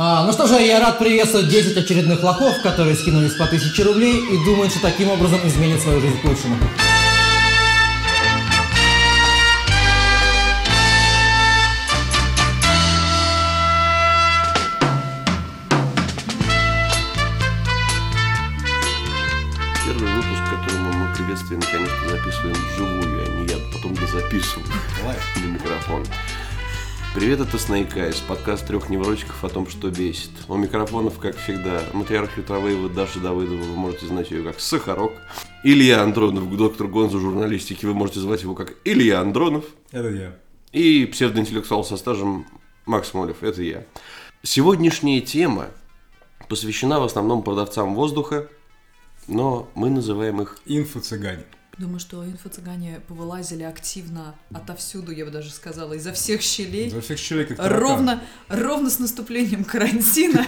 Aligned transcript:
А, 0.00 0.24
ну 0.24 0.32
что 0.32 0.46
же, 0.46 0.62
я 0.62 0.78
рад 0.78 1.00
приветствовать 1.00 1.48
10 1.48 1.76
очередных 1.76 2.22
лохов, 2.22 2.62
которые 2.62 2.94
скинулись 2.94 3.34
по 3.34 3.46
1000 3.46 3.82
рублей 3.82 4.14
и 4.30 4.44
думают, 4.44 4.70
что 4.70 4.80
таким 4.80 5.10
образом 5.10 5.40
изменят 5.42 5.82
свою 5.82 6.00
жизнь 6.00 6.20
к 6.20 6.24
лучшему. 6.24 6.56
Первый 19.84 20.12
выпуск, 20.12 20.42
который 20.48 20.78
мы, 20.78 21.12
приветствие 21.16 21.58
наконец-то 21.58 22.08
записываем 22.10 22.56
вживую, 22.72 23.26
а 23.26 23.30
не 23.30 23.46
я 23.48 23.56
потом 23.72 23.94
дозаписываю 23.94 24.64
на 25.38 25.46
микрофон. 25.46 26.04
Привет, 27.18 27.40
это 27.40 27.56
Snake 27.56 27.94
Eyes, 27.96 28.22
подкаст 28.28 28.64
трех 28.68 28.90
невротиков 28.90 29.42
о 29.42 29.48
том, 29.48 29.66
что 29.66 29.90
бесит. 29.90 30.30
У 30.46 30.56
микрофонов, 30.56 31.18
как 31.18 31.36
всегда, 31.36 31.82
матриарх 31.92 32.38
Ютровеева, 32.38 32.88
Даша 32.88 33.18
Давыдова, 33.18 33.56
вы 33.56 33.74
можете 33.74 34.06
знать 34.06 34.30
ее 34.30 34.44
как 34.44 34.60
Сахарок. 34.60 35.10
Илья 35.64 36.04
Андронов, 36.04 36.56
доктор 36.56 36.86
Гонза 36.86 37.18
журналистики, 37.18 37.84
вы 37.86 37.94
можете 37.94 38.20
звать 38.20 38.42
его 38.42 38.54
как 38.54 38.76
Илья 38.84 39.20
Андронов. 39.20 39.64
Это 39.90 40.10
я. 40.10 40.38
И 40.70 41.06
псевдоинтеллектуал 41.06 41.82
со 41.82 41.96
стажем 41.96 42.46
Макс 42.86 43.12
Молев, 43.12 43.42
это 43.42 43.64
я. 43.64 43.84
Сегодняшняя 44.44 45.20
тема 45.20 45.70
посвящена 46.48 47.00
в 47.00 47.02
основном 47.02 47.42
продавцам 47.42 47.96
воздуха, 47.96 48.46
но 49.26 49.68
мы 49.74 49.90
называем 49.90 50.40
их 50.40 50.58
Инфо-цыгане. 50.66 51.46
Думаю, 51.78 52.00
что 52.00 52.24
инфо-цыгане 52.24 53.00
повылазили 53.06 53.62
активно 53.62 54.34
отовсюду, 54.52 55.12
я 55.12 55.24
бы 55.24 55.30
даже 55.30 55.50
сказала, 55.52 55.92
изо 55.92 56.12
всех 56.12 56.42
щелей. 56.42 56.90
За 56.90 57.00
всех 57.00 57.18
щелей 57.18 57.46
как 57.46 57.56
таракан. 57.58 57.78
Ровно, 57.80 58.22
ровно 58.48 58.90
с 58.90 58.98
наступлением 58.98 59.64
карантина. 59.64 60.44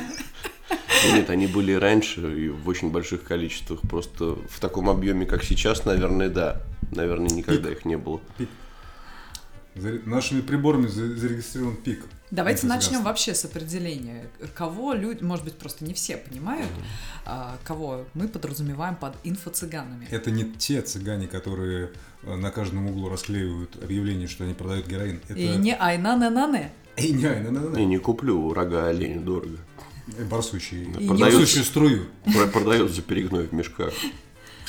Нет, 1.15 1.31
они 1.31 1.47
были 1.47 1.73
раньше 1.73 2.21
и 2.37 2.49
в 2.49 2.69
очень 2.69 2.91
больших 2.91 3.23
количествах. 3.23 3.81
Просто 3.83 4.37
в 4.51 4.59
таком 4.61 4.91
объеме, 4.91 5.25
как 5.25 5.45
сейчас, 5.45 5.85
наверное, 5.85 6.29
да. 6.29 6.63
Наверное, 6.91 7.31
никогда 7.31 7.71
их 7.71 7.85
не 7.85 7.97
было. 7.97 8.21
Нашими 9.77 10.41
приборами 10.41 10.89
за- 10.89 11.15
зарегистрирован 11.17 11.77
пик. 11.77 12.05
Давайте 12.31 12.67
начнем 12.67 13.03
вообще 13.03 13.35
с 13.35 13.45
определения. 13.45 14.27
Кого 14.55 14.93
люди, 14.93 15.23
может 15.23 15.45
быть, 15.45 15.55
просто 15.55 15.85
не 15.85 15.95
все 15.95 16.17
понимают, 16.17 16.69
а, 17.27 17.59
кого 17.65 18.05
мы 18.15 18.29
подразумеваем 18.29 18.95
под 18.97 19.15
инфо-цыганами. 19.25 20.07
Это 20.11 20.31
не 20.31 20.45
те 20.45 20.81
цыгане, 20.83 21.27
которые 21.27 21.91
э, 22.23 22.37
на 22.37 22.51
каждом 22.51 22.87
углу 22.87 23.09
расклеивают 23.09 23.83
объявление, 23.83 24.29
что 24.29 24.45
они 24.45 24.55
продают 24.55 24.87
героин. 24.87 25.21
Это... 25.29 25.39
И 25.39 25.57
не 25.57 25.75
айна-на-на-не. 25.75 26.73
Эй, 26.97 27.13
не, 27.13 27.25
ай, 27.25 27.41
на, 27.41 27.51
на, 27.51 27.61
на, 27.71 27.79
Я 27.79 27.85
не 27.87 27.99
куплю 27.99 28.53
рога 28.53 28.89
оленя 28.89 29.21
дорого. 29.21 29.59
Барсучий. 30.31 30.85
И 30.85 31.07
Продают- 31.09 31.35
Барсучью 31.35 31.65
струю. 31.65 32.07
Про- 32.25 32.47
Продают 32.47 32.93
за 32.93 33.03
перегной 33.03 33.47
в 33.47 33.53
мешках. 33.53 33.93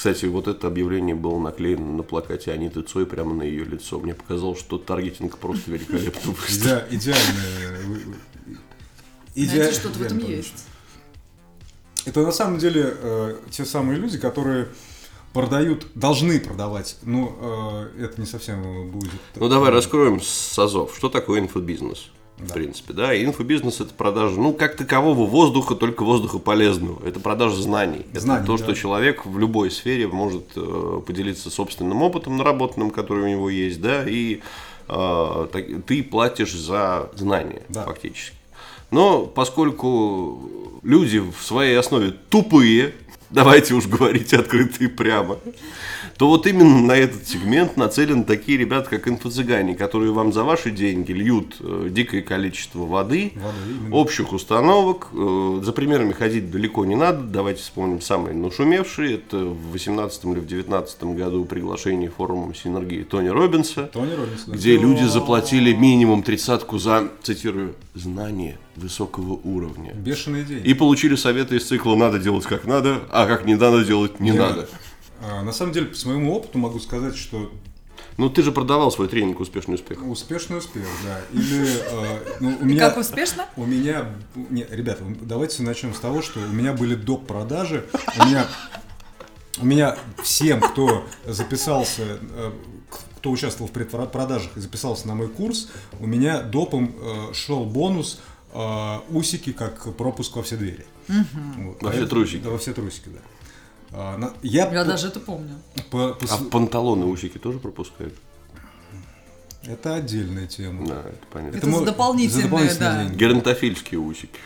Кстати, 0.01 0.25
вот 0.25 0.47
это 0.47 0.65
объявление 0.65 1.13
было 1.13 1.37
наклеено 1.37 1.97
на 1.97 2.01
плакате 2.01 2.51
Аниты 2.51 2.81
Цой 2.81 3.05
прямо 3.05 3.35
на 3.35 3.43
ее 3.43 3.63
лицо. 3.63 3.99
Мне 3.99 4.15
показалось, 4.15 4.57
что 4.59 4.79
таргетинг 4.79 5.37
просто 5.37 5.69
великолепно 5.69 6.31
выстроен. 6.31 6.77
Иде- 6.89 6.95
Идеальная. 6.95 7.81
вы- 7.85 7.93
вы- 8.47 8.57
идеа- 9.35 9.49
Знаете, 9.57 9.73
что-то 9.79 9.99
в 9.99 10.01
этом 10.01 10.17
есть. 10.17 10.65
Это 12.05 12.21
на 12.23 12.31
самом 12.31 12.57
деле 12.57 12.95
э, 12.99 13.35
те 13.51 13.63
самые 13.63 13.99
люди, 13.99 14.17
которые 14.17 14.69
продают, 15.33 15.85
должны 15.93 16.39
продавать, 16.39 16.97
но 17.03 17.37
э, 17.95 18.05
это 18.05 18.19
не 18.19 18.25
совсем 18.25 18.89
будет. 18.89 19.11
Ну, 19.35 19.49
давай 19.49 19.69
раскроем 19.69 20.19
с 20.19 20.57
азов. 20.57 20.95
Что 20.97 21.09
такое 21.09 21.41
инфобизнес? 21.41 22.09
В 22.41 22.47
Да. 22.47 22.53
принципе, 22.55 22.93
да, 22.93 23.13
И 23.13 23.23
инфобизнес 23.23 23.81
это 23.81 23.93
продажа, 23.93 24.39
ну, 24.39 24.51
как 24.53 24.75
такового 24.75 25.25
воздуха, 25.27 25.75
только 25.75 26.03
воздуха 26.03 26.39
полезного. 26.39 27.05
Это 27.07 27.19
продажа 27.19 27.55
знаний. 27.61 28.05
Это 28.11 28.21
Знаний, 28.21 28.45
то, 28.47 28.57
да. 28.57 28.63
что 28.63 28.73
человек 28.73 29.25
в 29.25 29.37
любой 29.37 29.69
сфере 29.69 30.07
может 30.07 30.45
э, 30.55 31.01
поделиться 31.05 31.49
собственным 31.51 32.01
опытом 32.01 32.37
наработанным, 32.37 32.89
который 32.89 33.25
у 33.25 33.27
него 33.27 33.49
есть, 33.49 33.79
да, 33.79 34.03
и 34.07 34.39
э, 34.87 35.47
ты 35.85 36.03
платишь 36.03 36.53
за 36.53 37.11
знания, 37.15 37.61
Да. 37.69 37.83
фактически. 37.83 38.35
Но 38.89 39.25
поскольку 39.25 40.49
люди 40.83 41.19
в 41.19 41.35
своей 41.45 41.77
основе 41.77 42.11
тупые, 42.29 42.93
давайте 43.29 43.73
уж 43.75 43.85
говорить 43.87 44.33
открыто 44.33 44.83
и 44.83 44.87
прямо, 44.87 45.37
то 46.17 46.27
вот 46.27 46.47
именно 46.47 46.81
на 46.81 46.93
этот 46.93 47.27
сегмент 47.27 47.77
нацелены 47.77 48.23
такие 48.23 48.57
ребята, 48.57 48.89
как 48.89 49.07
инфо-цыгане, 49.07 49.75
которые 49.75 50.11
вам 50.11 50.31
за 50.33 50.43
ваши 50.43 50.71
деньги 50.71 51.11
льют 51.11 51.57
э, 51.59 51.87
дикое 51.89 52.21
количество 52.21 52.85
воды, 52.85 53.33
Воды, 53.35 53.55
именно. 53.79 53.95
общих 53.95 54.33
установок. 54.33 55.07
Э, 55.13 55.61
За 55.63 55.71
примерами 55.71 56.11
ходить 56.13 56.51
далеко 56.51 56.85
не 56.85 56.95
надо. 56.95 57.21
Давайте 57.23 57.61
вспомним 57.61 58.01
самые 58.01 58.35
нашумевшие. 58.35 59.15
Это 59.15 59.37
в 59.37 59.71
18 59.71 60.25
или 60.25 60.39
в 60.39 60.45
19 60.47 61.03
году 61.03 61.45
приглашение 61.45 62.09
форума 62.09 62.53
синергии 62.53 63.03
Тони 63.03 63.29
Робинса 63.29 63.83
Тони 63.83 64.13
Робинс, 64.13 64.43
да. 64.47 64.53
где 64.53 64.77
люди 64.77 65.03
заплатили 65.03 65.73
минимум 65.73 66.23
тридцатку 66.23 66.77
за, 66.77 67.09
цитирую, 67.23 67.75
знание 67.95 68.57
высокого 68.75 69.33
уровня. 69.43 69.93
Бешеные 69.93 70.43
деньги. 70.43 70.67
И 70.67 70.73
получили 70.73 71.15
советы 71.15 71.57
из 71.57 71.65
цикла 71.67 71.95
«надо 71.95 72.19
делать 72.19 72.45
как 72.45 72.65
надо, 72.65 73.01
а 73.11 73.25
как 73.25 73.45
не 73.45 73.55
надо 73.55 73.83
делать 73.83 74.19
не, 74.19 74.31
Не 74.31 74.37
надо». 74.37 74.69
А, 75.21 75.41
на 75.43 75.51
самом 75.51 75.71
деле, 75.73 75.87
по 75.87 75.95
своему 75.95 76.33
опыту 76.35 76.57
могу 76.57 76.79
сказать, 76.79 77.15
что 77.15 77.51
Ну, 78.17 78.29
ты 78.29 78.41
же 78.43 78.51
продавал 78.51 78.91
свой 78.91 79.07
тренинг 79.07 79.39
«Успешный 79.39 79.75
успех». 79.75 79.99
успешный 80.05 80.57
успех, 80.57 80.85
да. 81.03 81.19
Или 81.31 81.67
э, 81.67 82.37
ну, 82.39 82.57
у 82.59 82.63
И 82.63 82.65
меня, 82.65 82.89
как 82.89 82.97
успешно? 82.97 83.45
у 83.55 83.65
меня, 83.65 84.09
не, 84.35 84.65
ребята, 84.69 85.03
давайте 85.21 85.63
начнем 85.63 85.93
с 85.93 85.99
того, 85.99 86.21
что 86.21 86.39
у 86.39 86.47
меня 86.47 86.73
были 86.73 86.95
доп. 86.95 87.27
продажи, 87.27 87.85
у 88.19 88.25
меня, 88.25 88.47
у 89.59 89.65
меня 89.65 89.97
всем, 90.23 90.59
кто 90.61 91.05
записался, 91.25 92.19
э, 92.19 92.51
кто 92.89 93.29
участвовал 93.31 93.69
в 93.69 93.71
предпродажах 93.71 94.57
и 94.57 94.59
записался 94.59 95.07
на 95.07 95.13
мой 95.15 95.27
курс, 95.27 95.69
у 95.99 96.07
меня 96.07 96.41
допом 96.41 96.95
э, 96.99 97.33
шел 97.33 97.65
бонус 97.65 98.19
э, 98.53 98.97
усики 99.09 99.51
как 99.53 99.95
пропуск 99.95 100.35
во 100.35 100.41
все 100.43 100.57
двери. 100.57 100.85
Вот. 101.07 101.81
Во 101.83 101.91
все 101.91 101.99
Поэтому- 102.01 102.07
трусики. 102.07 102.41
Да, 102.43 102.49
во 102.49 102.57
все 102.57 102.73
трусики, 102.73 103.09
да. 103.09 103.19
А, 103.93 104.33
я 104.41 104.63
Я 104.71 104.83
по- 104.83 104.85
даже 104.85 105.07
это 105.07 105.19
помню. 105.19 105.55
по- 105.89 106.13
по 106.13 106.25
А 106.29 106.37
панталоны 106.49 107.05
усики 107.05 107.37
тоже 107.37 107.59
пропускают? 107.59 108.13
Это 109.63 109.95
отдельная 109.95 110.47
тема. 110.47 110.87
Да, 110.87 111.01
это 111.01 111.25
понятно. 111.31 111.57
Это 111.57 111.67
мо- 111.67 111.79
за 111.79 111.85
дополнительные, 111.85 112.43
дополнительные 112.45 112.79
да. 112.79 113.03
деньги. 113.03 113.17
Геронтофильские 113.17 113.99
усики. 113.99 114.39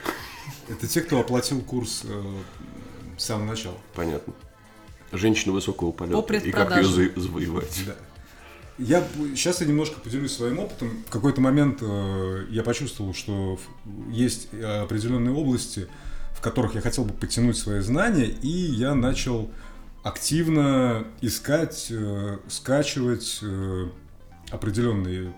Это 0.67 0.88
те, 0.88 1.01
кто 1.01 1.19
оплатил 1.19 1.61
курс 1.61 2.01
э, 2.03 2.23
с 3.17 3.23
самого 3.23 3.45
начала. 3.51 3.78
Понятно. 3.94 4.33
Женщина 5.13 5.53
высокого 5.53 5.91
полета. 5.91 6.22
По 6.22 6.33
И 6.33 6.51
как 6.51 6.75
ее 6.75 6.83
за- 6.85 7.19
завоевать. 7.19 7.83
Да. 7.85 7.95
Я 8.77 9.07
сейчас 9.35 9.62
я 9.62 9.67
немножко 9.67 10.01
поделюсь 10.01 10.33
своим 10.35 10.59
опытом. 10.59 10.89
В 11.07 11.09
какой-то 11.12 11.39
момент 11.39 11.77
э, 11.81 12.45
я 12.50 12.62
почувствовал, 12.63 13.13
что 13.13 13.57
есть 14.12 14.50
э, 14.51 14.81
определенные 14.81 15.33
области, 15.33 15.88
в 16.35 16.41
которых 16.41 16.75
я 16.75 16.81
хотел 16.81 17.06
бы 17.06 17.13
подтянуть 17.13 17.57
свои 17.57 17.79
знания, 17.79 18.25
и 18.25 18.47
я 18.47 18.94
начал 18.94 19.50
активно 20.03 21.06
искать, 21.22 21.88
э, 21.90 22.38
скачивать 22.47 23.40
э, 23.41 23.88
определенные 24.51 25.34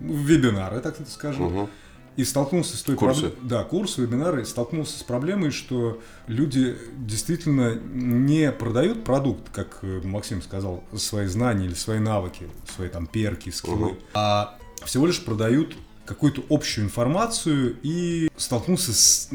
ну, 0.00 0.14
вебинары, 0.14 0.80
так 0.80 1.00
это 1.00 1.08
скажем. 1.10 1.44
Мгм. 1.44 1.70
И 2.16 2.22
столкнулся 2.24 2.76
с 2.76 2.82
той 2.82 2.94
Курсы. 2.94 3.32
Да, 3.42 3.64
курсы, 3.64 4.00
вебинары. 4.02 4.42
и 4.42 4.44
Столкнулся 4.44 4.96
с 4.98 5.02
проблемой, 5.02 5.50
что 5.50 6.00
люди 6.28 6.76
действительно 6.96 7.74
не 7.74 8.52
продают 8.52 9.04
продукт, 9.04 9.50
как 9.52 9.78
э, 9.82 10.00
Максим 10.04 10.40
сказал, 10.42 10.84
свои 10.96 11.26
знания 11.26 11.66
или 11.66 11.74
свои 11.74 11.98
навыки, 11.98 12.48
свои 12.74 12.88
там 12.88 13.06
перки, 13.06 13.50
скиллы, 13.50 13.90
Мгм. 13.92 13.98
а 14.14 14.56
всего 14.84 15.06
лишь 15.06 15.24
продают 15.24 15.76
какую-то 16.06 16.42
общую 16.50 16.84
информацию 16.86 17.76
и 17.82 18.30
столкнулся 18.36 18.92
с, 18.92 19.28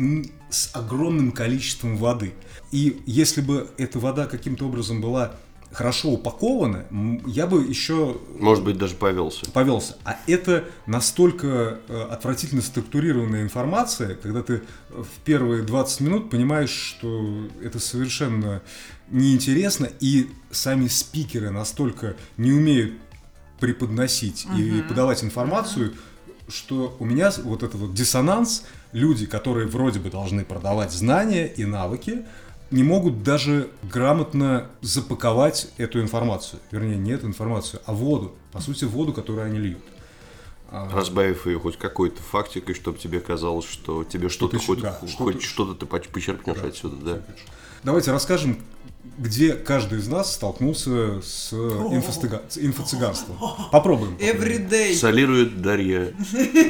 с 0.49 0.75
огромным 0.75 1.31
количеством 1.31 1.97
воды. 1.97 2.33
И 2.71 3.01
если 3.05 3.41
бы 3.41 3.69
эта 3.77 3.99
вода 3.99 4.27
каким-то 4.27 4.65
образом 4.65 5.01
была 5.01 5.35
хорошо 5.71 6.09
упакована, 6.09 6.85
я 7.27 7.45
бы 7.45 7.63
еще 7.63 8.17
Может 8.39 8.63
быть, 8.63 8.77
даже 8.77 8.95
повелся. 8.95 9.49
повелся. 9.51 9.97
А 10.03 10.17
это 10.27 10.65
настолько 10.87 11.79
э, 11.87 12.07
отвратительно 12.09 12.61
структурированная 12.61 13.43
информация, 13.43 14.15
когда 14.15 14.41
ты 14.41 14.63
в 14.89 15.07
первые 15.23 15.63
20 15.63 15.99
минут 16.01 16.29
понимаешь, 16.29 16.71
что 16.71 17.47
это 17.63 17.79
совершенно 17.79 18.61
неинтересно, 19.09 19.89
и 19.99 20.29
сами 20.51 20.87
спикеры 20.87 21.51
настолько 21.51 22.15
не 22.37 22.51
умеют 22.51 22.93
преподносить 23.59 24.47
и 24.57 24.81
подавать 24.87 25.23
информацию, 25.23 25.93
что 26.49 26.95
у 26.99 27.05
меня 27.05 27.31
вот 27.43 27.63
этот 27.63 27.75
вот 27.79 27.93
диссонанс, 27.93 28.63
люди, 28.91 29.25
которые 29.25 29.67
вроде 29.67 29.99
бы 29.99 30.09
должны 30.09 30.43
продавать 30.43 30.91
знания 30.91 31.47
и 31.47 31.65
навыки, 31.65 32.25
не 32.71 32.83
могут 32.83 33.23
даже 33.23 33.69
грамотно 33.83 34.67
запаковать 34.81 35.69
эту 35.77 36.01
информацию. 36.01 36.59
Вернее, 36.71 36.97
не 36.97 37.11
эту 37.11 37.27
информацию, 37.27 37.81
а 37.85 37.93
воду. 37.93 38.33
По 38.51 38.59
сути, 38.61 38.85
воду, 38.85 39.13
которую 39.13 39.45
они 39.45 39.59
льют. 39.59 39.81
А, 40.71 40.87
Разбавив 40.93 41.47
ее 41.47 41.59
хоть 41.59 41.77
какой-то 41.77 42.21
фактикой, 42.21 42.75
чтобы 42.75 42.99
тебе 42.99 43.19
казалось, 43.21 43.65
что 43.65 44.03
тебе 44.03 44.29
что-то 44.29 44.59
ты- 44.59 44.65
хоть, 44.65 44.81
да, 44.81 44.91
хоть 44.91 45.09
что-то- 45.09 45.41
что-то 45.41 45.73
ты 45.73 45.85
поч- 45.87 46.09
почерпнешь 46.09 46.57
отсюда, 46.57 46.95
да? 46.97 47.21
Давайте 47.83 48.11
расскажем, 48.11 48.59
где 49.17 49.53
каждый 49.53 49.99
из 49.99 50.07
нас 50.07 50.33
столкнулся 50.33 51.21
с, 51.21 51.51
инфо-цыганством. 51.53 53.37
Попробуем. 53.71 54.15
Every 54.17 54.67
day. 54.69 54.93
Солирует 54.93 55.61
Дарья 55.61 56.13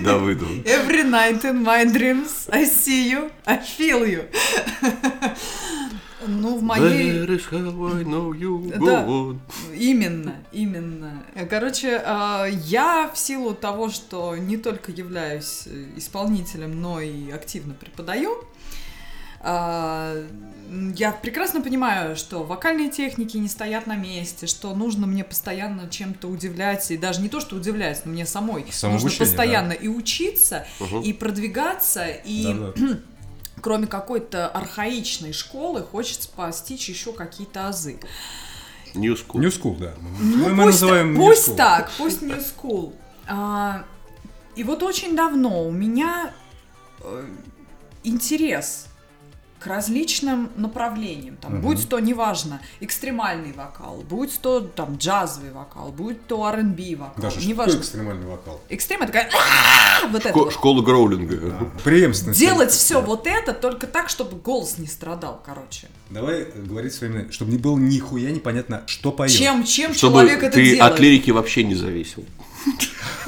Давыдова. 0.04 0.50
Every 0.66 1.04
night 1.04 1.44
in 1.44 1.64
my 1.64 1.86
dreams 1.86 2.48
I 2.50 2.64
see 2.64 3.12
you, 3.12 3.32
I 3.46 3.58
feel 3.58 4.06
you. 4.06 4.26
Ну, 6.28 6.58
в 6.58 6.62
моей... 6.64 7.26
That 7.26 7.30
is 7.30 7.50
how 7.50 7.98
I 7.98 8.04
know 8.04 8.34
you 8.34 8.78
go 8.78 8.86
Да. 8.86 9.06
on. 9.06 9.40
Именно, 9.74 10.36
именно. 10.52 11.24
Короче, 11.50 12.02
э, 12.06 12.50
я 12.66 13.10
в 13.14 13.18
силу 13.18 13.54
того, 13.54 13.90
что 13.90 14.36
не 14.36 14.58
только 14.58 14.92
являюсь 14.92 15.64
э, 15.66 15.86
исполнителем, 15.96 16.82
но 16.82 17.00
и 17.00 17.32
активно 17.32 17.74
преподаю, 17.74 18.44
я 19.42 21.12
прекрасно 21.12 21.62
понимаю, 21.62 22.16
что 22.16 22.44
вокальные 22.44 22.92
техники 22.92 23.38
не 23.38 23.48
стоят 23.48 23.88
на 23.88 23.96
месте, 23.96 24.46
что 24.46 24.76
нужно 24.76 25.08
мне 25.08 25.24
постоянно 25.24 25.90
чем-то 25.90 26.28
удивлять, 26.28 26.92
и 26.92 26.98
даже 26.98 27.22
не 27.22 27.30
то, 27.30 27.40
что 27.40 27.56
удивлять, 27.56 28.06
но 28.06 28.12
мне 28.12 28.26
самой 28.26 28.66
нужно 28.84 29.10
постоянно 29.10 29.72
и 29.72 29.88
учиться, 29.88 30.68
и 31.04 31.14
продвигаться, 31.14 32.06
и 32.08 32.44
Да-да. 32.44 33.00
кроме 33.62 33.88
какой-то 33.88 34.48
архаичной 34.48 35.34
школы 35.34 35.84
хочется 35.84 36.30
постичь 36.30 36.90
еще 36.90 37.14
какие-то 37.14 37.68
азы. 37.68 38.00
New 38.94 39.14
School. 39.14 39.40
New 39.40 39.50
School, 39.50 39.78
да. 39.78 39.94
Ну, 40.20 40.38
мы, 40.38 40.50
мы 40.50 40.64
пусть, 40.66 40.82
называем 40.82 41.14
New 41.14 41.26
пусть 41.26 41.50
School. 41.50 41.56
так, 41.56 41.92
пусть 41.98 42.22
New 42.22 42.38
School. 42.38 42.94
А, 43.28 43.86
и 44.56 44.64
вот 44.64 44.82
очень 44.82 45.16
давно 45.16 45.68
у 45.68 45.72
меня 45.72 46.34
э, 47.02 47.26
интерес 48.04 48.89
к 49.60 49.68
различным 49.68 50.50
направлениям. 50.56 51.36
Там, 51.38 51.54
Мгм. 51.56 51.62
Будь 51.62 51.90
то, 51.90 52.00
неважно, 52.00 52.62
экстремальный 52.80 53.52
вокал, 53.52 54.04
будь 54.10 54.40
то 54.40 54.62
там 54.62 54.96
джазовый 54.98 55.52
вокал, 55.52 55.92
будь 55.92 56.26
то 56.28 56.48
R&B 56.48 56.96
вокал, 56.96 57.22
Даже 57.22 57.40
что 57.42 57.50
неважно. 57.50 57.80
экстремальный 57.80 58.26
вокал? 58.28 58.62
Экстрем 58.70 59.02
это 59.02 59.08
такая 59.12 59.30
вот 60.10 60.26
это. 60.26 60.52
Школа 60.52 60.82
Гроулинга. 60.82 61.70
Преемственность. 61.84 62.40
Делать 62.40 62.72
все 62.72 63.02
вот 63.02 63.28
это 63.28 63.54
только 63.54 63.86
так, 63.88 64.10
чтобы 64.10 64.38
голос 64.38 64.78
не 64.78 64.88
страдал, 64.88 65.42
короче. 65.46 65.88
Давай 66.10 66.42
э, 66.42 66.52
говорить 66.56 66.94
своими, 66.94 67.30
чтобы 67.32 67.52
не 67.52 67.58
было 67.58 67.78
нихуя 67.78 68.32
непонятно, 68.32 68.84
что 68.88 69.12
поет. 69.12 69.32
Чем, 69.32 69.64
чем 69.66 69.94
Чтобы 69.94 70.14
человек 70.22 70.42
это 70.44 70.56
ты 70.56 70.64
делает? 70.76 70.94
от 70.94 71.00
лирики 71.00 71.32
вообще 71.32 71.64
не 71.64 71.76
зависел. 71.76 72.24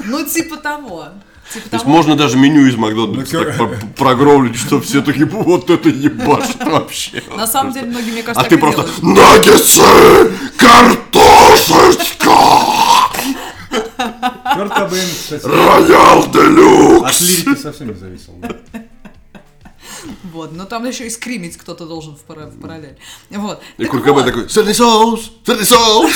Ну, 0.04 0.24
типа 0.26 0.56
того. 0.56 1.08
Типа 1.52 1.68
То 1.68 1.76
есть 1.76 1.84
того. 1.84 1.96
можно 1.96 2.16
даже 2.16 2.36
меню 2.38 2.66
из 2.66 2.76
Макдональдса 2.76 3.38
Ну, 3.38 3.44
так 3.44 3.56
про- 3.56 3.76
прогровлить, 3.96 4.56
что 4.56 4.80
все 4.80 5.02
таки 5.02 5.24
вот 5.24 5.68
это 5.70 5.88
ебашит 5.88 6.62
вообще. 6.64 7.22
На 7.36 7.46
самом 7.46 7.72
деле, 7.72 7.86
многие, 7.88 8.10
мне 8.12 8.22
кажется, 8.22 8.46
А 8.46 8.48
ты 8.48 8.56
просто 8.58 8.88
наггетсы, 9.02 9.82
картошечка, 10.56 12.30
Кобейн, 14.68 15.08
кстати, 15.10 15.44
роял 15.44 16.30
делюкс. 16.30 17.10
от 17.16 17.20
лирики 17.20 17.60
совсем 17.60 17.88
не 17.88 17.94
зависел. 17.94 18.32
да. 18.40 18.48
Вот, 20.32 20.52
но 20.52 20.64
там 20.64 20.84
еще 20.86 21.06
и 21.06 21.10
скримить 21.10 21.56
кто-то 21.56 21.86
должен 21.86 22.16
в, 22.16 22.20
пара- 22.22 22.46
в 22.46 22.60
параллель. 22.60 22.96
Вот. 23.30 23.60
И 23.78 23.84
Куркабе 23.84 24.22
такой, 24.24 24.48
сырный 24.48 24.74
соус, 24.74 25.32
сырный 25.46 25.64
соус. 25.66 26.12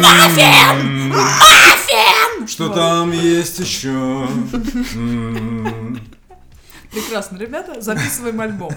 «Маффин! 0.00 1.08
Маффин!» 1.10 2.48
Что 2.48 2.68
там 2.70 3.12
есть 3.12 3.58
еще? 3.60 4.28
Прекрасно, 6.90 7.38
ребята, 7.38 7.80
записываем 7.80 8.40
альбом. 8.40 8.74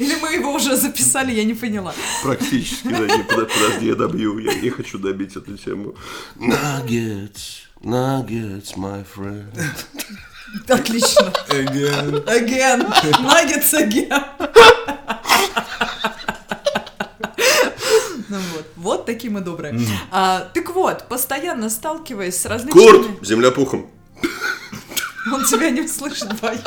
Или 0.00 0.16
мы 0.16 0.32
его 0.34 0.52
уже 0.54 0.76
записали, 0.76 1.32
я 1.32 1.44
не 1.44 1.54
поняла. 1.54 1.94
Практически, 2.22 2.88
да, 2.88 3.00
не, 3.00 3.22
под- 3.22 3.52
подожди, 3.52 3.86
я 3.86 3.94
добью, 3.94 4.38
я 4.38 4.54
не 4.54 4.70
хочу 4.70 4.98
добить 4.98 5.36
эту 5.36 5.56
тему. 5.56 5.94
Nuggets, 6.36 7.62
nuggets, 7.82 8.76
my 8.76 9.04
friend. 9.14 9.44
Отлично. 10.68 11.32
Again. 11.48 12.24
Again. 12.26 12.86
Nuggets 13.22 13.72
again. 13.74 14.24
Ну 18.28 18.38
вот, 18.54 18.66
вот 18.74 19.06
такие 19.06 19.32
мы 19.32 19.40
добрые. 19.40 19.78
А, 20.10 20.48
так 20.52 20.74
вот, 20.74 21.06
постоянно 21.08 21.70
сталкиваясь 21.70 22.36
с 22.40 22.44
различными... 22.44 22.84
Курт, 22.84 23.24
земля 23.24 23.52
пухом. 23.52 23.88
Он 25.32 25.44
тебя 25.44 25.70
не 25.70 25.82
услышит, 25.82 26.28
боюсь. 26.40 26.60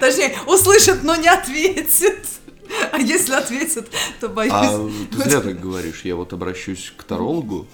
Точнее, 0.00 0.36
услышит, 0.46 1.04
но 1.04 1.14
не 1.14 1.28
ответит. 1.28 2.26
А 2.92 2.98
если 2.98 3.34
ответит, 3.34 3.88
то 4.20 4.28
боюсь. 4.28 4.52
А 4.52 4.90
ты 5.12 5.28
зря 5.28 5.40
так 5.40 5.60
говоришь, 5.60 6.02
я 6.04 6.16
вот 6.16 6.32
обращусь 6.32 6.92
к 6.96 7.04
тарологу 7.04 7.68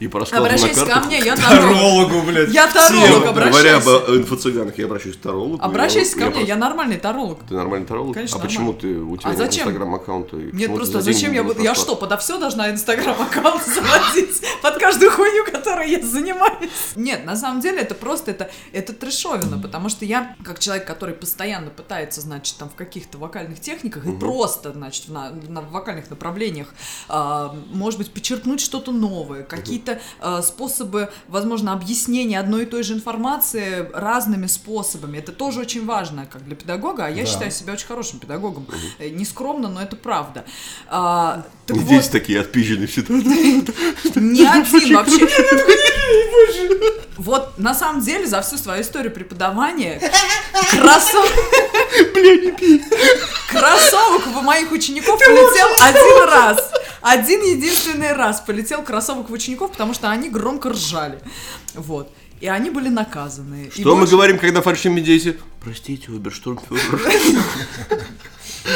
и 0.00 0.08
по 0.08 0.20
раскладу 0.20 0.44
на 0.44 0.50
Обращайся 0.54 0.86
ко 0.86 1.00
мне, 1.00 1.18
я 1.20 1.36
таролог. 1.36 1.76
Тарологу, 1.76 2.22
блядь. 2.22 2.48
Я 2.50 2.66
таролог, 2.70 3.26
обращайся. 3.26 3.50
Говоря 3.50 3.76
об 3.76 4.16
инфо-цыганах, 4.16 4.78
я 4.78 4.84
обращаюсь 4.86 5.16
к 5.16 5.20
тарологу. 5.20 5.58
Обращайся 5.62 6.18
ко 6.18 6.26
мне, 6.26 6.40
я 6.40 6.54
просто- 6.54 6.56
нормальный 6.56 6.96
таролог. 6.96 7.38
Ты 7.48 7.54
нормальный 7.54 7.86
таролог? 7.86 8.14
Конечно, 8.14 8.38
А 8.38 8.42
почему 8.42 8.72
ты, 8.72 8.98
у 8.98 9.16
тебя 9.16 9.30
А 9.30 9.34
зачем? 9.34 9.68
инстаграм-аккаунта? 9.68 10.36
и 10.36 10.52
Нет, 10.52 10.74
просто 10.74 11.00
зачем 11.00 11.32
я 11.32 11.42
буду... 11.42 11.62
Я 11.62 11.74
что, 11.74 11.96
подо 11.96 12.16
все 12.16 12.38
должна 12.38 12.70
инстаграм-аккаунт 12.70 13.64
заводить 13.66 14.42
под 14.62 14.78
каждую 14.78 15.10
хуйню, 15.10 15.44
которой 15.44 15.90
я 15.90 16.00
занимаюсь? 16.04 16.70
Нет, 16.96 17.24
на 17.24 17.36
самом 17.36 17.60
деле 17.60 17.80
это 17.80 17.94
просто, 17.94 18.30
это, 18.30 18.50
это 18.72 18.92
трешовина, 18.92 19.58
потому 19.58 19.88
что 19.88 20.04
я, 20.04 20.36
как 20.44 20.58
человек, 20.58 20.86
который 20.86 21.14
постоянно 21.14 21.70
пытается, 21.70 22.20
значит, 22.20 22.56
там 22.56 22.68
в 22.68 22.74
каких-то 22.74 23.18
вокальных 23.18 23.60
техниках 23.60 24.06
и 24.06 24.12
просто, 24.12 24.72
значит, 24.72 25.08
на, 25.08 25.30
на 25.48 25.60
вокальных 25.60 26.10
направлениях, 26.10 26.74
а, 27.08 27.54
может 27.72 27.98
быть, 27.98 28.12
почерпнуть 28.12 28.60
что-то 28.60 28.92
новое, 28.92 29.42
какие-то 29.78 30.00
а, 30.20 30.42
способы, 30.42 31.10
возможно, 31.28 31.72
объяснения 31.72 32.40
одной 32.40 32.62
и 32.62 32.66
той 32.66 32.82
же 32.82 32.94
информации 32.94 33.88
разными 33.92 34.46
способами. 34.46 35.18
Это 35.18 35.32
тоже 35.32 35.60
очень 35.60 35.84
важно, 35.86 36.26
как 36.26 36.44
для 36.44 36.56
педагога, 36.56 37.06
а 37.06 37.10
я 37.10 37.24
Да. 37.24 37.30
считаю 37.30 37.50
себя 37.50 37.72
очень 37.74 37.86
хорошим 37.86 38.18
педагогом. 38.18 38.66
Э, 38.98 39.08
Не 39.10 39.24
скромно, 39.24 39.68
но 39.68 39.80
это 39.82 39.96
правда. 39.96 40.44
А, 40.88 41.44
так 41.66 41.76
Здесь 41.78 42.04
вот, 42.04 42.12
такие 42.12 42.40
отпизженные 42.40 42.86
всегда. 42.86 43.14
ни 44.20 44.44
один 44.44 44.94
вообще. 44.96 45.28
Вот 47.16 47.58
на 47.58 47.74
самом 47.74 48.00
деле 48.02 48.26
за 48.26 48.40
всю 48.42 48.56
свою 48.58 48.82
историю 48.82 49.12
преподавания 49.12 50.00
кроссов... 50.70 51.26
Кроссовок 53.50 54.26
у 54.26 54.42
моих 54.42 54.70
учеников 54.72 55.18
полетел 55.18 55.68
один 55.80 56.24
раз. 56.28 56.70
Один 57.08 57.40
единственный 57.40 58.12
раз 58.14 58.40
полетел 58.40 58.82
кроссовок 58.82 59.30
в 59.30 59.32
учеников, 59.32 59.70
потому 59.72 59.94
что 59.94 60.10
они 60.10 60.28
громко 60.28 60.70
ржали. 60.70 61.20
Вот. 61.74 62.12
И 62.40 62.48
они 62.48 62.70
были 62.70 62.88
наказаны. 62.88 63.70
И 63.76 63.80
Что 63.80 63.94
мы 63.94 64.00
больше- 64.00 64.10
говорим, 64.12 64.38
когда 64.40 64.60
фальшивим 64.60 65.02
дети? 65.04 65.38
Простите, 65.60 66.08
Оберштурмфюрер. 66.08 67.00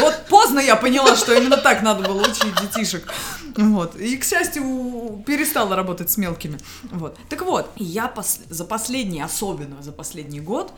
Вот 0.00 0.26
поздно 0.28 0.60
я 0.60 0.76
поняла, 0.76 1.16
что 1.16 1.34
именно 1.34 1.56
так 1.56 1.82
надо 1.82 2.08
было 2.08 2.22
учить 2.22 2.54
детишек. 2.62 3.12
Вот. 3.56 3.96
И, 3.96 4.16
к 4.16 4.24
счастью, 4.24 5.24
перестала 5.26 5.74
работать 5.74 6.10
с 6.12 6.16
мелкими. 6.16 6.58
Вот. 6.92 7.18
Так 7.28 7.42
вот, 7.42 7.68
я 7.76 8.06
пос- 8.14 8.38
за 8.48 8.64
последний, 8.64 9.20
особенно 9.20 9.82
за 9.82 9.90
последний 9.90 10.40
год, 10.40 10.72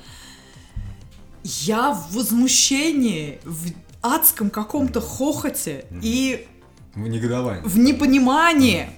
я 1.44 1.90
в 1.92 2.12
возмущении, 2.14 3.40
в 3.44 3.72
адском 4.00 4.48
каком-то 4.48 5.00
хохоте 5.02 5.84
и 6.02 6.48
Ну, 6.94 7.06
Негодование. 7.06 7.62
в 7.64 7.78
непонимании, 7.78 8.90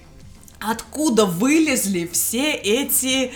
откуда 0.59 1.25
вылезли 1.25 2.09
все 2.11 2.51
эти 2.53 3.31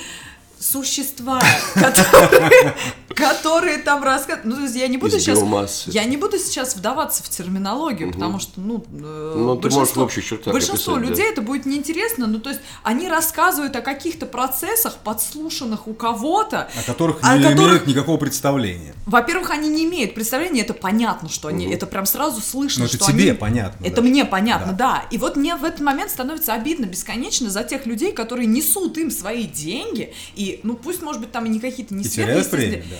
существа, 0.59 1.41
которые, 1.73 2.75
которые 3.15 3.77
там 3.79 4.03
рассказывают. 4.03 4.45
Ну, 4.45 4.55
то 4.55 4.61
есть 4.63 4.75
я 4.75 4.87
не 4.87 4.97
буду 4.97 5.15
Из 5.17 5.21
сейчас... 5.23 5.39
биомассы. 5.39 5.89
Я 5.91 6.03
не 6.05 6.17
буду 6.17 6.37
сейчас 6.37 6.75
вдаваться 6.75 7.23
в 7.23 7.29
терминологию, 7.29 8.11
потому 8.11 8.39
что, 8.39 8.59
ну, 8.59 8.83
э, 8.91 9.33
Ну, 9.35 9.55
ты 9.55 9.69
можешь 9.69 9.93
большинство, 9.95 10.01
в 10.01 10.05
общих 10.05 10.25
чертах 10.25 10.53
большинство 10.53 10.93
описать, 10.95 11.07
да. 11.09 11.15
людей 11.15 11.31
это 11.31 11.41
будет 11.41 11.65
неинтересно. 11.65 12.27
Ну, 12.27 12.39
то 12.39 12.49
есть 12.49 12.61
они 12.83 13.07
рассказывают 13.07 13.75
о 13.75 13.81
каких-то 13.81 14.25
процессах, 14.25 14.97
подслушанных 14.97 15.87
у 15.87 15.93
кого-то. 15.93 16.69
О 16.77 16.83
которых 16.85 17.17
О 17.21 17.37
не 17.37 17.43
которых- 17.43 17.67
имеют 17.69 17.87
никакого 17.87 18.17
представления. 18.17 18.93
Во-первых, 19.05 19.49
они 19.51 19.69
не 19.69 19.85
имеют 19.85 20.13
представления, 20.13 20.61
это 20.61 20.73
понятно, 20.73 21.29
что 21.29 21.47
они, 21.47 21.65
это 21.71 21.87
прям 21.87 22.05
сразу 22.05 22.41
слышно, 22.41 22.81
Но 22.81 22.85
это 22.87 22.97
что 22.97 23.05
тебе 23.11 23.29
они... 23.31 23.37
понятно. 23.37 23.85
Это 23.85 24.01
мне 24.01 24.25
понятно, 24.25 24.73
Да. 24.73 24.77
да. 25.01 25.05
И 25.11 25.17
вот 25.17 25.35
мне 25.35 25.55
в 25.55 25.63
этот 25.63 25.79
момент 25.81 26.11
становится 26.11 26.53
обидно 26.53 26.85
бесконечно 26.85 27.49
за 27.49 27.63
тех 27.63 27.85
людей, 27.85 28.11
которые 28.11 28.45
несут 28.47 28.97
им 28.97 29.09
свои 29.11 29.43
деньги, 29.45 30.13
и, 30.35 30.48
ну, 30.63 30.75
пусть, 30.75 31.01
может 31.01 31.21
быть, 31.21 31.31
там 31.31 31.45
и 31.45 31.49
не 31.49 31.59
какие-то 31.59 31.93
не 31.93 32.03
сверхъестественные- 32.03 32.83
да. 32.89 32.95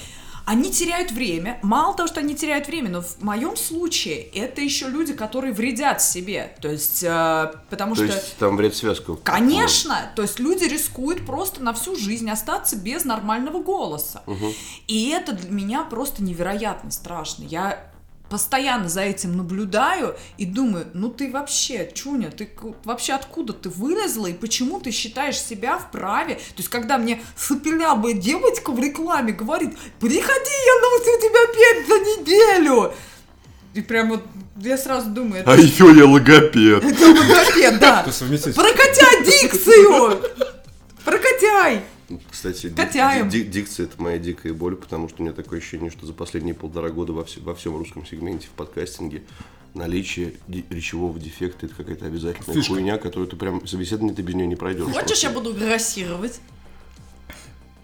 они 0.45 0.71
теряют 0.71 1.11
время. 1.11 1.59
Мало 1.61 1.95
того, 1.95 2.07
что 2.07 2.19
они 2.21 2.35
теряют 2.35 2.67
время, 2.67 2.89
но 2.89 3.01
в 3.01 3.21
моем 3.21 3.55
случае 3.55 4.17
это 4.33 4.61
еще 4.61 4.87
люди, 4.87 5.13
которые 5.13 5.53
вредят 5.53 6.01
себе. 6.01 6.55
То 6.61 6.69
есть, 6.69 7.03
э, 7.03 7.53
потому 7.69 7.95
То 7.95 8.05
что... 8.07 8.15
есть 8.15 8.35
там 8.37 8.57
вред 8.57 8.75
связку. 8.75 9.19
Конечно, 9.23 10.11
то 10.15 10.23
есть 10.23 10.39
люди 10.39 10.63
рискуют 10.63 11.25
просто 11.25 11.61
на 11.63 11.73
всю 11.73 11.95
жизнь 11.95 12.29
остаться 12.29 12.75
без 12.77 13.05
нормального 13.05 13.61
голоса. 13.61 14.23
И 14.87 15.09
это 15.09 15.33
для 15.33 15.51
меня 15.51 15.83
просто 15.83 16.23
невероятно 16.23 16.89
страшно. 16.91 17.43
Я 17.43 17.85
постоянно 18.29 18.89
за 18.89 19.01
этим 19.01 19.35
наблюдаю 19.35 20.15
и 20.37 20.45
думаю, 20.45 20.87
ну 20.93 21.09
ты 21.09 21.31
вообще, 21.31 21.89
Чуня, 21.93 22.31
ты 22.31 22.49
вообще 22.83 23.13
откуда 23.13 23.53
ты 23.53 23.69
вылезла 23.69 24.27
и 24.27 24.33
почему 24.33 24.79
ты 24.79 24.91
считаешь 24.91 25.39
себя 25.39 25.77
вправе? 25.77 26.35
То 26.35 26.57
есть 26.57 26.69
когда 26.69 26.97
мне 26.97 27.21
сопелявая 27.35 28.13
девочка 28.13 28.71
в 28.71 28.79
рекламе 28.79 29.33
говорит, 29.33 29.77
приходи, 29.99 30.21
я 30.21 30.81
научу 30.81 31.21
тебя 31.21 31.53
петь 31.53 31.87
за 31.87 32.21
неделю. 32.21 32.93
И 33.73 33.81
прям 33.81 34.09
вот 34.09 34.23
я 34.57 34.77
сразу 34.77 35.09
думаю, 35.09 35.41
это, 35.41 35.51
А 35.51 35.55
еще 35.55 35.93
я 35.95 36.05
логопед. 36.05 36.83
это 36.83 37.07
логопед, 37.07 37.79
да. 37.79 38.03
Прокатяй 38.55 39.25
дикцию! 39.25 40.21
Прокатяй! 41.05 41.81
Кстати, 42.31 42.67
ди- 42.69 42.75
Катяем. 42.75 43.29
ди- 43.29 43.43
дикция 43.43 43.85
это 43.85 44.01
моя 44.01 44.17
дикая 44.17 44.53
боль, 44.53 44.75
потому 44.75 45.07
что 45.09 45.21
у 45.21 45.23
меня 45.23 45.33
такое 45.33 45.59
ощущение, 45.59 45.91
что 45.91 46.05
за 46.05 46.13
последние 46.13 46.53
полтора 46.55 46.89
года 46.89 47.13
во, 47.13 47.23
все- 47.25 47.39
во 47.41 47.53
всем 47.55 47.77
русском 47.77 48.05
сегменте 48.05 48.47
в 48.47 48.51
подкастинге 48.51 49.23
наличие 49.75 50.33
речевого 50.69 51.19
дефекта 51.19 51.67
это 51.67 51.75
какая-то 51.75 52.05
обязательная 52.07 52.55
Фишка. 52.55 52.73
хуйня, 52.73 52.97
которую 52.97 53.27
ты 53.27 53.35
прям 53.35 53.65
собеседование 53.67 54.15
ты 54.15 54.21
без 54.23 54.33
нее 54.33 54.47
не 54.47 54.55
пройдешь. 54.55 54.85
Хочешь, 54.91 55.21
я 55.23 55.29
просто. 55.29 55.49
буду 55.51 55.53
грассировать? 55.65 56.39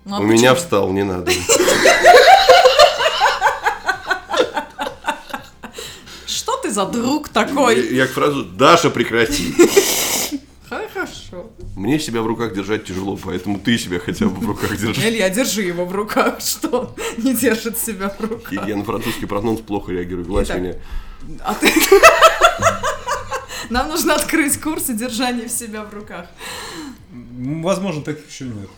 Ну, 0.06 0.16
а 0.16 0.20
У 0.20 0.24
меня 0.24 0.52
почему? 0.52 0.56
встал, 0.66 0.92
не 0.92 1.04
надо. 1.04 1.32
Что 6.26 6.58
ты 6.58 6.72
за 6.72 6.86
друг 6.86 7.30
такой? 7.30 7.94
Я 7.96 8.08
к 8.08 8.12
фразу 8.12 8.44
Даша, 8.44 8.90
прекрати. 8.90 9.54
Мне 11.76 12.00
себя 12.00 12.22
в 12.22 12.28
руках 12.28 12.54
держать 12.54 12.86
тяжело, 12.86 13.18
поэтому 13.22 13.60
ты 13.60 13.78
себя 13.78 14.00
хотя 14.00 14.26
бы 14.28 14.40
в 14.40 14.48
руках 14.48 14.78
держи. 14.78 15.02
Илья, 15.08 15.30
держи 15.30 15.62
его 15.64 15.86
в 15.86 15.92
руках, 15.94 16.40
что 16.40 16.96
не 17.18 17.34
держит 17.36 17.78
себя 17.78 18.10
в 18.10 18.22
И 18.22 18.28
руках. 18.28 18.68
Я 18.68 18.76
на 18.78 18.84
французский 18.86 19.26
прононс 19.26 19.60
плохо 19.62 19.92
реагирую. 19.92 20.26
Гладь 20.26 20.50
меня. 20.56 20.76
А 21.44 21.54
ты... 21.54 21.72
Нам 23.70 23.90
нужно 23.90 24.16
открыть 24.16 24.60
курсы 24.62 24.94
держания 24.94 25.48
себя 25.50 25.84
в 25.84 25.94
руках. 25.94 26.28
Возможно, 27.12 28.04
таких 28.04 28.30
еще 28.30 28.46
нет. 28.46 28.70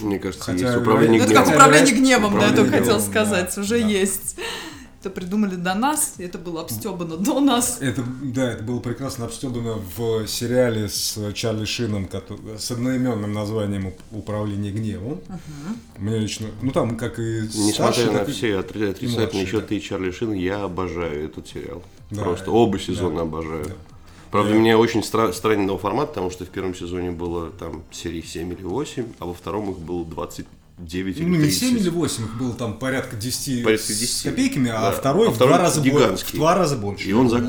Мне 0.00 0.18
кажется, 0.18 0.44
Хотя 0.52 0.66
есть 0.66 0.76
управление 0.78 1.20
Ну, 1.20 1.24
это 1.24 1.32
Гневом. 1.34 1.44
как 1.46 1.54
гневом. 1.54 1.54
управление 1.54 1.94
гневом, 1.94 2.38
да, 2.40 2.46
я 2.48 2.52
только 2.52 2.70
хотел 2.70 2.96
гневом, 2.96 3.00
сказать, 3.10 3.58
уже 3.58 3.78
есть. 3.78 4.36
Это 5.00 5.10
придумали 5.10 5.54
до 5.54 5.74
нас, 5.74 6.14
и 6.18 6.24
это 6.24 6.38
было 6.38 6.62
обстебано 6.62 7.16
до 7.16 7.38
нас. 7.38 7.78
Это, 7.80 8.02
да, 8.20 8.50
это 8.52 8.64
было 8.64 8.80
прекрасно 8.80 9.26
обстебано 9.26 9.78
в 9.96 10.26
сериале 10.26 10.88
с 10.88 11.16
Чарли 11.34 11.66
Шином, 11.66 12.06
кото- 12.06 12.58
с 12.58 12.68
одноименным 12.72 13.32
названием 13.32 13.86
«Уп- 13.86 14.00
«Управление 14.10 14.72
гневом». 14.72 15.20
Мне 15.98 16.18
лично, 16.18 16.48
ну 16.62 16.72
там 16.72 16.96
как 16.96 17.20
и 17.20 17.42
Несмотря 17.42 18.10
на 18.10 18.24
все 18.24 18.58
отри- 18.58 18.90
отрицательные 18.90 19.46
счеты 19.46 19.76
и 19.76 19.80
Чарли 19.80 20.10
Шин, 20.10 20.32
я 20.32 20.64
обожаю 20.64 21.26
этот 21.26 21.46
сериал. 21.46 21.82
Да, 22.10 22.22
Просто 22.24 22.46
да, 22.46 22.52
оба 22.52 22.78
сезона 22.80 23.16
да, 23.16 23.22
обожаю. 23.22 23.64
да. 23.66 23.72
Правда, 24.32 24.52
меня 24.52 24.76
очень 24.78 25.00
стра- 25.00 25.32
странный 25.32 25.78
формат, 25.78 26.08
потому 26.08 26.30
что 26.30 26.44
в 26.44 26.48
первом 26.48 26.74
сезоне 26.74 27.12
было 27.12 27.50
там 27.50 27.84
серий 27.92 28.22
7 28.22 28.52
или 28.52 28.62
8, 28.64 29.06
а 29.20 29.26
во 29.26 29.32
втором 29.32 29.70
их 29.70 29.78
было 29.78 30.04
29 30.78 31.16
или 31.16 31.24
Ну, 31.24 31.36
не 31.36 31.42
30. 31.42 31.58
7 31.60 31.78
или 31.78 31.88
8, 31.88 32.24
их 32.24 32.38
было 32.38 32.54
там 32.54 32.78
порядка 32.78 33.16
10, 33.16 33.64
Порядка 33.64 33.92
с 33.92 33.98
10, 33.98 34.22
копейками, 34.22 34.70
а 34.70 34.80
да. 34.80 34.92
второй 34.92 35.28
А 35.28 35.30
в 35.30 35.34
второй 35.34 35.54
два 35.54 35.62
раза 35.62 35.80
больше. 35.80 36.24
В 36.26 36.32
два 36.34 36.54
раза 36.54 36.76
больше. 36.76 37.08
И 37.08 37.12
он 37.12 37.28
Да, 37.28 37.38
да, 37.40 37.48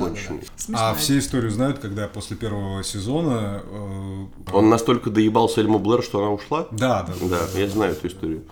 да. 0.67 0.89
А 0.89 0.95
все 0.95 1.17
историю 1.19 1.51
знают, 1.51 1.79
когда 1.79 2.07
после 2.07 2.36
первого 2.36 2.83
сезона... 2.83 3.62
э, 3.65 4.25
Он 4.51 4.69
настолько 4.69 5.09
доебал 5.09 5.50
Сельму 5.50 5.79
Блэр, 5.79 6.03
что 6.03 6.19
она 6.24 6.31
ушла? 6.31 6.67
Да, 6.71 7.03
да, 7.03 7.13
Да, 7.27 7.59
я 7.59 7.67
знаю 7.67 7.93
эту 7.93 8.07
историю. 8.07 8.43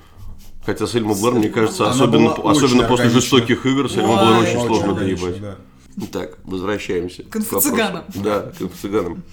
Хотя 0.65 0.85
Сельму 0.85 1.15
Блэр, 1.15 1.35
мне 1.35 1.49
кажется, 1.49 1.85
Она 1.85 1.93
особенно, 1.93 2.33
особенно 2.33 2.83
после 2.83 3.05
органична. 3.05 3.09
жестоких 3.21 3.65
игр, 3.65 3.89
Сельму 3.89 4.13
Блэр 4.13 4.37
очень 4.39 4.57
очень 4.57 4.67
сложно 4.67 4.93
доебать. 4.93 5.41
да. 5.41 5.57
Так, 6.11 6.37
возвращаемся. 6.43 7.23
к 7.23 7.35
вопросу. 7.35 7.73
Да, 8.15 8.41
к 8.41 8.57
конфуцыганам. 8.57 9.23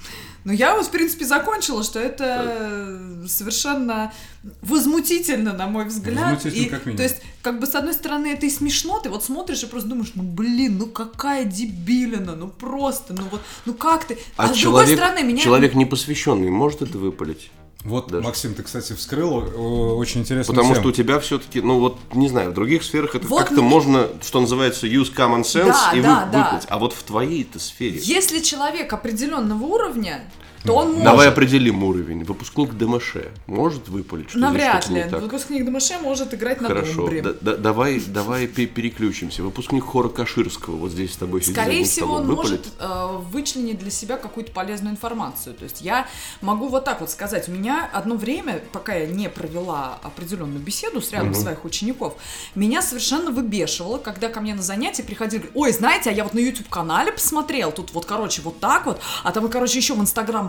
Ну, 0.44 0.52
я 0.52 0.76
вот, 0.76 0.86
в 0.86 0.90
принципе, 0.90 1.24
закончила, 1.24 1.82
что 1.82 1.98
это 1.98 2.98
совершенно 3.26 4.12
возмутительно, 4.60 5.54
на 5.54 5.66
мой 5.66 5.86
взгляд. 5.86 6.34
Возмутительно, 6.34 6.66
И, 6.66 6.68
как 6.68 6.84
минимум. 6.84 6.96
То 6.98 7.02
есть, 7.02 7.22
как 7.40 7.60
бы, 7.60 7.66
с 7.66 7.74
одной 7.74 7.94
стороны, 7.94 8.26
это 8.28 8.44
и 8.44 8.50
смешно, 8.50 9.00
ты 9.00 9.08
вот 9.08 9.24
смотришь 9.24 9.62
и 9.62 9.66
просто 9.66 9.88
думаешь, 9.88 10.12
ну, 10.14 10.22
блин, 10.22 10.76
ну 10.78 10.86
какая 10.86 11.44
дебилина, 11.44 12.36
ну 12.36 12.48
просто, 12.48 13.14
ну 13.14 13.22
вот, 13.30 13.40
ну 13.64 13.72
как 13.72 14.04
ты? 14.04 14.18
А, 14.36 14.48
с 14.48 14.56
человек, 14.56 14.88
другой 14.88 15.08
стороны, 15.08 15.26
меня... 15.26 15.42
человек 15.42 15.74
непосвященный 15.74 16.50
может 16.50 16.82
это 16.82 16.98
выпалить? 16.98 17.50
Вот, 17.84 18.08
Даже. 18.10 18.24
Максим, 18.24 18.54
ты, 18.54 18.62
кстати, 18.62 18.94
вскрыл 18.94 19.42
э, 19.42 19.46
очень 19.94 20.22
интересную 20.22 20.56
Потому 20.56 20.72
тему. 20.74 20.80
что 20.80 20.88
у 20.88 20.92
тебя 20.92 21.20
все-таки, 21.20 21.60
ну 21.60 21.78
вот, 21.80 21.98
не 22.14 22.28
знаю, 22.30 22.50
в 22.50 22.54
других 22.54 22.82
сферах 22.82 23.14
это 23.14 23.26
Вот 23.26 23.40
как-то 23.40 23.56
мне- 23.60 23.68
можно, 23.68 24.08
что 24.22 24.40
называется, 24.40 24.86
use 24.86 25.14
common 25.14 25.42
sense 25.42 25.66
Да, 25.66 25.92
и 25.94 26.00
да, 26.00 26.24
вы- 26.24 26.32
да. 26.32 26.60
А 26.70 26.78
вот 26.78 26.94
в 26.94 27.02
твоей-то 27.02 27.58
сфере. 27.58 27.98
Если 28.02 28.38
человек 28.40 28.90
определенного 28.92 29.62
уровня, 29.64 30.24
то 30.64 30.74
он 30.74 30.88
может. 30.92 31.04
Давай 31.04 31.28
определим 31.28 31.82
уровень. 31.84 32.24
Выпускник 32.24 32.72
ДМШ 32.74 33.16
может 33.46 33.88
выпалить, 33.88 34.34
Навряд 34.34 34.82
что-то 34.84 34.92
не 34.98 35.02
ли. 35.04 35.10
так? 35.10 35.22
Выпускник 35.22 35.64
ДМШ 35.64 36.00
может 36.02 36.32
играть 36.34 36.60
на 36.60 36.68
Хорошо, 36.68 36.94
думбре. 37.02 37.22
да- 37.22 37.34
да- 37.40 37.56
давай, 37.56 38.00
давай 38.00 38.46
пе- 38.46 38.66
переключимся. 38.66 39.42
Выпускник 39.42 39.84
хора 39.84 40.08
Каширского, 40.08 40.76
вот 40.76 40.90
здесь 40.92 41.12
с 41.12 41.16
тобой 41.16 41.42
сидит 41.42 41.56
Скорее 41.56 41.84
всего, 41.84 42.14
он 42.14 42.26
выпалит? 42.26 42.50
может 42.50 42.66
э, 42.80 43.18
вычленить 43.30 43.78
для 43.78 43.90
себя 43.90 44.16
какую-то 44.16 44.52
полезную 44.52 44.92
информацию. 44.92 45.54
То 45.54 45.64
есть 45.64 45.82
я 45.82 46.06
могу 46.40 46.68
вот 46.68 46.84
так 46.84 47.00
вот 47.00 47.10
сказать. 47.10 47.48
У 47.48 47.52
меня 47.52 47.88
одно 47.92 48.16
время, 48.16 48.60
пока 48.72 48.94
я 48.94 49.06
не 49.06 49.28
провела 49.28 49.98
определенную 50.02 50.60
беседу 50.60 51.00
с 51.02 51.12
рядом 51.12 51.34
своих 51.34 51.64
учеников, 51.64 52.14
меня 52.54 52.80
совершенно 52.82 53.30
выбешивало, 53.30 53.98
когда 53.98 54.28
ко 54.28 54.40
мне 54.40 54.54
на 54.54 54.62
занятия 54.62 55.02
приходили, 55.02 55.50
ой, 55.54 55.72
знаете, 55.72 56.10
а 56.10 56.12
я 56.12 56.24
вот 56.24 56.32
на 56.34 56.38
YouTube-канале 56.38 57.12
посмотрел, 57.12 57.70
тут 57.72 57.92
вот, 57.92 58.06
короче, 58.06 58.40
вот 58.42 58.60
так 58.60 58.86
вот, 58.86 59.00
а 59.22 59.32
там, 59.32 59.48
короче, 59.48 59.78
еще 59.78 59.94
в 59.94 60.00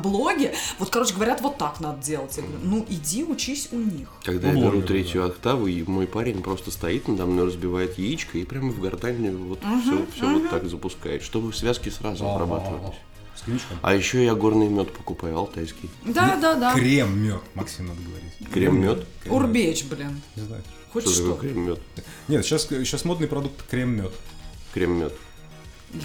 Инстаграм-блоге, 0.06 0.54
вот, 0.80 0.90
короче, 0.90 1.14
говорят, 1.14 1.42
вот 1.42 1.58
так 1.58 1.80
надо 1.80 2.02
делать. 2.04 2.36
Я 2.38 2.44
говорю, 2.44 2.60
ну, 2.64 2.86
иди 2.90 3.24
учись 3.24 3.70
у 3.72 3.78
них. 3.78 4.10
Когда 4.24 4.50
я 4.50 4.54
Ну, 4.54 4.62
беру 4.70 4.82
третью 4.82 5.26
октаву, 5.26 5.68
и 5.68 5.84
мой 5.84 6.08
парень 6.08 6.42
просто 6.42 6.72
стоит 6.72 7.08
надо 7.08 7.26
мной, 7.26 7.48
разбивает 7.48 7.98
яичко 7.98 8.38
и 8.38 8.46
прямо 8.46 8.72
в 8.72 8.80
гортань 8.80 9.16
вот 9.36 9.60
все, 10.14 10.30
вот 10.40 10.50
так 10.50 10.66
запускает, 10.68 11.24
чтобы 11.24 11.54
связки 11.54 11.90
сразу 11.90 12.28
обрабатывались. 12.28 12.96
С 13.36 13.42
коньячком. 13.42 13.78
А 13.82 13.94
еще 13.94 14.24
я 14.24 14.34
горный 14.34 14.70
мед 14.70 14.94
покупаю, 14.94 15.38
алтайский. 15.38 15.90
Да, 16.06 16.38
да, 16.38 16.56
да. 16.56 16.74
Крем, 16.74 17.20
мед, 17.20 17.42
Максим, 17.54 17.88
надо 17.88 18.00
говорить. 18.02 18.32
Крем-мед? 18.54 19.06
Урбеч, 19.30 19.84
блин. 19.86 20.22
Не 20.38 20.44
знаю. 20.44 20.64
Хоть 20.94 21.04
Что 21.04 21.12
что. 21.12 21.34
такое 21.34 21.52
крем-мед? 21.52 21.80
Нет, 22.30 22.46
сейчас, 22.46 22.68
сейчас 22.68 23.04
модный 23.04 23.28
продукт 23.28 23.62
крем-мед. 23.70 24.14
Крем-мед. 24.74 25.14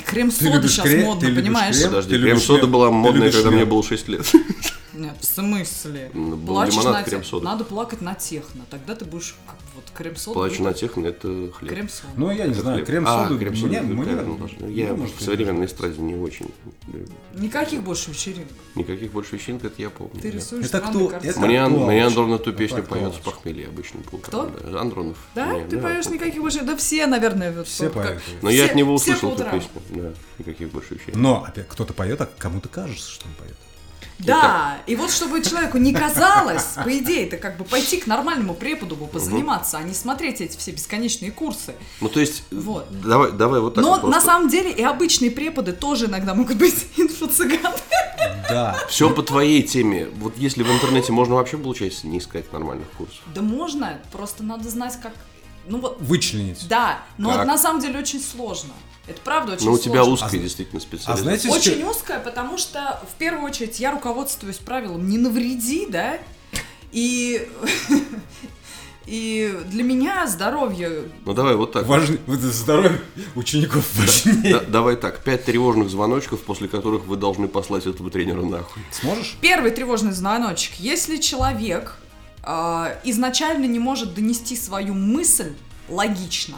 Крем-сода 0.07 0.69
сейчас 0.69 0.87
крем- 0.87 1.05
модно, 1.07 1.29
ты 1.29 1.35
понимаешь? 1.35 1.77
крем? 1.77 1.89
Подожди, 1.89 2.19
крем-сода 2.19 2.63
мед? 2.63 2.71
была 2.71 2.91
модная, 2.91 3.31
когда 3.33 3.51
мне 3.51 3.61
мед? 3.61 3.69
было 3.69 3.83
6 3.83 4.09
лет. 4.09 4.27
Нет, 4.93 5.15
в 5.21 5.25
смысле? 5.25 6.11
Был 6.15 6.37
Плачешь 6.47 6.75
лимонад, 6.75 6.93
на 6.93 7.03
крем-сода. 7.11 7.45
Надо 7.45 7.65
плакать 7.65 8.01
на 8.01 8.15
техно. 8.15 8.65
Тогда 8.71 8.95
ты 8.97 9.05
будешь 9.05 9.37
как 9.47 9.57
вот 9.77 9.85
крем-сода. 9.95 10.35
Плачу 10.35 10.57
будет 10.59 10.65
на 10.67 10.75
техно, 10.75 11.07
это 11.07 11.53
хлеб. 11.53 11.71
Крем-сода. 11.73 12.13
Ну, 12.17 12.31
я 12.33 12.47
не 12.49 12.55
знаю, 12.55 12.77
Хлеб. 12.79 12.87
крем-сода... 12.89 13.35
А, 13.35 13.39
крем-сода, 13.39 13.67
мне- 13.69 13.77
это 13.79 13.87
мне- 13.87 14.39
должно. 14.39 14.67
Я 14.69 14.87
мне, 14.89 14.93
может, 15.03 15.15
в 15.17 15.23
современной 15.23 15.67
эстраде 15.67 16.01
не 16.01 16.15
очень. 16.17 16.51
люблю. 16.89 17.07
Никаких 17.35 17.83
больше 17.83 18.11
вечеринок. 18.11 18.49
Никаких 18.75 19.13
больше 19.13 19.37
вечеринок, 19.37 19.65
это 19.65 19.81
я 19.81 19.91
помню. 19.91 20.21
Ты 20.21 20.31
рисуешь 20.31 20.67
Это 20.67 20.81
кто? 20.81 21.09
картины. 21.09 21.31
Это 21.31 21.41
Мне, 21.41 21.61
актуалочка. 21.63 21.91
мне 21.93 22.05
Андронов 22.07 22.41
эту 22.41 22.51
Это 22.51 22.59
песню 22.59 22.83
поет 22.83 23.15
с 23.15 23.19
похмелья 23.19 23.69
обычно 23.69 24.01
Кто? 24.23 24.47
да. 24.47 24.81
Андронов. 24.81 25.17
Да? 25.37 25.47
Мне, 25.47 25.65
ты 25.67 25.77
да, 25.77 25.83
поешь 25.83 26.07
никаких 26.09 26.41
больше? 26.43 26.63
Да 26.63 26.77
все, 26.77 27.07
наверное. 27.07 27.53
вот 27.53 27.69
Все 27.69 27.91
поют. 27.91 28.21
Но 28.43 28.51
я 28.51 28.65
от 28.65 28.75
него 28.75 28.95
услышал 28.95 29.33
эту 29.35 29.45
песню. 29.45 29.71
Да, 29.91 30.13
никаких 30.39 30.71
больше 30.71 30.95
вещей. 30.95 31.13
Но, 31.15 31.45
опять, 31.45 31.69
кто-то 31.69 31.93
поет, 31.95 32.21
а 32.21 32.29
кому-то 32.39 32.69
кажется, 32.69 33.09
что 33.09 33.27
он 33.27 33.35
поет. 33.35 33.57
Да, 34.25 34.79
и 34.87 34.97
вот 34.97 35.11
чтобы 35.11 35.43
человеку 35.43 35.79
не 35.79 35.93
казалось, 35.93 36.75
по 36.83 36.97
идее, 36.99 37.27
это 37.27 37.37
как 37.37 37.57
бы 37.57 37.65
пойти 37.65 37.99
к 37.99 38.07
нормальному 38.07 38.55
преподу 38.55 38.97
позаниматься, 38.97 39.79
а 39.79 39.83
не 39.83 39.95
смотреть 39.95 40.41
эти 40.41 40.57
все 40.57 40.71
бесконечные 40.73 41.31
курсы. 41.33 41.75
Ну, 42.01 42.09
то 42.09 42.21
есть, 42.21 42.45
Вот. 42.51 42.87
давай, 43.03 43.33
давай 43.33 43.61
вот 43.61 43.75
так 43.75 43.85
Но 43.85 43.91
вот 43.91 44.03
на 44.05 44.11
просто. 44.13 44.27
самом 44.27 44.49
деле 44.49 44.71
и 44.71 44.83
обычные 44.83 45.31
преподы 45.31 45.73
тоже 45.73 46.07
иногда 46.07 46.35
могут 46.35 46.57
быть 46.57 46.87
инфо-цыганы. 46.97 47.77
Да. 48.49 48.77
Все 48.89 49.11
по 49.11 49.23
твоей 49.23 49.63
теме. 49.63 50.09
Вот 50.17 50.37
если 50.37 50.63
в 50.63 50.71
интернете 50.71 51.13
можно 51.13 51.37
вообще, 51.37 51.57
получается, 51.57 52.07
не 52.07 52.19
искать 52.19 52.53
нормальных 52.53 52.89
курсов. 52.91 53.21
Да 53.35 53.43
можно, 53.43 53.99
просто 54.13 54.43
надо 54.43 54.69
знать, 54.69 54.99
как... 55.01 55.13
Ну 55.67 55.79
вот, 55.81 55.99
Вычленить. 56.01 56.67
да, 56.69 57.03
но 57.19 57.31
Как? 57.31 57.39
это 57.39 57.47
на 57.47 57.59
самом 57.59 57.81
деле 57.81 57.99
очень 57.99 58.21
сложно. 58.21 58.71
Это 59.07 59.21
правда 59.23 59.53
очень 59.55 59.67
Но 59.67 59.73
у 59.73 59.75
сложно. 59.77 59.93
тебя 59.93 60.05
узкая 60.05 60.29
А 60.41 60.43
действительно 60.43 60.79
А 60.79 60.83
специализация. 60.83 61.23
знаете, 61.23 61.49
с 61.49 61.53
Очень 61.53 61.79
чем- 61.81 61.89
узкая, 61.89 62.21
потому 62.21 62.59
что 62.59 63.01
в 63.13 63.19
первую 63.19 63.45
очередь 63.45 63.81
я 63.81 63.91
руководствуюсь 63.93 64.59
правилом 64.59 65.09
не 65.09 65.19
навреди, 65.19 65.87
да, 65.87 66.19
и 66.93 67.49
И 69.07 69.59
для 69.67 69.83
меня 69.83 70.27
здоровье... 70.29 71.09
Ну 71.25 71.33
давай 71.35 71.57
вот 71.57 71.73
так. 71.73 71.85
Важно, 71.87 72.19
это 72.29 72.51
здоровье 72.53 73.01
учеников 73.35 73.85
важнее. 73.97 74.53
Да- 74.55 74.61
давай 74.61 74.95
так, 74.97 75.25
пять 75.25 75.45
тревожных 75.45 75.89
звоночков, 75.91 76.43
после 76.43 76.69
которых 76.69 77.07
вы 77.07 77.17
должны 77.17 77.49
послать 77.49 77.87
этого 77.87 78.09
тренера 78.11 78.43
нахуй. 78.43 78.83
Сможешь? 78.93 79.37
Первый 79.41 79.73
тревожный 79.73 80.13
звоночек. 80.13 80.75
Если 80.79 81.17
человек 81.17 81.97
а, 82.43 82.93
изначально 83.05 83.67
не 83.67 83.79
может 83.79 84.15
донести 84.15 84.57
свою 84.57 84.95
мысль 84.95 85.53
логично, 85.89 86.57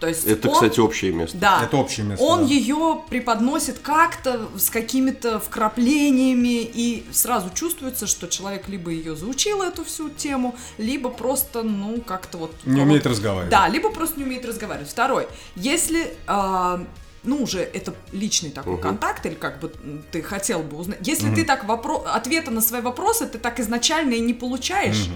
то 0.00 0.08
есть 0.08 0.26
Это, 0.26 0.48
он- 0.48 0.54
кстати, 0.54 0.80
общее 0.80 1.12
место. 1.12 1.36
Да. 1.38 1.62
Это 1.62 1.76
общее 1.76 2.04
место, 2.04 2.24
Он 2.24 2.40
да. 2.40 2.52
ее 2.52 3.00
преподносит 3.08 3.78
как-то 3.78 4.48
с 4.58 4.68
какими-то 4.68 5.38
вкраплениями, 5.38 6.62
и 6.62 7.06
сразу 7.12 7.50
чувствуется, 7.54 8.08
что 8.08 8.26
человек 8.26 8.68
либо 8.68 8.90
ее 8.90 9.14
заучил 9.14 9.62
эту 9.62 9.84
всю 9.84 10.10
тему, 10.10 10.56
либо 10.76 11.08
просто, 11.08 11.62
ну, 11.62 12.00
как-то 12.00 12.38
вот... 12.38 12.52
Не 12.64 12.82
умеет 12.82 13.06
разговаривать. 13.06 13.50
Да, 13.50 13.68
либо 13.68 13.90
просто 13.90 14.18
не 14.18 14.24
умеет 14.24 14.44
разговаривать. 14.44 14.90
Второй. 14.90 15.28
Если... 15.54 16.12
а, 16.26 16.84
ну, 17.24 17.42
уже 17.42 17.60
это 17.60 17.94
личный 18.12 18.50
такой 18.50 18.74
Мгм. 18.74 18.82
контакт, 18.82 19.24
или 19.26 19.34
как 19.34 19.60
бы 19.60 19.72
ты 20.10 20.22
хотел 20.22 20.60
бы 20.62 20.76
узнать. 20.76 20.98
Если 21.06 21.32
ты 21.34 21.44
так 21.44 21.64
вопро... 21.64 22.04
ответа 22.06 22.50
на 22.50 22.60
свои 22.60 22.80
вопросы 22.80 23.26
ты 23.26 23.38
так 23.38 23.60
изначально 23.60 24.14
и 24.14 24.20
не 24.20 24.34
получаешь, 24.34 25.08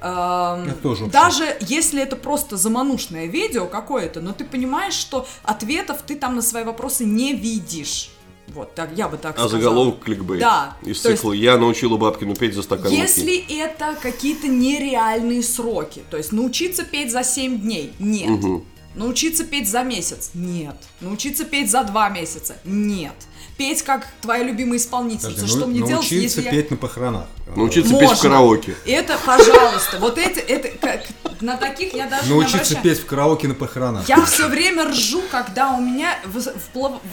эм, 0.00 0.68
Это 0.68 0.74
тоже 0.82 1.06
даже 1.06 1.56
если 1.60 2.02
это 2.02 2.16
просто 2.16 2.56
заманушное 2.56 3.26
видео 3.26 3.66
какое-то, 3.66 4.20
но 4.20 4.32
ты 4.32 4.44
понимаешь, 4.44 4.94
что 4.94 5.26
ответов 5.42 5.98
ты 6.06 6.16
там 6.16 6.36
на 6.36 6.42
свои 6.42 6.64
вопросы 6.64 7.04
не 7.04 7.34
видишь. 7.34 8.10
Вот, 8.48 8.74
так, 8.74 8.90
я 8.96 9.08
бы 9.08 9.16
так 9.16 9.36
А 9.36 9.38
сказала. 9.38 9.50
заголовок 9.62 10.00
кликбейт. 10.00 10.40
Да, 10.40 10.76
Из 10.82 11.00
то 11.00 11.08
есть- 11.10 11.20
цикла 11.22 11.32
«Я 11.32 11.56
научила 11.58 11.96
Бабкину 11.96 12.34
петь 12.34 12.54
за 12.54 12.62
стакан 12.62 12.90
муки». 12.90 13.00
Если 13.00 13.58
это 13.60 13.96
какие-то 14.02 14.48
нереальные 14.48 15.42
сроки, 15.42 16.02
то 16.10 16.16
есть 16.16 16.32
научиться 16.32 16.82
петь 16.84 17.12
за 17.12 17.22
7 17.24 17.60
дней, 17.60 17.92
нет. 17.98 18.28
Мгм. 18.28 18.64
Научиться 18.94 19.44
петь 19.44 19.68
за 19.70 19.82
месяц, 19.82 20.30
нет. 20.34 20.76
Научиться 21.00 21.44
петь 21.44 21.70
за 21.70 21.82
2 21.84 22.08
месяца, 22.10 22.56
нет. 22.64 23.14
Петь 23.56 23.82
как 23.82 24.06
твоя 24.22 24.42
любимая 24.42 24.78
исполнительница, 24.78 25.28
Подожди, 25.42 25.48
что 25.50 25.60
ну- 25.60 25.66
мне 25.66 25.78
делать, 25.80 25.92
научиться 25.92 26.22
если 26.22 26.42
я... 26.42 26.50
петь 26.50 26.70
на 26.70 26.76
похоронах. 26.76 27.26
Научиться 27.54 27.90
петь 27.92 28.00
в 28.00 28.02
Можно. 28.02 28.22
караоке. 28.30 28.74
Это, 28.86 29.18
пожалуйста, 29.24 29.98
вот 29.98 30.18
эти, 30.18 30.38
это, 30.40 30.68
как, 30.78 31.02
на 31.42 31.56
таких 31.56 31.94
я 31.94 32.06
даже 32.06 32.28
не 32.28 32.34
Научиться 32.34 32.58
обращаю. 32.58 32.82
петь 32.82 32.98
в 33.00 33.06
караоке 33.06 33.48
на 33.48 33.54
похоронах. 33.54 34.08
Я 34.08 34.24
все 34.24 34.48
время 34.48 34.88
ржу, 34.88 35.22
когда 35.30 35.72
у 35.74 35.80
меня 35.80 36.16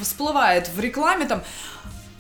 всплывает 0.02 0.70
в 0.74 0.80
рекламе 0.80 1.26
там 1.26 1.44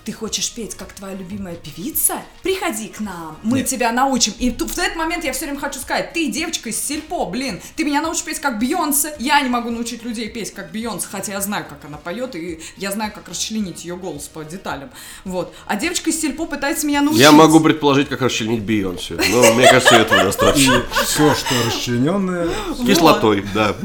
ты 0.09 0.13
хочешь 0.13 0.51
петь, 0.53 0.73
как 0.73 0.91
твоя 0.93 1.13
любимая 1.13 1.53
певица? 1.53 2.15
Приходи 2.41 2.87
к 2.87 2.99
нам, 2.99 3.37
мы 3.43 3.59
Нет. 3.59 3.67
тебя 3.67 3.91
научим. 3.91 4.33
И 4.39 4.49
тут, 4.49 4.71
в 4.71 4.79
этот 4.79 4.95
момент 4.95 5.23
я 5.23 5.33
все 5.33 5.45
время 5.45 5.59
хочу 5.59 5.79
сказать, 5.79 6.13
ты 6.13 6.31
девочка 6.31 6.69
из 6.69 6.81
сельпо, 6.81 7.25
блин, 7.25 7.61
ты 7.75 7.83
меня 7.83 8.01
научишь 8.01 8.23
петь 8.23 8.39
как 8.39 8.57
Бейонсе. 8.57 9.13
Я 9.19 9.39
не 9.41 9.49
могу 9.49 9.69
научить 9.69 10.01
людей 10.03 10.27
петь 10.29 10.51
как 10.51 10.71
Бейонсе, 10.71 11.05
хотя 11.11 11.33
я 11.33 11.41
знаю, 11.41 11.63
как 11.69 11.85
она 11.85 11.97
поет, 11.97 12.35
и 12.35 12.59
я 12.77 12.91
знаю, 12.91 13.11
как 13.13 13.29
расчленить 13.29 13.85
ее 13.85 13.97
голос 13.97 14.23
по 14.23 14.43
деталям. 14.43 14.89
Вот. 15.25 15.53
А 15.67 15.75
девочка 15.75 16.09
из 16.09 16.19
сельпо 16.19 16.47
пытается 16.47 16.87
меня 16.87 17.01
научить. 17.01 17.21
Я 17.21 17.31
могу 17.31 17.59
предположить, 17.59 18.09
как 18.09 18.23
расчленить 18.23 18.63
Бейонсе. 18.63 19.13
Но 19.29 19.53
мне 19.53 19.69
кажется, 19.69 19.93
этого 19.93 20.23
достаточно. 20.23 20.85
все, 21.05 21.35
что 21.35 21.53
расчлененное, 21.67 22.49
Кислотой, 22.83 23.45
да. 23.53 23.75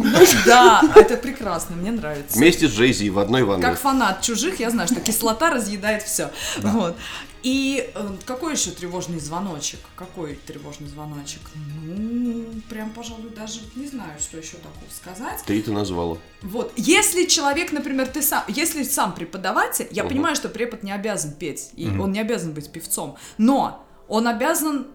Да, 0.46 0.80
это 0.94 1.18
прекрасно, 1.18 1.76
мне 1.76 1.90
нравится. 1.90 2.38
Вместе 2.38 2.66
с 2.66 2.72
Джей 2.72 2.94
Зи 2.94 3.10
в 3.10 3.18
одной 3.18 3.42
ванной. 3.42 3.62
Как 3.62 3.78
фанат 3.78 4.22
чужих, 4.22 4.58
я 4.60 4.70
знаю, 4.70 4.88
что 4.88 5.00
кислота 5.00 5.50
разъедает 5.50 6.02
все. 6.02 6.13
Вот. 6.58 6.96
И 7.42 7.90
э, 7.94 8.16
какой 8.24 8.54
еще 8.54 8.70
тревожный 8.70 9.20
звоночек? 9.20 9.80
Какой 9.96 10.34
тревожный 10.46 10.88
звоночек? 10.88 11.42
Ну, 11.54 12.46
прям, 12.70 12.90
пожалуй, 12.90 13.30
даже 13.36 13.60
не 13.76 13.86
знаю, 13.86 14.18
что 14.18 14.38
еще 14.38 14.56
такого 14.56 14.90
сказать. 14.90 15.42
Ты 15.44 15.60
это 15.60 15.70
назвала. 15.70 16.16
Вот, 16.40 16.72
если 16.76 17.26
человек, 17.26 17.72
например, 17.72 18.08
ты 18.08 18.22
сам, 18.22 18.44
если 18.48 18.82
сам 18.82 19.14
преподаватель, 19.14 19.88
я 19.90 20.04
понимаю, 20.04 20.36
что 20.36 20.48
препод 20.48 20.82
не 20.82 20.92
обязан 20.92 21.32
петь, 21.32 21.70
и 21.76 21.86
он 21.88 22.12
не 22.12 22.20
обязан 22.20 22.54
быть 22.54 22.72
певцом, 22.72 23.16
но 23.36 23.84
он 24.08 24.26
обязан 24.26 24.86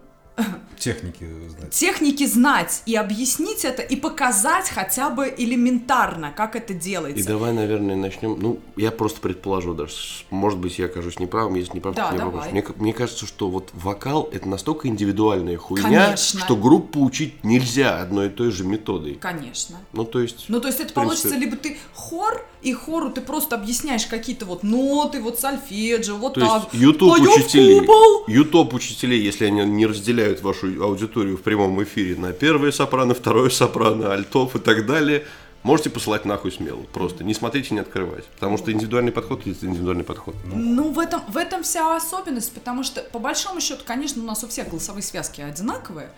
техники 0.78 1.26
знать. 1.48 1.70
техники 1.70 2.26
знать 2.26 2.82
и 2.86 2.94
объяснить 2.94 3.64
это, 3.64 3.82
и 3.82 3.96
показать 3.96 4.68
хотя 4.70 5.10
бы 5.10 5.32
элементарно, 5.36 6.32
как 6.34 6.56
это 6.56 6.72
И 6.72 6.76
делается. 6.76 7.26
давай, 7.26 7.52
наверное, 7.52 7.96
начнем. 7.96 8.36
Ну, 8.40 8.60
я 8.76 8.90
просто 8.90 9.20
предположу 9.20 9.74
даже. 9.74 9.94
Может 10.30 10.58
быть, 10.58 10.78
я 10.78 10.86
окажусь 10.86 11.18
неправым, 11.18 11.54
если 11.56 11.74
не 11.74 11.80
прав, 11.80 11.94
Да, 11.94 12.06
то 12.08 12.12
не 12.12 12.18
давай. 12.18 12.34
вопрос. 12.34 12.52
Мне, 12.52 12.64
мне 12.76 12.92
кажется, 12.94 13.26
что 13.26 13.48
вот 13.50 13.70
вокал 13.74 14.28
это 14.32 14.48
настолько 14.48 14.88
индивидуальная 14.88 15.56
хуйня, 15.58 16.04
Конечно. 16.06 16.40
что 16.40 16.56
группу 16.56 17.04
учить 17.04 17.44
нельзя 17.44 18.00
одной 18.00 18.26
и 18.28 18.30
той 18.30 18.50
же 18.50 18.64
методой. 18.64 19.14
Конечно. 19.14 19.76
Ну, 19.92 20.04
то 20.04 20.20
есть. 20.20 20.46
Ну, 20.48 20.60
то 20.60 20.68
есть 20.68 20.80
это 20.80 20.94
принципе, 20.94 21.06
получится 21.06 21.36
либо 21.36 21.56
ты 21.56 21.76
хор, 21.94 22.46
и 22.62 22.72
хору 22.72 23.10
ты 23.10 23.20
просто 23.20 23.56
объясняешь 23.56 24.06
какие-то 24.06 24.44
вот 24.46 24.62
ноты, 24.62 25.20
вот 25.20 25.38
сольфеджио, 25.40 26.16
вот 26.16 26.34
То 26.34 26.40
так. 26.40 26.68
есть 26.72 26.82
YouTube 26.82 27.20
учителей. 27.20 27.80
YouTube 28.28 28.74
учителей, 28.74 29.20
если 29.22 29.46
они 29.46 29.64
не 29.64 29.86
разделяют 29.86 30.19
вашу 30.42 30.82
аудиторию 30.82 31.36
в 31.36 31.42
прямом 31.42 31.82
эфире 31.82 32.16
на 32.16 32.32
первое 32.32 32.72
сопрано, 32.72 33.14
второе 33.14 33.50
сопрано, 33.50 34.12
альтов 34.12 34.56
и 34.56 34.58
так 34.58 34.86
далее, 34.86 35.24
можете 35.62 35.90
посылать 35.90 36.24
нахуй 36.24 36.52
смело. 36.52 36.82
Просто 36.92 37.24
не 37.24 37.34
смотрите, 37.34 37.74
не 37.74 37.80
открывайте. 37.80 38.26
Потому 38.34 38.56
что 38.58 38.72
индивидуальный 38.72 39.12
подход 39.12 39.46
это 39.46 39.66
индивидуальный 39.66 40.04
подход. 40.04 40.34
Ну, 40.44 40.90
в 40.92 40.98
этом, 40.98 41.20
в 41.28 41.36
этом 41.36 41.62
вся 41.62 41.96
особенность, 41.96 42.52
потому 42.52 42.82
что, 42.82 43.00
по 43.02 43.18
большому 43.18 43.60
счету, 43.60 43.82
конечно, 43.84 44.22
у 44.22 44.26
нас 44.26 44.42
у 44.44 44.48
всех 44.48 44.68
голосовые 44.68 45.02
связки 45.02 45.40
одинаковые, 45.40 46.10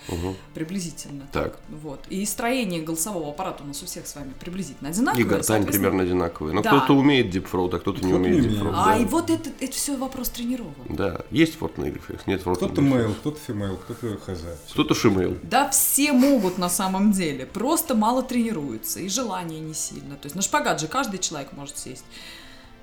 приблизительно. 0.55 1.27
Так. 1.33 1.59
Вот. 1.69 2.01
И 2.09 2.25
строение 2.27 2.83
голосового 2.83 3.31
аппарата 3.31 3.63
у 3.63 3.67
нас 3.67 3.83
у 3.83 3.87
всех 3.87 4.07
с 4.07 4.15
вами 4.15 4.33
приблизительно 4.39 4.89
И 4.89 4.91
одинаковое. 4.91 5.25
гортань 5.25 5.43
соответственно- 5.45 5.73
примерно 5.91 6.03
одинаковые. 6.03 6.55
Но 6.55 6.63
Да. 6.63 6.71
кто-то 6.71 6.95
умеет 6.95 7.31
дипфроуд, 7.31 7.75
а 7.75 7.79
кто-то 7.79 8.01
умеет 8.01 8.21
не 8.21 8.29
умеет. 8.39 8.49
deep 8.51 8.59
throat. 8.59 8.75
А, 8.77 8.85
да. 8.87 8.97
и 8.99 9.05
вот 9.05 9.31
это, 9.31 9.51
это 9.61 9.73
все 9.73 9.97
вопрос 9.97 10.29
тренировок. 10.31 10.75
Да, 10.89 11.21
есть 11.31 11.57
рвотный 11.57 11.89
рефлекс, 11.89 12.27
нет 12.27 12.43
рвот- 12.43 12.59
Кто-то 12.59 12.81
male, 12.81 13.15
кто-то 13.15 13.39
female, 13.47 13.77
кто-то 13.77 14.17
хз. 14.19 14.41
Кто-то 14.73 14.95
шимейл. 14.95 15.37
Да 15.43 15.69
все 15.71 16.13
могут 16.13 16.59
на 16.59 16.69
самом 16.69 17.13
деле, 17.13 17.47
просто 17.47 17.95
мало 17.95 18.23
тренируются, 18.23 19.01
и 19.01 19.09
желания 19.33 19.61
не 19.61 19.75
сильно. 19.75 20.17
То 20.17 20.27
есть 20.27 20.37
на 20.37 20.43
шпагат 20.43 20.81
же 20.81 20.89
каждый 20.89 21.19
человек 21.19 21.53
может 21.53 21.79
сесть. 21.79 22.05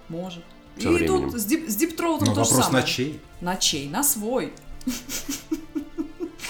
Может. 0.09 0.43
Со 0.77 0.89
и 0.89 0.93
временем. 0.93 1.31
тут 1.31 1.39
с, 1.39 1.45
дип, 1.45 1.69
с 1.69 1.75
диптроутом 1.75 2.29
Но 2.29 2.35
то 2.35 2.43
же 2.43 2.49
вопрос 2.49 2.65
самое. 2.65 2.83
на 2.83 2.87
чей? 2.87 3.19
На 3.41 3.57
чей? 3.57 3.89
На 3.89 4.03
свой. 4.03 4.53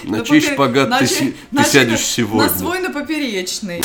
На 0.04 0.24
чей 0.24 0.40
шпагат 0.40 1.00
ты, 1.00 1.34
сядешь 1.66 2.06
сегодня? 2.06 2.50
На 2.50 2.58
свой, 2.58 2.80
на 2.80 2.92
поперечный. 2.92 3.84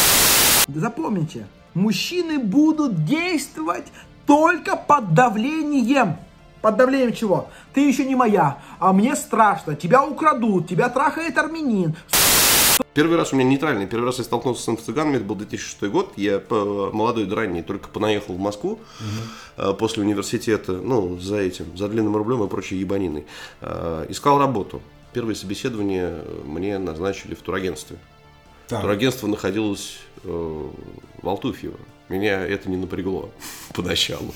Запомните, 0.68 1.46
мужчины 1.74 2.38
будут 2.38 3.04
действовать 3.04 3.86
только 4.26 4.76
под 4.76 5.14
давлением. 5.14 6.16
Под 6.62 6.76
давлением 6.76 7.12
чего? 7.12 7.48
Ты 7.74 7.80
еще 7.80 8.04
не 8.04 8.14
моя, 8.14 8.58
а 8.78 8.92
мне 8.92 9.16
страшно. 9.16 9.74
Тебя 9.74 10.04
украдут, 10.04 10.68
тебя 10.68 10.88
трахает 10.88 11.36
армянин. 11.36 11.96
Первый 12.92 13.16
раз 13.16 13.32
у 13.32 13.36
меня 13.36 13.48
нейтральный. 13.48 13.86
Первый 13.86 14.06
раз 14.06 14.18
я 14.18 14.24
столкнулся 14.24 14.62
с 14.62 14.68
инфо-цыганами, 14.68 15.16
это 15.16 15.24
был 15.24 15.34
2006 15.34 15.82
год. 15.90 16.12
Я 16.16 16.38
по- 16.38 16.90
молодой 16.92 17.26
да 17.26 17.36
ранний 17.36 17.62
только 17.62 17.88
понаехал 17.88 18.34
в 18.34 18.38
Москву 18.38 18.78
э, 19.56 19.72
после 19.78 20.02
университета, 20.04 20.72
ну, 20.72 21.18
за 21.18 21.38
этим, 21.38 21.76
за 21.76 21.88
длинным 21.88 22.16
рублем 22.16 22.44
и 22.44 22.48
прочей 22.48 22.76
ебаниной. 22.76 23.26
Э, 23.60 24.06
Искал 24.08 24.38
работу. 24.38 24.80
Первое 25.12 25.34
собеседование 25.34 26.22
мне 26.44 26.78
назначили 26.78 27.34
в 27.34 27.40
турагентстве. 27.40 27.96
Так. 28.68 28.80
Турагентство 28.82 29.26
находилось 29.26 29.98
э, 30.22 30.68
в 31.22 31.28
Алтуфьево. 31.28 31.78
Меня 32.08 32.46
это 32.46 32.68
не 32.70 32.76
напрягло 32.76 33.30
поначалу. 33.74 34.32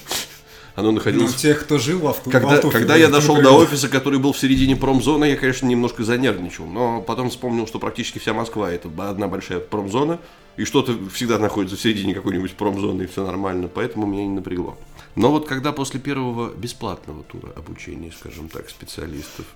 Оно 0.74 0.88
Ну, 0.90 0.96
находилось 0.96 1.35
тех, 1.35 1.61
кто 1.61 1.78
жил 1.78 1.98
в 2.00 2.07
авто. 2.07 2.31
в 2.31 2.33
когда, 2.33 2.54
Алтуфе, 2.54 2.78
когда 2.78 2.96
я 2.96 3.09
дошел 3.09 3.40
до 3.40 3.52
офиса, 3.52 3.88
который 3.88 4.18
был 4.18 4.33
в 4.33 4.38
середине 4.38 4.76
промзоны, 4.76 5.24
я, 5.26 5.37
конечно, 5.37 5.66
немножко 5.66 6.04
занервничал. 6.04 6.66
Но 6.66 7.00
потом 7.02 7.31
вспомнил, 7.31 7.66
что 7.66 7.78
практически 7.78 8.18
вся 8.18 8.33
Москва 8.33 8.70
это 8.70 8.88
одна 8.98 9.28
большая 9.28 9.61
промзона. 9.61 10.20
И 10.57 10.64
что-то 10.64 10.96
всегда 11.12 11.38
находится 11.38 11.76
в 11.76 11.81
середине 11.81 12.14
какой-нибудь 12.14 12.52
промзоны, 12.54 13.02
и 13.02 13.07
все 13.07 13.24
нормально. 13.24 13.68
Поэтому 13.72 14.07
меня 14.07 14.24
не 14.24 14.35
напрягло. 14.35 14.76
Но 15.14 15.31
вот 15.31 15.46
когда 15.48 15.72
после 15.72 16.00
первого 16.00 16.50
бесплатного 16.52 17.22
тура 17.24 17.50
обучения, 17.57 18.12
скажем 18.12 18.48
так, 18.48 18.68
специалистов, 18.68 19.46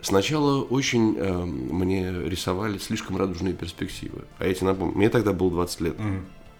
сначала 0.00 0.62
очень 0.62 1.16
э, 1.16 1.44
мне 1.44 2.10
рисовали 2.24 2.78
слишком 2.78 3.16
радужные 3.16 3.54
перспективы. 3.54 4.22
А 4.38 4.46
эти 4.46 4.62
напомню, 4.64 4.96
мне 4.96 5.08
тогда 5.08 5.32
было 5.32 5.50
20 5.50 5.80
лет. 5.80 5.96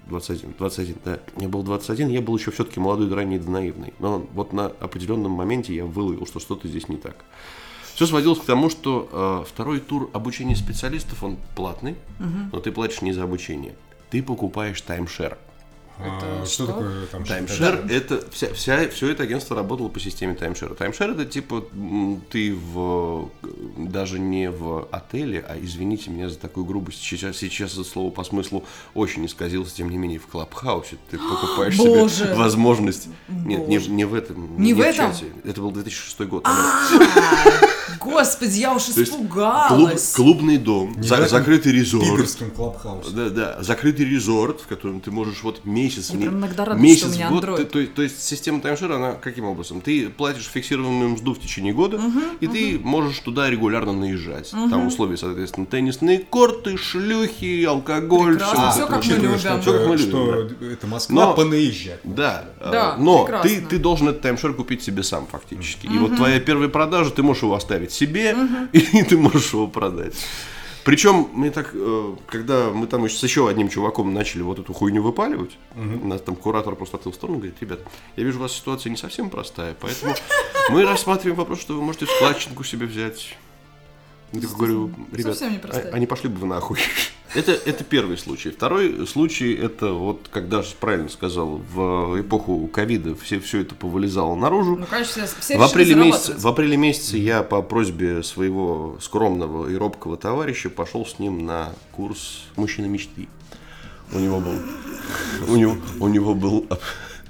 21, 0.07 0.55
21, 0.59 0.97
да. 1.05 1.19
Мне 1.37 1.49
был 1.49 1.63
21, 1.63 2.09
я 2.09 2.21
был 2.21 2.37
еще 2.37 2.51
все-таки 2.51 2.81
молодой, 2.81 3.13
ранний, 3.13 3.39
да 3.39 3.51
наивный. 3.51 3.95
Но 3.99 4.27
вот 4.35 4.53
на 4.53 4.67
определенном 4.67 5.33
моменте 5.33 5.75
я 5.75 5.85
выловил, 5.85 6.27
что 6.27 6.41
что-то 6.41 6.69
здесь 6.69 6.89
не 6.89 6.97
так. 6.97 7.25
Все 7.95 8.07
сводилось 8.07 8.41
к 8.41 8.45
тому, 8.45 8.71
что 8.71 9.09
э, 9.13 9.49
второй 9.49 9.79
тур 9.81 10.11
обучения 10.13 10.57
специалистов, 10.57 11.23
он 11.23 11.37
платный, 11.55 11.97
но 12.53 12.59
ты 12.61 12.73
платишь 12.73 13.03
не 13.03 13.13
за 13.13 13.23
обучение. 13.23 13.77
Ты 14.11 14.23
покупаешь 14.23 14.81
таймшер. 14.81 15.39
А, 15.99 16.19
Это 16.41 16.47
что 16.51 16.65
что? 16.65 16.73
такое 16.73 17.07
там? 17.07 17.25
Таймшер 17.25 17.87
это 17.89 18.25
вся, 18.31 18.53
вся, 18.53 18.89
все 18.89 19.09
это 19.11 19.23
агентство 19.23 19.55
работало 19.57 19.89
по 19.89 20.01
системе 20.01 20.35
таймшера. 20.35 20.75
Таймшер 20.75 21.11
это 21.11 21.25
типа 21.25 21.65
ты 22.31 22.55
в 22.55 23.31
даже 23.79 24.19
не 24.19 24.51
в 24.51 24.89
отеле, 24.91 25.45
а 25.49 25.57
извините 25.59 26.11
меня 26.11 26.29
за 26.29 26.39
такую 26.39 26.67
грубость. 26.67 27.01
Сейчас, 27.01 27.37
сейчас 27.37 27.75
это 27.75 27.85
слово 27.85 28.11
по 28.11 28.25
смыслу 28.25 28.65
очень 28.95 29.25
исказилось, 29.27 29.73
тем 29.73 29.89
не 29.91 29.97
менее 29.97 30.19
в 30.19 30.27
клабхаусе 30.27 30.97
ты 31.11 31.19
покупаешь 31.31 31.77
Боже. 31.77 32.15
себе 32.15 32.35
возможность. 32.35 33.09
Нет, 33.29 33.69
не, 33.69 33.79
Боже. 33.79 33.91
не 33.91 34.05
в 34.05 34.15
этом. 34.15 34.61
Не 34.61 34.75
в 34.75 34.81
этом? 34.81 35.13
чате. 35.13 35.27
Это 35.45 35.61
был 35.61 35.71
2006 35.71 36.21
год. 36.23 36.45
А, 36.47 36.89
Господи, 38.01 38.59
я 38.59 38.75
уж 38.75 38.85
есть 38.87 38.95
клуб- 39.11 39.21
испугалась. 39.27 40.13
клубный 40.15 40.57
дом, 40.59 40.95
за- 41.03 41.27
закрытый 41.29 41.73
резорт. 41.73 42.05
Питерском 42.17 42.51
клабхаусе. 42.51 43.11
Да, 43.11 43.29
да, 43.31 43.63
закрытый 43.63 44.05
резорт, 44.07 44.61
в 44.61 44.67
котором 44.67 45.01
ты 45.01 45.11
можешь 45.11 45.43
вот 45.43 45.65
месяц, 45.65 46.11
Я 46.11 46.19
прям 46.21 46.39
иногда 46.39 46.65
радуюсь, 46.65 46.83
месяц 46.83 46.99
что 47.05 47.09
у 47.09 47.13
меня 47.15 47.29
в 47.29 47.33
год, 47.33 47.45
Android. 47.45 47.57
ты- 47.65 47.87
то, 47.87 47.95
то 47.97 48.03
есть 48.03 48.23
система 48.23 48.61
таймшера, 48.61 48.97
она 48.97 49.13
каким 49.13 49.45
образом? 49.45 49.81
Ты 49.81 50.09
платишь 50.09 50.47
фиксированную 50.53 51.11
мзду 51.11 51.35
в 51.35 51.41
течение 51.41 51.73
года, 51.73 52.01
и 52.41 52.47
ты 52.47 52.79
можешь 52.83 53.19
туда 53.21 53.51
регулярно 53.51 53.93
наезжать. 53.93 54.51
Там 54.51 54.87
условия, 54.87 55.17
соответственно, 55.17 55.67
теннисные 55.67 56.19
корты, 56.19 56.77
шлюхи, 56.77 57.65
алкоголь, 57.65 58.35
Прекрасно, 58.35 58.71
всё 58.71 58.73
всё 58.73 58.81
вот 58.83 58.91
как 58.91 59.05
это 59.07 59.15
мы 59.17 59.23
любим. 59.23 59.39
Что, 59.39 59.61
Всё 59.61 59.73
как 59.73 59.87
мы 59.89 59.97
любим, 59.97 60.09
что 60.09 60.49
да. 60.61 60.67
это 60.73 60.87
Москва 60.87 61.15
Но- 61.27 61.35
понаезжать. 61.35 62.01
Да, 62.05 62.45
Да, 62.61 62.95
э, 62.99 63.03
но 63.03 63.25
прекрасно. 63.25 63.51
ты, 63.51 63.61
ты 63.67 63.79
должен 63.79 64.09
этот 64.09 64.23
таймшер 64.23 64.55
купить 64.55 64.83
себе 64.83 65.03
сам 65.03 65.27
фактически. 65.27 65.87
И 65.87 65.99
вот 65.99 66.17
твоя 66.17 66.41
первая 66.41 66.69
продажа, 66.69 67.11
ты 67.11 67.23
можешь 67.23 67.43
его 67.43 67.55
оставить 67.55 67.84
себе, 67.93 68.37
и 68.73 69.03
ты 69.03 69.17
можешь 69.17 69.53
его 69.53 69.69
продать. 69.69 70.15
Причем, 70.85 71.31
мне 71.33 71.51
так, 71.51 71.71
э, 71.73 72.17
когда 72.27 72.69
мы 72.71 72.87
там 72.87 73.05
еще 73.05 73.17
с 73.17 73.23
еще 73.23 73.49
одним 73.49 73.71
чуваком 73.71 74.13
начали 74.13 74.43
вот 74.43 74.59
эту 74.59 74.75
хуйню 74.75 75.03
выпаливать, 75.03 75.53
у 75.75 76.07
нас 76.07 76.21
там 76.21 76.37
куратор 76.37 76.77
просто 76.77 76.99
отвел 76.99 77.13
в 77.13 77.15
сторону, 77.15 77.39
говорит, 77.39 77.57
ребят, 77.61 77.81
я 78.17 78.25
вижу, 78.25 78.39
у 78.39 78.43
вас 78.43 78.53
ситуация 78.53 78.91
не 78.91 78.97
совсем 78.99 79.31
простая, 79.31 79.75
поэтому 79.81 80.15
мы 80.69 80.85
рассматриваем 80.85 81.39
вопрос, 81.39 81.61
что 81.61 81.75
вы 81.75 81.83
можете 81.83 82.07
складчинку 82.07 82.65
себе 82.65 82.87
взять. 82.87 83.35
Я 84.35 84.49
так 84.49 84.57
говорю, 84.57 84.91
ребят, 85.13 85.41
а- 85.43 85.91
они 85.93 86.07
пошли 86.07 86.29
бы 86.29 86.41
вы 86.41 86.47
нахуй. 86.47 86.79
Это, 87.35 87.51
это 87.51 87.83
первый 87.83 88.17
случай. 88.17 88.51
Второй 88.51 89.09
случай, 89.09 89.55
это 89.55 89.93
вот, 89.93 90.29
как 90.31 90.49
Даша 90.49 90.77
правильно 90.79 91.09
сказал, 91.09 91.61
в 91.75 92.21
эпоху 92.21 92.69
ковида 92.69 93.17
все, 93.17 93.41
все 93.41 93.63
это 93.63 93.75
повылезало 93.75 94.37
наружу. 94.37 94.77
Ну, 94.77 94.87
конечно, 94.87 95.27
все, 95.27 95.35
все 95.41 95.59
В 95.59 95.63
апреле, 95.65 95.97
месяце, 95.97 96.35
в 96.39 96.47
апреле 96.47 96.77
месяце 96.77 97.17
я 97.17 97.43
по 97.43 97.61
просьбе 97.61 98.23
своего 98.23 98.99
скромного 99.01 99.69
и 99.69 99.75
робкого 99.75 100.17
товарища 100.17 100.71
пошел 100.71 101.05
с 101.05 101.19
ним 101.19 101.45
на 101.45 101.73
курс 101.91 102.45
мужчины 102.55 102.87
мечты. 102.87 103.27
У 104.13 104.21
него 104.21 104.39
был, 104.39 104.55
у 105.49 105.57
него, 105.57 105.77
у 105.99 106.07
него 106.07 106.37
был 106.37 106.69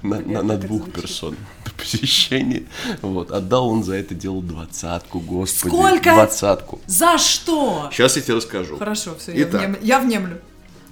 на, 0.09 0.19
на- 0.19 0.41
на 0.43 0.57
двух 0.57 0.91
персон 0.91 1.35
посещение. 1.77 2.63
Вот. 3.01 3.31
Отдал 3.31 3.67
он 3.69 3.83
за 3.83 3.95
это 3.95 4.15
дело 4.15 4.41
двадцатку, 4.41 5.19
господи. 5.19 5.73
Сколько? 5.73 6.13
Двадцатку. 6.13 6.81
За 6.87 7.17
что? 7.17 7.89
Сейчас 7.91 8.15
я 8.15 8.21
тебе 8.21 8.35
расскажу. 8.35 8.77
Хорошо, 8.77 9.15
все, 9.19 9.33
я, 9.33 9.43
Итак. 9.43 9.61
внем- 9.61 9.77
я 9.81 9.99
внемлю. 9.99 10.37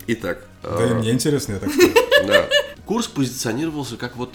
Итак, 0.07 0.45
Да 0.61 0.83
и 0.85 0.89
э, 0.89 0.93
мне 0.95 1.11
интересно, 1.11 1.53
я 1.53 1.59
так. 1.59 1.69
Да. 2.27 2.45
Курс 2.85 3.07
позиционировался 3.07 3.95
как 3.97 4.15
вот 4.17 4.33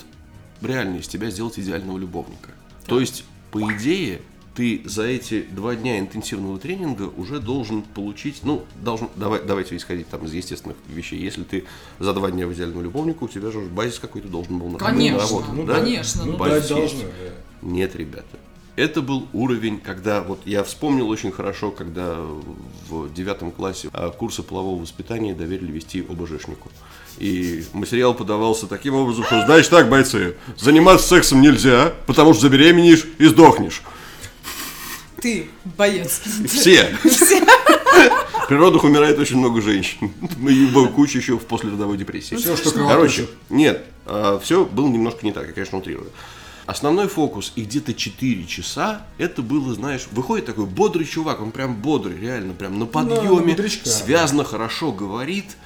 реально 0.63 0.97
из 0.99 1.09
тебя 1.09 1.31
сделать 1.31 1.59
идеального 1.59 1.99
любовника. 1.99 2.51
То 2.87 3.01
есть, 3.01 3.25
по 3.51 3.61
идее, 3.73 4.21
ты 4.59 4.83
за 4.85 5.05
эти 5.05 5.43
два 5.43 5.77
дня 5.77 6.01
интенсивного 6.01 6.59
тренинга 6.59 7.05
уже 7.17 7.39
должен 7.39 7.83
получить, 7.83 8.41
ну, 8.43 8.65
должен, 8.83 9.09
давай, 9.15 9.41
давайте 9.41 9.77
исходить 9.77 10.09
там 10.09 10.25
из 10.25 10.33
естественных 10.35 10.77
вещей. 10.89 11.17
Если 11.21 11.45
ты 11.45 11.65
за 12.01 12.13
два 12.13 12.33
дня 12.33 12.49
в 12.49 12.53
идеального 12.53 12.83
любовника, 12.83 13.23
у 13.23 13.29
тебя 13.29 13.53
же 13.53 13.61
базис 13.61 14.01
какой-то 14.01 14.27
должен 14.27 14.59
был. 14.59 14.77
Конечно, 14.77 15.19
наработан, 15.19 15.57
ну, 15.57 15.65
да? 15.65 15.75
конечно, 15.75 16.25
ну, 16.25 16.37
Базис 16.37 16.69
дать 16.69 16.79
есть. 16.79 16.95
должны, 16.95 17.05
да. 17.05 17.35
Нет, 17.63 17.95
ребята. 17.95 18.37
Это 18.75 19.01
был 19.01 19.29
уровень, 19.33 19.79
когда 19.79 20.23
вот 20.23 20.41
я 20.45 20.65
вспомнил 20.65 21.09
очень 21.09 21.31
хорошо, 21.31 21.71
когда 21.71 22.17
в 22.89 23.15
девятом 23.15 23.53
классе 23.53 23.91
а, 23.93 24.11
курсы 24.11 24.43
полового 24.43 24.83
воспитания 24.83 25.35
доверили 25.35 25.71
вести 25.71 26.01
ОБЖшнику. 26.01 26.69
И 27.19 27.63
материал 27.73 28.13
подавался 28.13 28.67
таким 28.67 28.95
образом, 28.95 29.23
что, 29.23 29.47
значит 29.47 29.71
так, 29.71 29.89
бойцы, 29.89 30.35
заниматься 30.57 31.07
сексом 31.07 31.43
нельзя, 31.43 31.93
потому 32.07 32.33
что 32.33 32.43
забеременеешь 32.43 33.07
и 33.19 33.27
сдохнешь. 33.27 33.85
Ты, 35.21 35.49
боец. 35.77 36.21
Все. 36.47 36.97
В 37.05 38.47
природах 38.49 38.85
умирает 38.85 39.19
очень 39.19 39.37
много 39.37 39.61
женщин. 39.61 40.13
И 40.49 40.71
куча 40.95 41.19
еще 41.19 41.39
в 41.39 41.45
послеродовой 41.45 41.99
депрессии. 41.99 42.37
Всё, 42.37 42.57
что 42.57 42.71
Короче, 42.71 43.27
нет, 43.51 43.85
все 44.43 44.65
было 44.65 44.89
немножко 44.89 45.27
не 45.27 45.33
так, 45.33 45.47
я, 45.47 45.53
конечно, 45.53 45.79
утрирую. 45.79 46.11
Основной 46.67 47.09
фокус 47.09 47.53
и 47.57 47.63
где-то 47.63 47.95
4 47.95 48.47
часа, 48.47 49.07
это 49.17 49.41
было, 49.41 49.75
знаешь, 49.75 50.07
выходит 50.13 50.47
такой 50.47 50.67
бодрый 50.67 51.07
чувак, 51.07 51.41
он 51.41 51.51
прям 51.51 51.77
бодрый, 51.77 52.19
реально, 52.19 52.53
прям 52.53 52.79
на 52.79 52.85
подъеме, 52.85 53.55
бодрячка, 53.55 53.89
связно, 53.89 54.45
хорошо 54.45 54.93
говорит. 54.93 55.57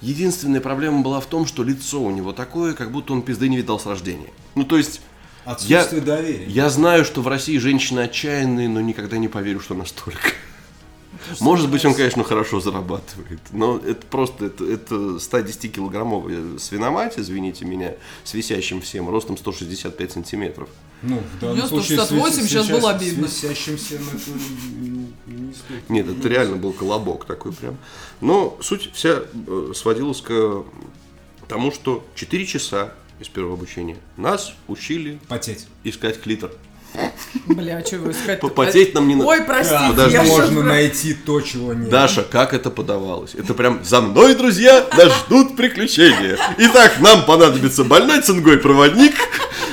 Единственная 0.00 0.60
проблема 0.60 1.02
была 1.02 1.20
в 1.20 1.26
том, 1.26 1.46
что 1.46 1.62
лицо 1.62 2.00
у 2.00 2.10
него 2.10 2.32
такое, 2.32 2.74
как 2.74 2.90
будто 2.90 3.12
он 3.12 3.22
пизды 3.22 3.48
не 3.48 3.58
видал 3.58 3.78
с 3.78 3.86
рождения. 3.86 4.30
Ну, 4.56 4.64
то 4.64 4.76
есть, 4.76 5.00
я, 5.46 5.52
Отсутствие 5.52 6.00
доверия. 6.02 6.46
я 6.46 6.68
знаю, 6.70 7.04
что 7.04 7.22
в 7.22 7.28
России 7.28 7.58
женщины 7.58 8.00
отчаянные, 8.00 8.68
но 8.68 8.80
никогда 8.80 9.18
не 9.18 9.28
поверю, 9.28 9.60
что 9.60 9.74
настолько. 9.74 10.30
Может 11.40 11.68
быть, 11.70 11.84
он, 11.84 11.94
конечно, 11.94 12.24
хорошо 12.24 12.60
зарабатывает, 12.60 13.40
но 13.52 13.78
это 13.78 14.06
просто 14.06 14.46
это, 14.46 14.64
это 14.64 14.94
110-килограммовая 15.18 16.58
свиномать, 16.58 17.18
извините 17.18 17.64
меня, 17.64 17.94
с 18.24 18.32
висящим 18.34 18.80
всем, 18.80 19.08
ростом 19.10 19.36
165 19.36 20.12
сантиметров. 20.12 20.68
Ну, 21.02 21.18
в 21.18 21.40
данном 21.40 21.56
меня 21.56 21.66
случае 21.68 21.98
168, 22.00 22.32
с- 22.44 22.48
сейчас 22.48 22.66
сейчас 22.66 22.80
было 22.80 22.90
обидно. 22.92 23.28
С 23.28 23.42
висящимся, 23.42 23.98
ну, 23.98 24.18
это 24.18 24.30
не- 24.80 25.46
не 25.48 25.52
стоит. 25.54 25.90
Нет, 25.90 26.08
это 26.08 26.28
реально 26.28 26.56
был 26.56 26.72
колобок 26.72 27.24
такой 27.26 27.52
прям. 27.52 27.76
Но 28.20 28.56
суть 28.62 28.90
вся 28.94 29.22
э, 29.46 29.72
сводилась 29.74 30.20
к 30.20 30.64
тому, 31.48 31.72
что 31.72 32.04
4 32.14 32.46
часа 32.46 32.94
из 33.20 33.28
первого 33.28 33.54
обучения 33.54 33.96
нас 34.16 34.52
учили 34.68 35.18
Потеть. 35.28 35.66
искать 35.84 36.20
клитор. 36.20 36.50
Бля, 37.46 37.84
что 37.86 37.96
его 37.96 38.10
искать 38.10 38.40
Попотеть 38.40 38.94
нам 38.94 39.06
не 39.06 39.14
надо. 39.14 39.28
Ой, 39.28 39.42
простите, 39.42 39.78
Как 39.78 39.90
подожди. 39.90 40.14
я 40.16 40.22
можно 40.24 40.46
что-то- 40.46 40.62
найти 40.64 41.14
то, 41.14 41.40
чего 41.40 41.72
нет? 41.72 41.88
Даша, 41.88 42.24
как 42.24 42.52
это 42.52 42.70
подавалось? 42.70 43.34
Это 43.36 43.54
прям 43.54 43.84
за 43.84 44.00
мной, 44.00 44.34
друзья, 44.34 44.84
нас 44.96 45.12
ждут 45.20 45.56
приключения. 45.56 46.36
Итак, 46.58 46.98
нам 46.98 47.24
понадобится 47.26 47.84
больной 47.84 48.22
цингой 48.22 48.58
проводник, 48.58 49.14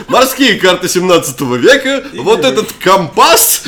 морские 0.07 0.59
карты 0.59 0.87
17 0.87 1.41
века, 1.57 2.03
вот 2.21 2.45
этот 2.45 2.71
компас. 2.73 3.63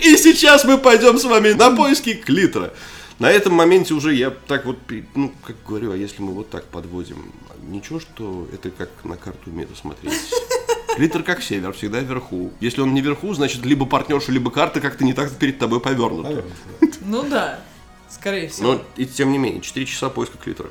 И 0.00 0.16
сейчас 0.16 0.64
мы 0.64 0.78
пойдем 0.78 1.18
с 1.18 1.24
вами 1.24 1.50
на 1.52 1.74
поиски 1.74 2.14
клитора. 2.14 2.72
На 3.18 3.30
этом 3.30 3.54
моменте 3.54 3.92
уже 3.94 4.14
я 4.14 4.30
так 4.30 4.66
вот, 4.66 4.78
ну, 5.16 5.32
как 5.44 5.56
говорю, 5.66 5.92
а 5.92 5.96
если 5.96 6.22
мы 6.22 6.32
вот 6.32 6.50
так 6.50 6.64
подводим, 6.66 7.32
ничего, 7.68 8.00
что 8.00 8.46
это 8.52 8.70
как 8.70 8.90
на 9.04 9.16
карту 9.16 9.50
мира 9.50 9.70
смотреть. 9.74 10.12
Клитор 10.96 11.22
как 11.24 11.42
север, 11.42 11.72
всегда 11.72 12.00
вверху. 12.00 12.52
Если 12.60 12.80
он 12.80 12.94
не 12.94 13.00
вверху, 13.00 13.34
значит, 13.34 13.64
либо 13.64 13.84
партнерша, 13.84 14.30
либо 14.30 14.50
карта 14.50 14.80
как-то 14.80 15.04
не 15.04 15.12
так 15.12 15.32
перед 15.36 15.58
тобой 15.58 15.80
повернута. 15.80 16.44
Ну 17.00 17.28
да, 17.28 17.60
скорее 18.08 18.48
всего. 18.48 18.74
Но 18.74 18.82
и 18.96 19.04
тем 19.04 19.32
не 19.32 19.38
менее, 19.38 19.60
4 19.60 19.86
часа 19.86 20.08
поиска 20.08 20.38
клитора. 20.38 20.70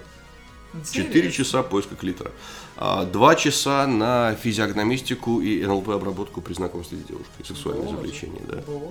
4 0.73 1.08
Интересно. 1.08 1.32
часа 1.32 1.63
поиска 1.63 1.95
клитора. 1.95 2.32
2 2.77 3.36
часа 3.36 3.86
на 3.86 4.36
физиогномистику 4.36 5.41
и 5.41 5.63
НЛП-обработку 5.65 6.41
при 6.41 6.53
знакомстве 6.53 6.97
с 6.99 7.03
девушкой. 7.03 7.45
Сексуальное 7.45 7.86
Боже, 7.86 7.97
завлечение, 7.97 8.41
да. 8.47 8.63
Боже. 8.65 8.88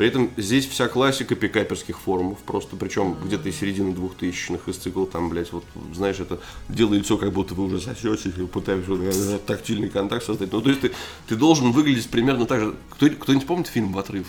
При 0.00 0.08
этом 0.08 0.30
здесь 0.38 0.66
вся 0.66 0.88
классика 0.88 1.34
пикаперских 1.34 2.00
форумов, 2.00 2.38
просто 2.38 2.74
причем 2.74 3.18
где-то 3.22 3.50
из 3.50 3.58
середины 3.58 3.92
двухтысячных 3.92 4.66
из 4.66 4.78
цикла, 4.78 5.06
там, 5.06 5.28
блядь, 5.28 5.52
вот, 5.52 5.62
знаешь, 5.94 6.18
это 6.18 6.40
делай 6.70 7.00
лицо, 7.00 7.18
как 7.18 7.32
будто 7.32 7.52
вы 7.52 7.64
уже 7.64 7.82
сосете, 7.82 8.30
и 8.30 8.46
пытаетесь 8.46 8.88
вот, 8.88 9.00
э, 9.02 9.38
тактильный 9.46 9.90
контакт 9.90 10.24
создать. 10.24 10.50
Ну, 10.52 10.62
то 10.62 10.70
есть 10.70 10.80
ты, 10.80 10.92
ты 11.28 11.36
должен 11.36 11.72
выглядеть 11.72 12.08
примерно 12.08 12.46
так 12.46 12.60
же. 12.60 12.76
Кто, 12.92 13.10
кто-нибудь 13.10 13.46
помнит 13.46 13.66
фильм 13.66 13.92
«В 13.92 13.98
отрыв»? 13.98 14.26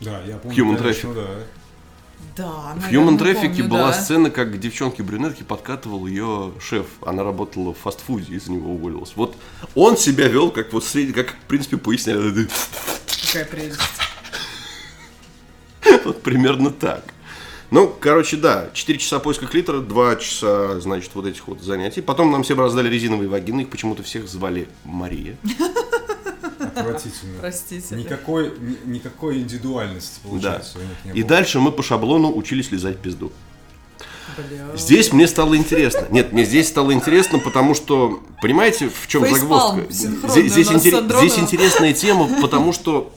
Да, 0.00 0.20
я 0.26 0.38
помню. 0.38 0.56
Human 0.58 0.76
конечно, 0.76 1.10
Traffic. 1.10 1.14
да. 2.34 2.74
Да, 2.74 2.74
В 2.80 2.92
Human 2.92 3.16
Traffic 3.16 3.50
помню, 3.50 3.68
была 3.68 3.92
да. 3.92 3.92
сцена, 3.92 4.28
как 4.28 4.52
к 4.52 4.58
девчонке-брюнетке 4.58 5.44
подкатывал 5.44 6.08
ее 6.08 6.50
шеф. 6.58 6.86
Она 7.06 7.22
работала 7.22 7.74
в 7.74 7.78
фастфуде, 7.78 8.34
из-за 8.34 8.50
него 8.50 8.72
уволилась. 8.72 9.12
Вот 9.14 9.36
он 9.76 9.96
себя 9.96 10.26
вел, 10.26 10.50
как 10.50 10.72
вот 10.72 10.84
среди, 10.84 11.12
как, 11.12 11.28
в 11.28 11.46
принципе, 11.46 11.76
поясняли. 11.76 12.48
Какая 13.24 13.44
прелесть. 13.44 13.78
Вот 16.04 16.22
примерно 16.22 16.70
так. 16.70 17.04
Ну, 17.70 17.88
короче, 18.00 18.36
да, 18.36 18.68
4 18.74 18.98
часа 18.98 19.18
поиска 19.18 19.46
клитора, 19.46 19.80
2 19.80 20.16
часа, 20.16 20.78
значит, 20.80 21.10
вот 21.14 21.26
этих 21.26 21.48
вот 21.48 21.62
занятий. 21.62 22.02
Потом 22.02 22.30
нам 22.30 22.42
всем 22.42 22.60
раздали 22.60 22.88
резиновые 22.90 23.28
вагины, 23.30 23.62
их 23.62 23.70
почему-то 23.70 24.02
всех 24.02 24.28
звали 24.28 24.68
Мария. 24.84 25.36
Отвратительно. 26.60 27.38
Простите. 27.40 27.94
Никакой, 27.96 28.52
ни- 28.58 28.90
никакой 28.92 29.38
индивидуальности, 29.40 30.20
Да. 30.24 30.28
получается, 30.28 30.78
у 30.78 30.82
них 30.82 30.90
не 31.04 31.10
И 31.20 31.22
было. 31.22 31.28
дальше 31.28 31.60
мы 31.60 31.72
по 31.72 31.82
шаблону 31.82 32.30
учились 32.34 32.70
лизать 32.70 32.98
пизду. 32.98 33.32
Бля. 34.36 34.76
Здесь 34.76 35.12
мне 35.12 35.26
стало 35.26 35.56
интересно. 35.56 36.06
Нет, 36.10 36.32
мне 36.32 36.44
здесь 36.44 36.68
стало 36.68 36.92
интересно, 36.94 37.38
потому 37.38 37.74
что, 37.74 38.22
понимаете, 38.40 38.88
в 38.88 39.06
чем 39.06 39.24
Фейспалм 39.24 39.80
загвоздка? 39.82 39.92
Здесь, 40.28 40.52
здесь 40.52 40.68
интерес- 40.70 41.18
здесь 41.18 41.38
интересная 41.38 41.92
тема, 41.92 42.28
потому 42.40 42.72
что 42.72 43.12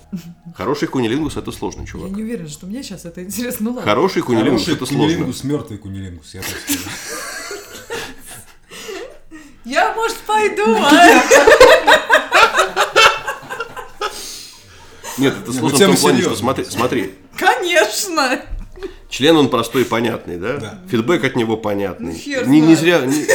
хороший 0.55 0.87
кунилингус 0.89 1.37
это 1.37 1.51
сложно, 1.51 1.81
Я 1.81 1.87
чувак. 1.87 2.11
не 2.11 2.23
уверена, 2.23 2.49
что 2.49 2.65
мне 2.65 2.83
сейчас 2.83 3.05
это 3.05 3.23
интересно. 3.23 3.65
Ну 3.65 3.69
ладно. 3.75 3.83
Хороший 3.89 4.23
кунилингус 4.23 4.63
Хороший 4.65 4.75
это 4.77 4.85
сложно. 4.85 5.05
кунилингус, 5.07 5.43
мертвый 5.43 5.77
кунилингус, 5.77 6.33
я 6.33 6.41
так 6.41 6.49
скажу. 6.65 6.79
Я, 9.63 9.93
может, 9.95 10.17
пойду, 10.17 10.75
а? 10.75 10.91
Нет, 15.17 15.33
это 15.37 15.47
ну 15.51 15.53
сложно 15.53 15.77
в 15.77 15.79
том 15.79 15.97
плане, 15.97 16.21
что 16.21 16.35
смотри, 16.35 16.65
смотри, 16.65 17.13
Конечно. 17.37 18.41
Член 19.09 19.35
он 19.37 19.49
простой 19.49 19.83
и 19.83 19.85
понятный, 19.85 20.37
да? 20.37 20.57
Да. 20.57 20.79
Фидбэк 20.89 21.23
от 21.23 21.35
него 21.35 21.57
понятный. 21.57 22.13
Ну, 22.13 22.17
хер 22.17 22.47
не, 22.47 22.59
не 22.61 22.75
зря, 22.75 23.01
не- 23.05 23.25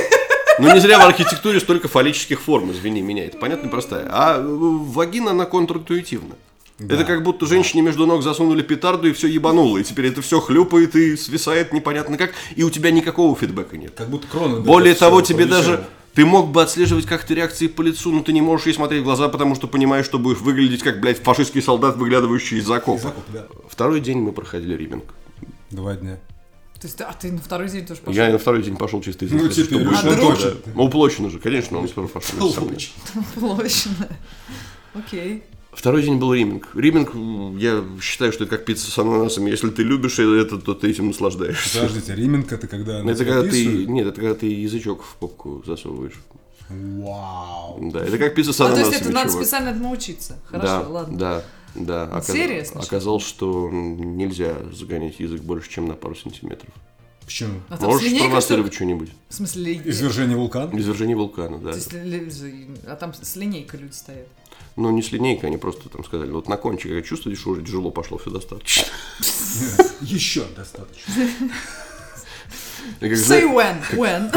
ну 0.59 0.73
не 0.73 0.81
зря 0.81 0.99
в 0.99 1.03
архитектуре 1.07 1.61
столько 1.61 1.89
фаллических 1.89 2.41
форм, 2.41 2.71
извини 2.73 3.03
меня, 3.03 3.27
это 3.27 3.39
понятно 3.39 3.69
и 3.69 3.71
простая. 3.71 4.07
А 4.11 4.39
э, 4.39 4.43
вагина, 4.43 5.31
она 5.31 5.45
контринтуитивна. 5.47 6.35
Это 6.79 7.05
как 7.05 7.23
будто 7.23 7.45
женщине 7.45 7.83
между 7.83 8.07
ног 8.07 8.23
засунули 8.23 8.63
петарду 8.63 9.09
и 9.09 9.13
все 9.13 9.27
ебануло, 9.29 9.77
и 9.77 9.85
теперь 9.85 10.07
это 10.07 10.23
все 10.23 10.41
хлюпает 10.41 10.97
и 10.97 11.15
свисает 11.17 11.75
непонятно 11.75 12.17
как, 12.17 12.33
и 12.57 12.63
у 12.63 12.71
тебя 12.71 12.91
никакого 12.91 13.37
фидбэка 13.37 13.77
нет. 13.77 13.93
Как 13.97 14.09
будто 14.09 14.27
крона. 14.27 14.61
Более 14.61 14.95
того, 14.95 15.21
тебе 15.21 15.45
даже 15.45 15.85
ты 16.15 16.25
мог 16.25 16.49
бы 16.49 16.63
отслеживать 16.63 17.07
как-то 17.07 17.35
реакции 17.35 17.67
по 17.67 17.83
лицу, 17.83 18.11
но 18.13 18.23
ты 18.23 18.33
не 18.33 18.41
можешь 18.41 18.67
ей 18.67 18.73
смотреть 18.73 19.03
в 19.03 19.05
глаза, 19.05 19.29
потому 19.29 19.55
что 19.55 19.69
понимаешь, 19.69 20.07
что 20.07 20.19
будешь 20.19 20.39
выглядеть 20.39 20.83
как, 20.83 21.01
блядь, 21.01 21.23
фашистский 21.23 21.63
солдат, 21.63 21.97
выглядывающий 21.97 22.59
из 22.59 22.71
окопа. 22.71 23.13
Второй 23.69 24.01
день 24.01 24.19
мы 24.19 24.33
проходили 24.33 24.75
риминг. 24.75 25.05
Два 25.71 25.95
дня. 25.97 26.19
То 26.81 26.87
есть, 26.87 26.99
а 27.03 27.13
ты 27.13 27.31
на 27.31 27.39
второй 27.39 27.69
день 27.69 27.87
тоже 27.87 28.01
пошел? 28.01 28.15
Я 28.15 28.31
и 28.31 28.33
на 28.33 28.39
второй 28.39 28.63
день 28.63 28.77
пошел 28.77 29.03
чисто 29.03 29.27
из 29.27 29.33
Ну, 29.33 29.49
теперь 29.49 29.65
чтобы 29.67 29.91
да. 29.91 30.17
точно. 30.17 30.53
Ну, 30.75 30.85
Уплочено 30.85 31.29
же, 31.29 31.39
конечно, 31.39 31.79
он 31.79 31.89
тоже 31.89 32.09
пошел. 32.09 32.53
Площадь. 33.35 33.89
Окей. 34.95 35.45
Второй 35.73 36.03
день 36.03 36.17
был 36.17 36.35
риминг. 36.35 36.69
Риминг, 36.75 37.61
я 37.61 37.85
считаю, 38.01 38.33
что 38.33 38.45
это 38.45 38.57
как 38.57 38.65
пицца 38.65 38.91
с 38.91 38.99
ананасами. 38.99 39.51
Если 39.51 39.71
ты 39.71 39.83
любишь 39.83 40.19
это, 40.19 40.59
то 40.59 40.75
ты 40.75 40.91
этим 40.91 41.09
наслаждаешься. 41.09 41.81
Подождите, 41.81 42.15
риминг 42.15 42.51
это 42.51 42.67
когда 42.67 43.01
Это 43.01 43.25
когда 43.25 43.43
ты, 43.43 43.87
нет, 43.87 44.07
это 44.09 44.21
когда 44.21 44.35
ты 44.35 44.47
язычок 44.47 45.03
в 45.03 45.15
попку 45.17 45.63
засовываешь. 45.67 46.15
Вау. 46.71 47.91
Да, 47.93 48.01
это 48.05 48.17
как 48.19 48.35
пицца 48.35 48.53
с 48.53 48.61
А, 48.61 48.67
то 48.67 48.73
ананасами, 48.73 48.93
есть 48.93 49.03
это 49.03 49.13
надо 49.13 49.31
специально 49.31 49.69
этому 49.71 49.91
учиться. 49.91 50.39
Хорошо, 50.47 50.67
да, 50.67 50.89
ладно. 50.89 51.19
Да, 51.19 51.45
да. 51.75 52.05
Оказ- 52.13 52.33
Серьезно? 52.33 52.81
Оказалось, 52.81 53.25
что 53.25 53.69
нельзя 53.71 54.57
загонять 54.73 55.21
язык 55.21 55.43
больше, 55.43 55.71
чем 55.71 55.87
на 55.89 55.95
пару 55.95 56.15
сантиметров. 56.15 56.73
Почему? 57.25 57.61
А 57.69 57.77
Можешь 57.77 58.11
спровоцировать 58.17 58.75
что-нибудь. 58.75 59.11
В 59.29 59.35
смысле, 59.35 59.63
ли- 59.75 59.83
Извержение 59.85 60.37
вулкана? 60.37 60.77
Извержение 60.77 61.17
вулкана, 61.17 61.59
да. 61.59 61.71
то 61.73 61.77
есть 61.77 61.93
а 62.87 62.97
там 62.97 63.15
с 63.15 63.37
линейкой 63.37 63.81
люди 63.81 63.93
стоят. 63.93 64.27
Ну, 64.77 64.91
не 64.91 65.03
с 65.03 65.13
линейкой, 65.13 65.49
они 65.49 65.57
просто 65.59 65.89
там 65.89 66.05
сказали, 66.05 66.31
вот 66.31 66.49
на 66.49 66.57
кончике, 66.57 66.97
как 66.97 67.05
чувствуешь, 67.05 67.47
уже 67.47 67.63
тяжело 67.63 67.91
пошло, 67.91 68.19
все 68.19 68.31
достаточно. 68.31 68.85
Еще 70.01 70.45
достаточно. 70.57 71.13
Say 73.01 73.45
when, 73.45 73.79
when. 73.93 74.33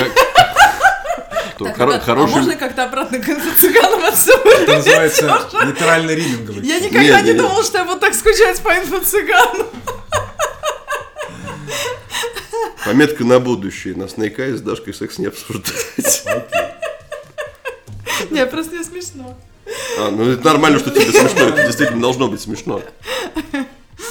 То 1.58 1.66
Так, 1.66 1.78
хоро- 1.78 1.86
ребят, 1.88 2.02
а 2.02 2.06
хороший- 2.06 2.32
можно 2.36 2.56
как-то 2.56 2.84
обратно 2.86 3.20
к 3.20 3.28
инфо-цыганам 3.30 4.04
отсюда? 4.06 4.50
Это 4.50 4.76
называется 4.76 5.48
нейтрально-риминговый. 5.64 6.66
Я 6.66 6.80
никогда 6.80 7.02
Нет, 7.02 7.22
не 7.24 7.28
нет, 7.34 7.38
думал, 7.38 7.64
что 7.64 7.78
я 7.80 7.86
буду 7.86 8.00
так 8.00 8.14
скучать 8.14 8.60
по 8.62 8.70
инфо-цыганам. 8.70 9.68
Пометка 12.86 13.24
на 13.24 13.40
будущее. 13.40 13.96
На 13.96 14.04
Snake 14.04 14.36
Eyes 14.38 14.58
с 14.58 14.62
Дашкой 14.62 14.94
секс 14.94 15.18
не 15.18 15.28
обсуждать. 15.28 16.24
Не, 18.30 18.46
просто 18.46 18.76
не 18.78 18.84
смешно. 18.84 19.38
А, 19.98 20.10
ну 20.10 20.30
это 20.30 20.46
нормально, 20.46 20.80
что 20.80 20.92
тебе 20.92 21.12
смешно. 21.12 21.48
Это 21.50 21.64
действительно 21.66 22.02
должно 22.02 22.28
быть 22.30 22.40
смешно. 22.42 22.82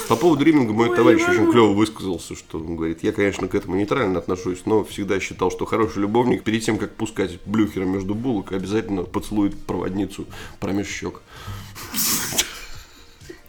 По 0.07 0.15
поводу 0.15 0.43
риминга 0.43 0.73
мой 0.73 0.89
Ой, 0.89 0.95
товарищ 0.95 1.21
очень 1.27 1.51
клево 1.51 1.73
высказался, 1.73 2.35
что 2.35 2.57
он 2.57 2.75
говорит, 2.75 3.03
я, 3.03 3.11
конечно, 3.11 3.47
к 3.47 3.55
этому 3.55 3.75
нейтрально 3.75 4.19
отношусь, 4.19 4.63
но 4.65 4.83
всегда 4.83 5.19
считал, 5.19 5.49
что 5.49 5.65
хороший 5.65 5.99
любовник 5.99 6.43
перед 6.43 6.63
тем, 6.63 6.77
как 6.77 6.95
пускать 6.95 7.39
блюхера 7.45 7.85
между 7.85 8.13
булок, 8.13 8.51
обязательно 8.51 9.03
поцелует 9.03 9.57
проводницу 9.65 10.25
промеж 10.59 10.87
щек. 10.87 11.21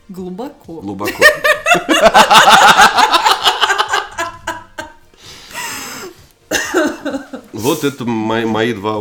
Глубоко. 0.09 0.81
Глубоко. 0.81 1.25
Вот 7.65 7.83
это 7.83 8.05
мои, 8.05 8.45
мои 8.45 8.75
два 8.75 8.99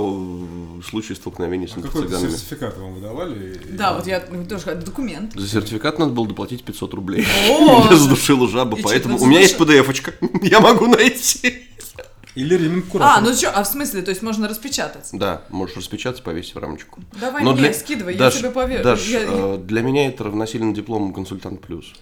э, 0.86 0.89
случая 0.89 1.15
столкновения 1.15 1.67
с 1.67 1.76
А 1.76 1.80
инфо-цыганами. 1.80 2.32
сертификат 2.32 2.78
вам 2.78 2.93
выдавали? 2.93 3.60
Да, 3.72 3.93
вот 3.93 4.08
я 4.08 4.19
тоже 4.19 4.76
документ. 4.76 5.34
За 5.36 5.48
сертификат 5.48 6.00
надо 6.00 6.12
было 6.12 6.28
доплатить 6.28 6.63
500 6.63 6.93
рублей. 6.93 7.26
О! 7.50 7.84
Меня 7.86 7.96
задушила 7.96 8.48
жаба, 8.48 8.78
И 8.78 8.82
чё, 8.82 8.88
поэтому 8.88 9.17
у 9.19 9.26
меня 9.26 9.39
есть 9.41 9.58
задушил? 9.58 9.82
PDF-очка. 9.84 10.12
Я 10.41 10.60
могу 10.60 10.88
найти. 10.88 11.63
Или 12.36 12.80
А, 12.80 12.82
куратор. 12.91 13.24
ну 13.24 13.34
что, 13.36 13.52
а 13.52 13.63
в 13.63 13.67
смысле, 13.67 14.02
то 14.02 14.10
есть 14.10 14.24
можно 14.24 14.48
распечатать? 14.48 15.10
Да, 15.12 15.43
можешь 15.50 15.76
распечататься, 15.78 16.24
повесить 16.24 16.56
в 16.56 16.58
рамочку. 16.58 17.00
Давай 17.22 17.43
Но 17.43 17.52
мне, 17.52 17.62
для- 17.62 17.74
скидывай, 17.74 18.15
Даш, 18.15 18.34
я 18.34 18.39
тебе 18.39 18.50
поверю. 18.50 18.84
Даш, 18.84 19.06
Я- 19.08 19.19
э, 19.22 19.58
для 19.63 19.82
меня 19.84 20.08
это 20.08 20.24
равносильно 20.24 20.74
диплому 20.74 21.13
консультант 21.13 21.62
плюс. 21.62 21.93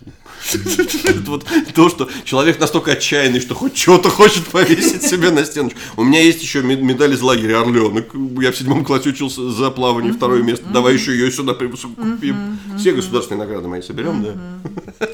Это 0.53 1.19
вот 1.31 1.45
то, 1.75 1.89
что 1.89 2.09
человек 2.23 2.59
настолько 2.59 2.93
отчаянный, 2.93 3.41
что 3.41 3.55
хоть 3.55 3.77
что-то 3.77 4.09
хочет 4.09 4.47
повесить 4.47 5.03
себе 5.03 5.31
на 5.31 5.43
стеночку. 5.43 5.77
У 5.97 6.03
меня 6.05 6.21
есть 6.21 6.41
еще 6.41 6.61
мед- 6.61 6.81
медаль 6.81 7.13
из 7.13 7.21
лагеря 7.21 7.59
Орленок. 7.61 8.11
Я 8.41 8.51
в 8.53 8.57
седьмом 8.57 8.85
классе 8.85 9.09
учился 9.09 9.49
за 9.51 9.69
плавание, 9.69 10.13
второе 10.13 10.43
место. 10.43 10.65
Давай 10.69 10.93
еще 10.93 11.11
ее 11.11 11.29
сюда 11.31 11.53
купим. 11.53 12.57
Все 12.77 12.93
государственные 12.93 13.39
награды 13.45 13.67
мои 13.67 13.81
соберем, 13.81 14.23
да? 14.23 15.07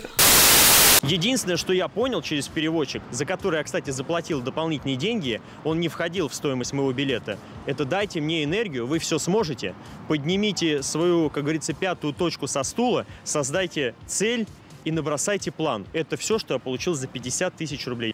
Единственное, 1.07 1.55
что 1.55 1.71
я 1.71 1.87
понял 1.87 2.21
через 2.21 2.49
переводчик, 2.49 3.01
за 3.11 3.23
который 3.23 3.59
я, 3.59 3.63
кстати, 3.63 3.91
заплатил 3.91 4.41
дополнительные 4.41 4.97
деньги, 4.97 5.41
он 5.63 5.79
не 5.79 5.87
входил 5.87 6.27
в 6.27 6.35
стоимость 6.35 6.73
моего 6.73 6.91
билета. 6.91 7.39
Это 7.65 7.85
дайте 7.85 8.19
мне 8.19 8.43
энергию, 8.43 8.85
вы 8.85 8.99
все 8.99 9.17
сможете. 9.17 9.73
Поднимите 10.09 10.83
свою, 10.83 11.29
как 11.29 11.43
говорится, 11.43 11.71
пятую 11.71 12.13
точку 12.13 12.47
со 12.47 12.61
стула, 12.63 13.05
создайте 13.23 13.95
цель 14.05 14.45
и 14.83 14.91
набросайте 14.91 15.49
план. 15.49 15.85
Это 15.93 16.17
все, 16.17 16.39
что 16.39 16.55
я 16.55 16.59
получил 16.59 16.93
за 16.93 17.07
50 17.07 17.55
тысяч 17.55 17.87
рублей. 17.87 18.13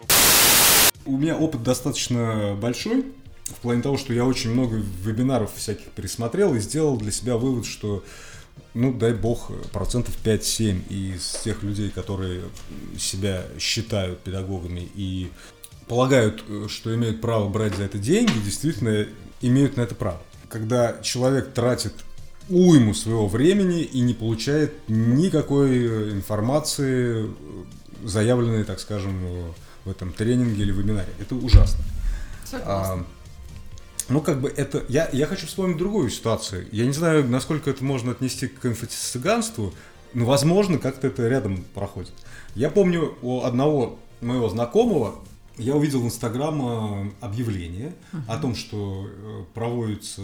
У 1.07 1.17
меня 1.17 1.35
опыт 1.35 1.63
достаточно 1.63 2.55
большой, 2.61 3.05
в 3.47 3.59
плане 3.61 3.81
того, 3.81 3.97
что 3.97 4.13
я 4.13 4.23
очень 4.23 4.51
много 4.51 4.75
вебинаров 4.75 5.51
всяких 5.55 5.87
пересмотрел 5.87 6.53
и 6.53 6.59
сделал 6.59 6.97
для 6.97 7.11
себя 7.11 7.37
вывод, 7.37 7.65
что, 7.65 8.03
ну, 8.73 8.91
дай 8.93 9.13
бог, 9.13 9.51
процентов 9.71 10.15
5-7 10.23 10.87
из 10.89 11.41
тех 11.43 11.61
людей, 11.63 11.89
которые 11.91 12.41
себя 12.97 13.45
считают 13.59 14.19
педагогами 14.19 14.89
и 14.95 15.31
полагают, 15.87 16.43
что 16.69 16.93
имеют 16.95 17.21
право 17.21 17.49
брать 17.49 17.75
за 17.75 17.83
это 17.83 17.97
деньги, 17.97 18.33
действительно 18.43 19.05
имеют 19.41 19.77
на 19.77 19.81
это 19.81 19.95
право. 19.95 20.21
Когда 20.49 20.99
человек 21.01 21.53
тратит 21.53 21.93
уйму 22.49 22.93
своего 22.93 23.27
времени 23.27 23.83
и 23.83 24.01
не 24.01 24.13
получает 24.13 24.73
никакой 24.87 26.11
информации, 26.11 27.29
заявленной, 28.03 28.63
так 28.63 28.79
скажем, 28.79 29.53
в 29.85 29.89
этом 29.89 30.11
тренинге 30.13 30.63
или 30.63 30.71
вебинаре. 30.71 31.09
Это 31.19 31.35
ужасно. 31.35 31.83
Согласна. 32.45 33.05
Ну, 34.09 34.21
как 34.21 34.41
бы 34.41 34.49
это... 34.49 34.83
Я, 34.89 35.09
я 35.11 35.27
хочу 35.27 35.47
вспомнить 35.47 35.77
другую 35.77 36.09
ситуацию. 36.09 36.67
Я 36.71 36.85
не 36.85 36.93
знаю, 36.93 37.27
насколько 37.27 37.69
это 37.69 37.83
можно 37.83 38.11
отнести 38.11 38.47
к 38.47 38.65
инфо-цыганству, 38.65 39.73
но, 40.13 40.25
возможно, 40.25 40.77
как-то 40.77 41.07
это 41.07 41.27
рядом 41.27 41.63
проходит. 41.73 42.13
Я 42.55 42.69
помню 42.69 43.17
у 43.21 43.41
одного 43.43 43.99
моего 44.21 44.49
знакомого, 44.49 45.15
я 45.57 45.75
увидел 45.75 46.01
в 46.01 46.05
Инстаграм 46.05 47.07
э, 47.07 47.11
объявление 47.21 47.93
о 48.27 48.37
том, 48.37 48.55
что 48.55 49.07
э, 49.07 49.43
проводится, 49.53 50.21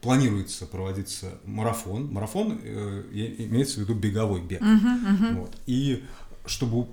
планируется 0.00 0.66
проводиться 0.66 1.38
марафон. 1.44 2.12
Марафон 2.12 2.58
э, 2.62 3.04
имеется 3.38 3.78
в 3.78 3.82
виду 3.82 3.94
беговой 3.94 4.40
бег. 4.40 4.60
Вот. 5.34 5.56
И 5.66 6.04
чтобы 6.48 6.86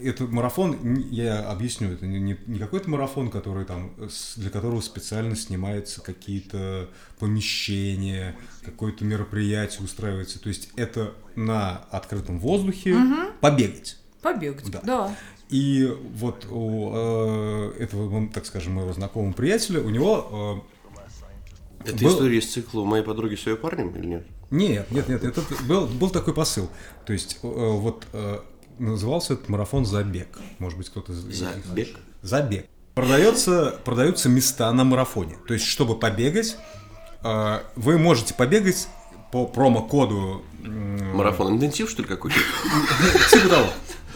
это 0.00 0.24
марафон, 0.24 0.96
я 1.10 1.40
объясню, 1.48 1.92
это 1.92 2.06
не, 2.06 2.18
не- 2.18 2.38
не 2.46 2.58
какой-то 2.58 2.90
марафон, 2.90 3.30
который 3.30 3.64
там, 3.64 3.92
с- 4.10 4.36
для 4.36 4.50
которого 4.50 4.80
специально 4.80 5.36
снимаются 5.36 6.00
какие-то 6.02 6.88
помещения, 7.18 8.34
какое-то 8.64 9.04
мероприятие 9.04 9.82
устраивается. 9.84 10.40
То 10.40 10.48
есть 10.48 10.70
это 10.76 11.14
на 11.36 11.78
открытом 11.90 12.38
воздухе 12.40 12.96
побегать. 13.40 13.98
Побегать, 14.20 14.70
Да. 14.70 14.80
да. 14.84 15.16
И 15.50 15.86
вот 16.14 16.46
у 16.50 16.90
э, 16.94 17.72
этого, 17.78 18.26
так 18.32 18.46
скажем, 18.46 18.72
моего 18.74 18.92
знакомого 18.92 19.32
приятеля, 19.32 19.80
у 19.80 19.90
него... 19.90 20.64
Это 21.84 21.96
Был- 22.04 22.10
история 22.12 22.38
из 22.38 22.50
цикла 22.50 22.80
«У 22.82 22.84
моей 22.84 23.02
подруги 23.04 23.34
с 23.34 23.44
ее 23.46 23.56
парнем» 23.56 23.90
или 23.96 24.06
нет? 24.06 24.22
э, 24.24 24.54
нет, 24.54 24.90
нет, 24.92 25.08
нет, 25.08 25.24
это 25.24 25.42
был, 25.64 25.86
был 25.88 26.10
такой 26.10 26.32
посыл. 26.32 26.70
То 27.04 27.12
есть 27.12 27.38
э, 27.42 27.46
вот 27.48 28.06
э, 28.12 28.38
назывался 28.78 29.34
этот 29.34 29.48
марафон 29.48 29.84
«Забег». 29.86 30.38
Может 30.58 30.78
быть, 30.78 30.88
кто-то... 30.88 31.12
Забег? 31.12 31.96
Забег. 32.22 32.66
Продается, 32.94 33.78
продаются 33.84 34.28
места 34.28 34.70
на 34.72 34.84
марафоне. 34.84 35.36
То 35.46 35.54
есть, 35.54 35.66
чтобы 35.66 35.98
побегать, 35.98 36.56
э, 37.24 37.60
вы 37.76 37.98
можете 37.98 38.34
побегать 38.34 38.88
по 39.30 39.46
промокоду 39.46 40.42
Марафон 40.62 41.54
интенсив, 41.54 41.90
что 41.90 42.02
ли, 42.02 42.08
какой-то? 42.08 42.36
типа 43.30 43.48
того. 43.48 43.66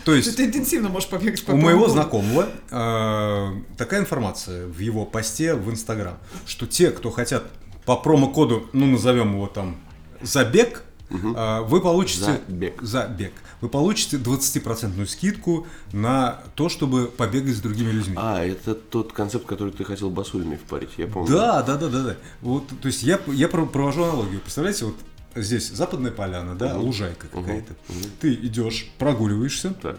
То 0.04 0.14
есть 0.14 0.36
Ты 0.36 0.44
интенсивно 0.44 0.88
можешь 0.88 1.08
побегать 1.08 1.44
по 1.44 1.50
у 1.50 1.56
моего 1.56 1.88
знакомого 1.88 2.48
э, 2.70 3.52
такая 3.76 4.00
информация 4.00 4.66
в 4.66 4.78
его 4.78 5.04
посте 5.04 5.54
в 5.54 5.68
Инстаграм, 5.68 6.16
что 6.46 6.66
те, 6.66 6.92
кто 6.92 7.10
хотят 7.10 7.42
по 7.84 7.96
промокоду, 7.96 8.68
ну 8.72 8.86
назовем 8.86 9.32
его 9.32 9.48
там 9.48 9.76
забег, 10.20 10.84
э, 11.10 11.60
вы 11.62 11.80
получите 11.80 12.24
Забег. 12.48 12.82
забег. 12.82 13.32
Вы 13.60 13.68
получите 13.68 14.18
20% 14.18 15.06
скидку 15.06 15.66
на 15.92 16.40
то, 16.56 16.68
чтобы 16.68 17.06
побегать 17.06 17.56
с 17.56 17.60
другими 17.60 17.90
людьми. 17.90 18.14
А, 18.18 18.44
это 18.44 18.74
тот 18.74 19.12
концепт, 19.12 19.46
который 19.46 19.72
ты 19.72 19.84
хотел 19.84 20.10
Басулиной 20.10 20.56
впарить, 20.58 20.90
я 20.98 21.06
помню. 21.06 21.32
Да, 21.32 21.62
да, 21.62 21.76
да, 21.76 21.88
да, 21.88 22.02
да. 22.02 22.16
Вот, 22.42 22.68
то 22.80 22.86
есть 22.86 23.02
я, 23.02 23.18
я 23.28 23.48
про- 23.48 23.66
провожу 23.66 24.02
аналогию. 24.04 24.40
Представляете, 24.40 24.84
вот 24.86 24.96
здесь 25.34 25.70
западная 25.70 26.12
поляна, 26.12 26.54
да, 26.54 26.76
лужайка 26.76 27.28
какая-то. 27.28 27.74
Ты 28.20 28.34
идешь, 28.34 28.90
прогуливаешься, 28.98 29.74
Так. 29.80 29.98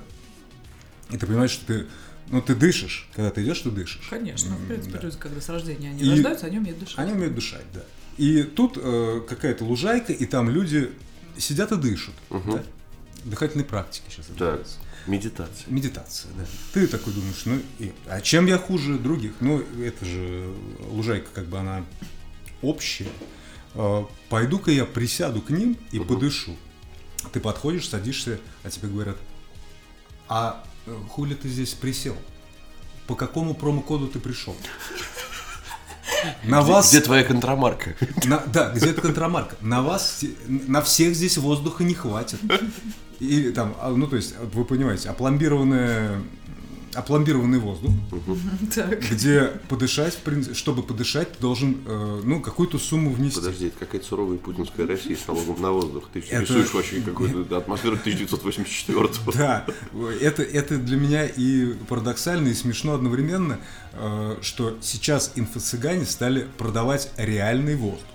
и 1.11 1.17
ты 1.17 1.25
понимаешь, 1.25 1.51
что 1.51 1.65
ты, 1.65 1.87
ну, 2.29 2.41
ты 2.41 2.53
дышишь. 2.53 3.09
Когда 3.15 3.31
ты 3.31 3.41
идешь, 3.43 3.59
ты 3.61 3.71
дышишь. 3.71 4.07
Конечно, 4.09 4.55
в 4.55 4.67
принципе, 4.67 4.97
Да. 4.97 5.01
люди, 5.01 5.17
когда 5.17 5.41
с 5.41 5.49
рождения 5.49 5.89
они 5.89 6.03
И- 6.03 6.09
рождаются, 6.11 6.45
они 6.45 6.59
умеют 6.59 6.79
дышать. 6.79 6.99
Они 6.99 7.11
умеют 7.13 7.33
дышать, 7.35 7.65
да. 7.73 7.81
И 8.17 8.43
тут 8.43 8.77
э, 8.81 9.21
какая-то 9.27 9.63
лужайка, 9.63 10.11
и 10.13 10.25
там 10.25 10.49
люди 10.49 10.91
сидят 11.37 11.71
и 11.71 11.75
дышат. 11.77 12.15
да. 12.29 12.63
Дыхательные 13.25 13.65
практики 13.65 14.05
сейчас 14.09 14.27
Так, 14.37 14.37
медитация. 15.05 15.65
Медитация, 15.67 16.31
да. 16.37 16.45
Ты 16.73 16.87
такой 16.87 17.13
думаешь, 17.13 17.41
ну, 17.45 17.61
и- 17.79 17.91
а 18.07 18.21
чем 18.21 18.45
я 18.45 18.57
хуже 18.57 18.97
других? 18.97 19.33
Ну, 19.41 19.59
это 19.81 20.05
же 20.05 20.53
лужайка, 20.89 21.27
как 21.33 21.45
бы 21.47 21.57
она 21.59 21.83
общая. 22.61 23.07
Э, 23.75 24.03
Пойду-ка 24.29 24.71
я 24.71 24.85
присяду 24.85 25.41
к 25.41 25.49
ним 25.49 25.77
и 25.91 25.99
подышу. 25.99 26.55
Ты 27.33 27.39
подходишь, 27.39 27.89
садишься, 27.89 28.39
а 28.63 28.69
тебе 28.69 28.87
говорят, 28.87 29.17
а 30.29 30.63
э, 30.85 30.95
хули 31.09 31.33
ты 31.35 31.49
здесь 31.49 31.73
присел? 31.73 32.15
По 33.07 33.15
какому 33.15 33.53
промокоду 33.55 34.07
ты 34.07 34.19
пришел? 34.19 34.55
На 36.43 36.61
вас... 36.61 36.89
Где 36.89 37.01
твоя 37.01 37.23
контрамарка? 37.23 37.95
На- 38.25 38.43
да, 38.45 38.71
где-то 38.71 39.01
контрамарка. 39.01 39.55
На 39.61 39.81
вас, 39.81 40.23
на 40.47 40.81
всех 40.81 41.15
здесь 41.15 41.37
воздуха 41.37 41.83
не 41.83 41.93
хватит. 41.93 42.39
Или 43.19 43.51
там, 43.51 43.75
а, 43.81 43.89
ну 43.89 44.07
то 44.07 44.15
есть, 44.15 44.35
вы 44.53 44.63
понимаете, 44.63 45.09
опломбированная 45.09 46.21
опломбированный 46.97 47.59
воздух, 47.59 47.91
где 49.11 49.51
подышать, 49.69 50.15
в 50.15 50.19
принципе, 50.19 50.55
чтобы 50.55 50.81
подышать, 50.83 51.31
ты 51.33 51.39
должен, 51.39 51.77
э, 51.85 52.21
ну, 52.23 52.41
какую-то 52.41 52.79
сумму 52.79 53.11
внести. 53.11 53.39
Подожди, 53.39 53.67
это 53.67 53.79
какая-то 53.79 54.05
суровая 54.07 54.37
путинская 54.37 54.87
Россия 54.87 55.15
с 55.15 55.27
налогом 55.27 55.61
на 55.61 55.71
воздух. 55.71 56.09
Ты 56.11 56.19
Это- 56.19 56.41
рисуешь 56.41 56.73
вообще 56.73 57.01
какую-то 57.01 57.57
атмосферу 57.57 57.97
1984-го. 57.97 59.31
Да, 59.33 59.65
это, 60.21 60.41
это 60.43 60.77
для 60.77 60.97
меня 60.97 61.25
и 61.25 61.73
парадоксально, 61.87 62.47
и 62.49 62.53
смешно 62.53 62.93
одновременно, 62.95 63.59
э, 63.93 64.37
что 64.41 64.77
сейчас 64.81 65.33
инфо-цыгане 65.35 66.05
стали 66.05 66.47
продавать 66.57 67.11
реальный 67.17 67.75
воздух. 67.75 68.07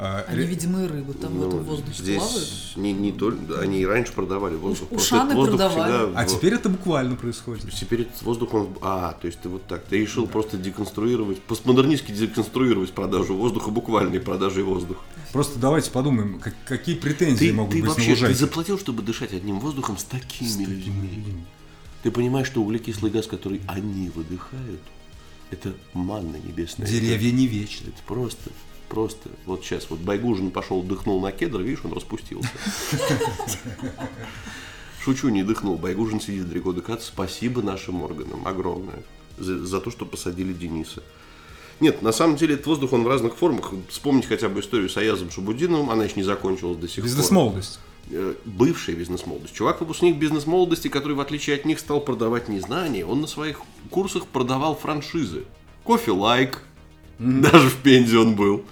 Э, 0.00 0.22
Они, 0.28 0.44
видимо, 0.44 0.84
и 0.84 0.86
рыбы 0.86 1.12
там 1.12 1.32
в 1.36 1.48
этом 1.48 1.64
воздухе 1.64 2.02
плавают. 2.14 2.32
Ну, 2.32 2.38
Здесь 2.38 2.72
не, 2.76 2.92
не 2.92 3.10
только... 3.10 3.58
Они 3.60 3.80
и 3.80 3.84
раньше 3.84 4.12
продавали 4.12 4.54
воздух. 4.54 4.92
Ушаны 4.92 5.34
воздух 5.34 5.58
продавали. 5.58 6.04
всегда 6.06 6.20
А 6.20 6.24
теперь 6.24 6.54
это 6.54 6.68
буквально 6.68 7.16
происходит. 7.16 7.68
Теперь 7.74 8.02
этот 8.02 8.22
воздух, 8.22 8.54
он... 8.54 8.68
А, 8.80 9.16
то 9.20 9.26
есть 9.26 9.40
ты 9.40 9.48
вот 9.48 9.66
так. 9.66 9.84
Ты 9.86 9.98
решил 9.98 10.28
просто 10.28 10.56
деконструировать, 10.56 11.42
постмодернистски 11.42 12.12
деконструировать 12.12 12.92
продажу 12.92 13.34
воздуха, 13.34 13.70
буквальной 13.72 14.20
продажей 14.20 14.62
воздуха. 14.62 15.00
Просто 15.32 15.58
давайте 15.58 15.90
подумаем, 15.90 16.38
как- 16.38 16.54
какие 16.64 16.94
претензии 16.94 17.48
Ты, 17.48 17.52
могут 17.52 17.72
ты 17.72 17.78
быть 17.80 17.88
на 17.88 17.94
вообще 17.94 18.06
ты 18.06 18.10
лужайке. 18.12 18.36
заплатил, 18.38 18.78
чтобы 18.78 19.02
дышать 19.02 19.32
одним 19.32 19.58
воздухом 19.58 19.98
с 19.98 20.04
такими 20.04 20.64
людьми. 20.64 21.24
Ты 22.04 22.12
понимаешь, 22.12 22.46
что 22.46 22.62
углекислый 22.62 23.10
газ, 23.10 23.26
который 23.26 23.60
они 23.66 24.10
выдыхают, 24.10 24.80
это 25.50 25.72
манна 25.92 26.36
небесная. 26.36 26.86
Деревья 26.86 27.32
не 27.32 27.48
вечны. 27.48 27.88
Это 27.88 28.02
просто, 28.06 28.50
просто. 28.88 29.28
Вот 29.46 29.64
сейчас 29.64 29.88
вот 29.90 30.00
Байгужин 30.00 30.50
пошел, 30.50 30.82
дыхнул 30.82 31.20
на 31.20 31.32
кедр, 31.32 31.60
видишь, 31.60 31.84
он 31.84 31.92
распустился. 31.92 32.50
Шучу, 35.02 35.28
не 35.28 35.42
дыхнул. 35.42 35.76
Байгужин 35.76 36.20
сидит 36.20 36.48
далеко 36.48 36.72
дыхаться. 36.72 37.06
Спасибо 37.06 37.62
нашим 37.62 38.02
органам 38.02 38.46
огромное 38.46 39.02
за, 39.38 39.64
за 39.64 39.80
то, 39.80 39.90
что 39.90 40.04
посадили 40.04 40.52
Дениса. 40.52 41.02
Нет, 41.80 42.02
на 42.02 42.12
самом 42.12 42.36
деле 42.36 42.54
этот 42.54 42.66
воздух, 42.66 42.92
он 42.92 43.04
в 43.04 43.08
разных 43.08 43.36
формах. 43.36 43.72
Вспомнить 43.88 44.26
хотя 44.26 44.48
бы 44.48 44.60
историю 44.60 44.88
с 44.88 44.96
Аязом 44.96 45.30
Шабудиновым, 45.30 45.90
она 45.90 46.04
еще 46.04 46.16
не 46.16 46.24
закончилась 46.24 46.76
до 46.76 46.88
сих 46.88 46.96
пор. 46.96 47.04
Бизнес-молодость. 47.04 47.78
Э, 48.10 48.34
Бывшая 48.44 48.96
бизнес-молодость. 48.96 49.54
Чувак, 49.54 49.80
выпускник 49.80 50.16
бизнес-молодости, 50.16 50.88
который, 50.88 51.12
в 51.12 51.20
отличие 51.20 51.54
от 51.54 51.64
них, 51.64 51.78
стал 51.78 52.00
продавать 52.00 52.48
не 52.48 52.58
знания, 52.58 53.06
он 53.06 53.20
на 53.20 53.26
своих 53.28 53.60
курсах 53.90 54.26
продавал 54.26 54.74
франшизы. 54.74 55.44
Кофе 55.84 56.10
лайк, 56.10 56.64
даже 57.42 57.68
в 57.68 57.76
Пензе 57.76 58.18
он 58.18 58.34
был, 58.34 58.62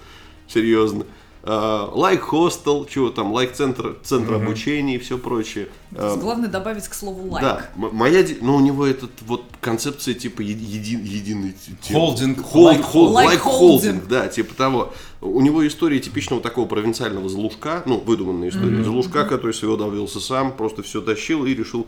серьезно. 0.49 1.05
Лайк 1.49 2.23
хостел, 2.23 2.87
чего 2.87 3.11
там, 3.11 3.33
лайк 3.33 3.53
центр, 3.53 3.97
центр 4.03 4.35
обучения 4.35 4.97
и 4.97 4.99
все 4.99 5.17
прочее. 5.17 5.69
А, 5.95 6.17
Главное 6.17 6.49
добавить 6.49 6.89
к 6.89 6.95
слову 6.95 7.31
лайк. 7.31 7.45
Да, 7.47 7.71
м- 7.77 7.95
моя, 7.95 8.25
ди- 8.25 8.39
ну 8.41 8.57
у 8.57 8.61
него 8.61 8.85
этот 8.85 9.13
вот 9.23 9.45
концепция 9.61 10.15
типа 10.15 10.41
еди- 10.41 10.65
един- 10.65 11.05
единый 11.05 11.55
Холдинг, 11.93 12.41
хол- 12.41 12.65
лайк 12.65 12.83
хол- 12.83 13.13
Лайк 13.13 13.39
холдинг. 13.41 14.09
да, 14.09 14.27
типа 14.27 14.57
того. 14.57 14.93
У 15.21 15.41
него 15.41 15.65
история 15.65 16.01
типичного 16.01 16.43
такого 16.43 16.67
провинциального 16.67 17.29
залужка, 17.29 17.85
ну 17.87 18.01
выдуманная 18.01 18.49
история, 18.49 18.83
залужка, 18.83 19.25
который 19.25 19.53
всего 19.53 19.77
добился 19.77 20.19
сам, 20.19 20.51
просто 20.53 20.83
все 20.83 21.01
тащил 21.01 21.47
и 21.47 21.55
решил 21.55 21.87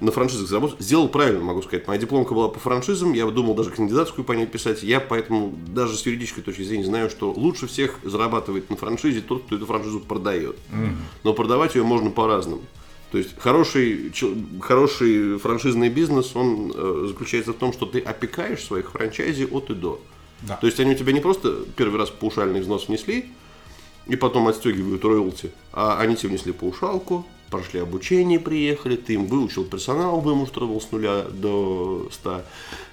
на 0.00 0.12
франшизах 0.12 0.48
заработать. 0.48 0.80
Сделал 0.80 1.08
правильно, 1.08 1.42
могу 1.42 1.62
сказать. 1.62 1.86
Моя 1.86 2.00
дипломка 2.00 2.34
была 2.34 2.48
по 2.48 2.58
франшизам, 2.58 3.12
я 3.12 3.26
думал 3.26 3.54
даже 3.54 3.70
кандидатскую 3.70 4.24
по 4.24 4.32
ней 4.32 4.46
писать. 4.46 4.82
Я 4.82 5.00
поэтому 5.00 5.54
даже 5.68 5.96
с 5.96 6.06
юридической 6.06 6.42
точки 6.42 6.62
зрения 6.62 6.84
знаю, 6.84 7.10
что 7.10 7.32
лучше 7.32 7.66
всех 7.66 7.98
зарабатывает 8.02 8.70
на 8.70 8.76
франшизе 8.76 9.20
тот, 9.20 9.44
кто 9.44 9.56
эту 9.56 9.66
франшизу 9.66 10.00
продает. 10.00 10.56
Но 11.24 11.34
продавать 11.34 11.74
ее 11.74 11.82
можно 11.82 12.10
по-разному. 12.10 12.62
То 13.10 13.16
есть 13.16 13.38
хороший, 13.38 14.12
хороший 14.60 15.38
франшизный 15.38 15.88
бизнес, 15.88 16.36
он 16.36 16.72
э, 16.74 17.04
заключается 17.08 17.52
в 17.52 17.56
том, 17.56 17.72
что 17.72 17.86
ты 17.86 18.00
опекаешь 18.00 18.62
своих 18.62 18.90
франчайзи 18.90 19.48
от 19.50 19.70
и 19.70 19.74
до. 19.74 19.98
Да. 20.42 20.56
То 20.56 20.66
есть 20.66 20.78
они 20.78 20.92
у 20.92 20.94
тебя 20.94 21.12
не 21.12 21.20
просто 21.20 21.64
первый 21.74 21.98
раз 21.98 22.10
паушальный 22.10 22.60
взнос 22.60 22.88
внесли, 22.88 23.30
и 24.06 24.16
потом 24.16 24.48
отстегивают 24.48 25.04
роялти, 25.04 25.50
а 25.72 25.98
они 25.98 26.16
тебе 26.16 26.30
внесли 26.30 26.52
паушалку, 26.52 27.26
прошли 27.50 27.80
обучение, 27.80 28.38
приехали, 28.38 28.96
ты 28.96 29.14
им 29.14 29.26
выучил 29.26 29.64
персонал, 29.64 30.20
вымуштровал 30.20 30.80
с 30.80 30.90
нуля 30.92 31.22
до 31.22 32.08
100, 32.12 32.42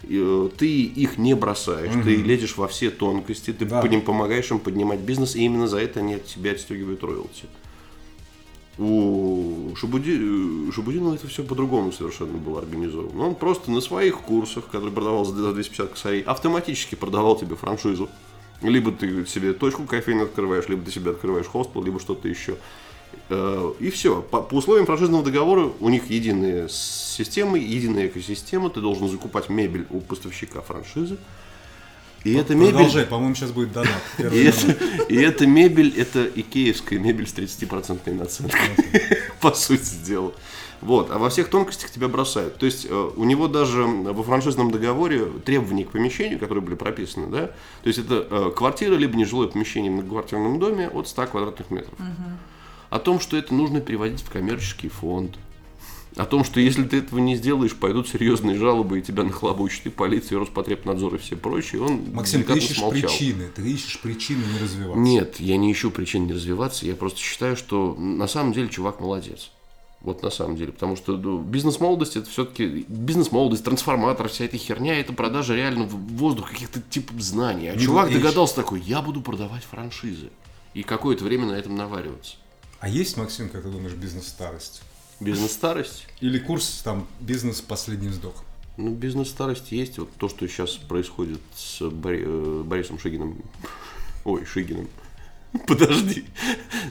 и, 0.04 0.20
э, 0.22 0.50
ты 0.58 0.84
их 0.84 1.18
не 1.18 1.36
бросаешь, 1.36 1.94
ты 2.04 2.16
лезешь 2.16 2.58
во 2.58 2.68
все 2.68 2.90
тонкости, 2.90 3.54
ты 3.54 3.66
Да. 3.66 3.82
по 3.82 3.88
ним 3.88 4.02
помогаешь 4.02 4.52
им 4.52 4.60
поднимать 4.60 5.00
бизнес, 5.00 5.36
и 5.36 5.44
именно 5.44 5.68
за 5.68 5.80
это 5.80 6.00
они 6.00 6.16
от 6.16 6.26
тебя 6.26 6.52
отстегивают 6.52 7.04
роялти. 7.04 7.46
У 8.78 9.74
Шабуди... 9.78 10.72
Шабудинова 10.74 11.16
это 11.16 11.28
все 11.28 11.44
по-другому 11.44 11.94
совершенно 11.94 12.38
было 12.38 12.60
организовано. 12.60 13.28
Он 13.28 13.36
просто 13.36 13.72
на 13.72 13.80
своих 13.80 14.20
курсах, 14.20 14.66
которые 14.66 14.92
продавал 14.92 15.24
за 15.24 15.34
250 15.34 15.92
косарей, 15.92 16.22
автоматически 16.22 16.96
продавал 16.96 17.38
тебе 17.38 17.56
франшизу. 17.56 18.10
Либо 18.62 18.92
ты 18.92 19.26
себе 19.28 19.54
точку 19.54 19.84
кофейную 19.84 20.26
открываешь, 20.26 20.68
либо 20.68 20.84
ты 20.84 20.92
себе 20.92 21.12
открываешь 21.12 21.46
хостел, 21.46 21.84
либо 21.84 22.00
что-то 22.00 22.28
еще. 22.28 22.58
Э, 23.30 23.74
И 23.80 23.90
все. 23.90 24.22
По, 24.22 24.42
по 24.42 24.56
условиям 24.56 24.86
франшизного 24.86 25.24
договора 25.24 25.72
у 25.80 25.90
них 25.90 26.10
единые 26.10 26.70
системы, 26.70 27.60
единая 27.60 28.08
экосистема. 28.08 28.70
Ты 28.70 28.82
должен 28.82 29.10
закупать 29.10 29.50
мебель 29.50 29.86
у 29.90 30.00
поставщика 30.00 30.62
франшизы. 30.62 31.18
И 32.24 32.34
эта 32.34 32.56
мебель... 32.56 32.74
Продолжай, 32.74 33.06
по-моему, 33.06 33.36
сейчас 33.36 33.52
будет 33.52 33.72
донат. 33.72 34.02
И 34.18 35.16
эта 35.16 35.46
мебель, 35.46 35.94
это 35.96 36.26
икеевская 36.26 36.98
мебель 36.98 37.28
с 37.28 37.36
30% 37.36 38.12
наценкой, 38.14 38.60
по 39.42 39.52
сути 39.54 39.96
дела. 40.04 40.34
Вот, 40.82 41.12
а 41.12 41.20
во 41.20 41.30
всех 41.30 41.50
тонкостях 41.50 41.92
тебя 41.92 42.08
бросают. 42.08 42.58
То 42.58 42.66
есть 42.66 42.88
э, 42.90 43.12
у 43.16 43.24
него 43.24 43.48
даже 43.48 43.84
во 43.84 44.24
франшизном 44.24 44.72
договоре 44.72 45.26
требования 45.46 45.86
к 45.86 45.92
помещению, 45.92 46.40
которые 46.40 46.64
были 46.64 46.76
прописаны, 46.76 47.28
да, 47.28 47.48
то 47.48 47.88
есть 47.88 48.00
это 48.00 48.28
э, 48.30 48.52
квартира, 48.56 48.96
либо 48.96 49.16
нежилое 49.16 49.48
помещение 49.48 49.92
в 49.92 49.96
многоквартирном 49.96 50.60
доме 50.60 50.90
от 50.90 51.08
100 51.08 51.28
квадратных 51.28 51.72
метров. 51.72 51.94
О 52.96 53.00
том, 53.00 53.20
что 53.20 53.36
это 53.36 53.54
нужно 53.54 53.82
переводить 53.82 54.22
в 54.22 54.30
коммерческий 54.30 54.88
фонд. 54.88 55.36
О 56.16 56.24
том, 56.24 56.46
что 56.46 56.62
если 56.62 56.86
ты 56.86 57.00
этого 57.00 57.20
не 57.20 57.36
сделаешь, 57.36 57.76
пойдут 57.76 58.08
серьезные 58.08 58.56
жалобы, 58.56 59.00
и 59.00 59.02
тебя 59.02 59.24
нахлобучат 59.24 59.88
и 59.88 59.90
полиция, 59.90 60.38
и 60.38 60.40
Роспотребнадзор 60.40 61.16
и 61.16 61.18
все 61.18 61.36
прочие. 61.36 61.82
Он 61.82 62.14
Максим, 62.14 62.46
ты 62.46 62.58
ищешь 62.58 62.78
смолчал. 62.78 63.10
причины. 63.10 63.50
Ты 63.54 63.70
ищешь 63.70 64.00
причины 64.00 64.46
не 64.54 64.60
развиваться. 64.60 64.98
Нет, 64.98 65.42
я 65.42 65.58
не 65.58 65.74
ищу 65.74 65.92
причин 65.92 66.26
не 66.26 66.32
развиваться. 66.32 66.86
Я 66.86 66.96
просто 66.96 67.20
считаю, 67.20 67.58
что 67.58 67.96
на 67.96 68.28
самом 68.28 68.54
деле 68.54 68.70
чувак 68.70 69.02
молодец. 69.02 69.52
Вот 70.00 70.24
на 70.24 70.30
самом 70.30 70.56
деле. 70.56 70.72
Потому 70.72 70.96
что 70.96 71.18
ну, 71.18 71.40
бизнес-молодость 71.40 72.16
это 72.16 72.30
все-таки 72.30 72.86
бизнес-молодость, 72.88 73.66
трансформатор, 73.66 74.30
вся 74.30 74.46
эта 74.46 74.58
херня, 74.58 74.98
это 74.98 75.12
продажа 75.12 75.54
реально 75.54 75.84
в 75.84 75.98
воздух 76.14 76.50
каких-то 76.50 76.80
типов 76.80 77.20
знаний. 77.20 77.68
А 77.68 77.76
Middle 77.76 77.84
чувак 77.84 78.10
age. 78.10 78.14
догадался 78.14 78.56
такой, 78.56 78.80
я 78.80 79.02
буду 79.02 79.20
продавать 79.20 79.66
франшизы. 79.66 80.30
И 80.74 80.84
какое-то 80.84 81.26
время 81.26 81.48
на 81.48 81.56
этом 81.56 81.76
навариваться. 81.76 82.38
А 82.80 82.90
есть, 82.90 83.18
Максим, 83.18 83.50
как 83.50 83.64
ты 83.64 83.70
думаешь, 83.70 83.94
бизнес-старость? 83.94 84.82
Бизнес-старость? 85.20 86.08
Или 86.20 86.40
курс 86.40 86.82
там 86.84 87.08
бизнес 87.20 87.62
последний 87.62 88.10
вздох? 88.10 88.44
Ну, 88.78 88.92
бизнес-старость 88.92 89.72
есть. 89.72 89.98
Вот 89.98 90.10
то, 90.18 90.28
что 90.30 90.48
сейчас 90.48 90.72
происходит 90.72 91.40
с 91.56 91.82
Бори- 91.82 92.24
э, 92.26 92.64
Борисом 92.66 93.00
Шигиным. 93.00 93.38
Ой, 94.26 94.46
Шигиным. 94.46 94.90
Подожди. 95.68 96.26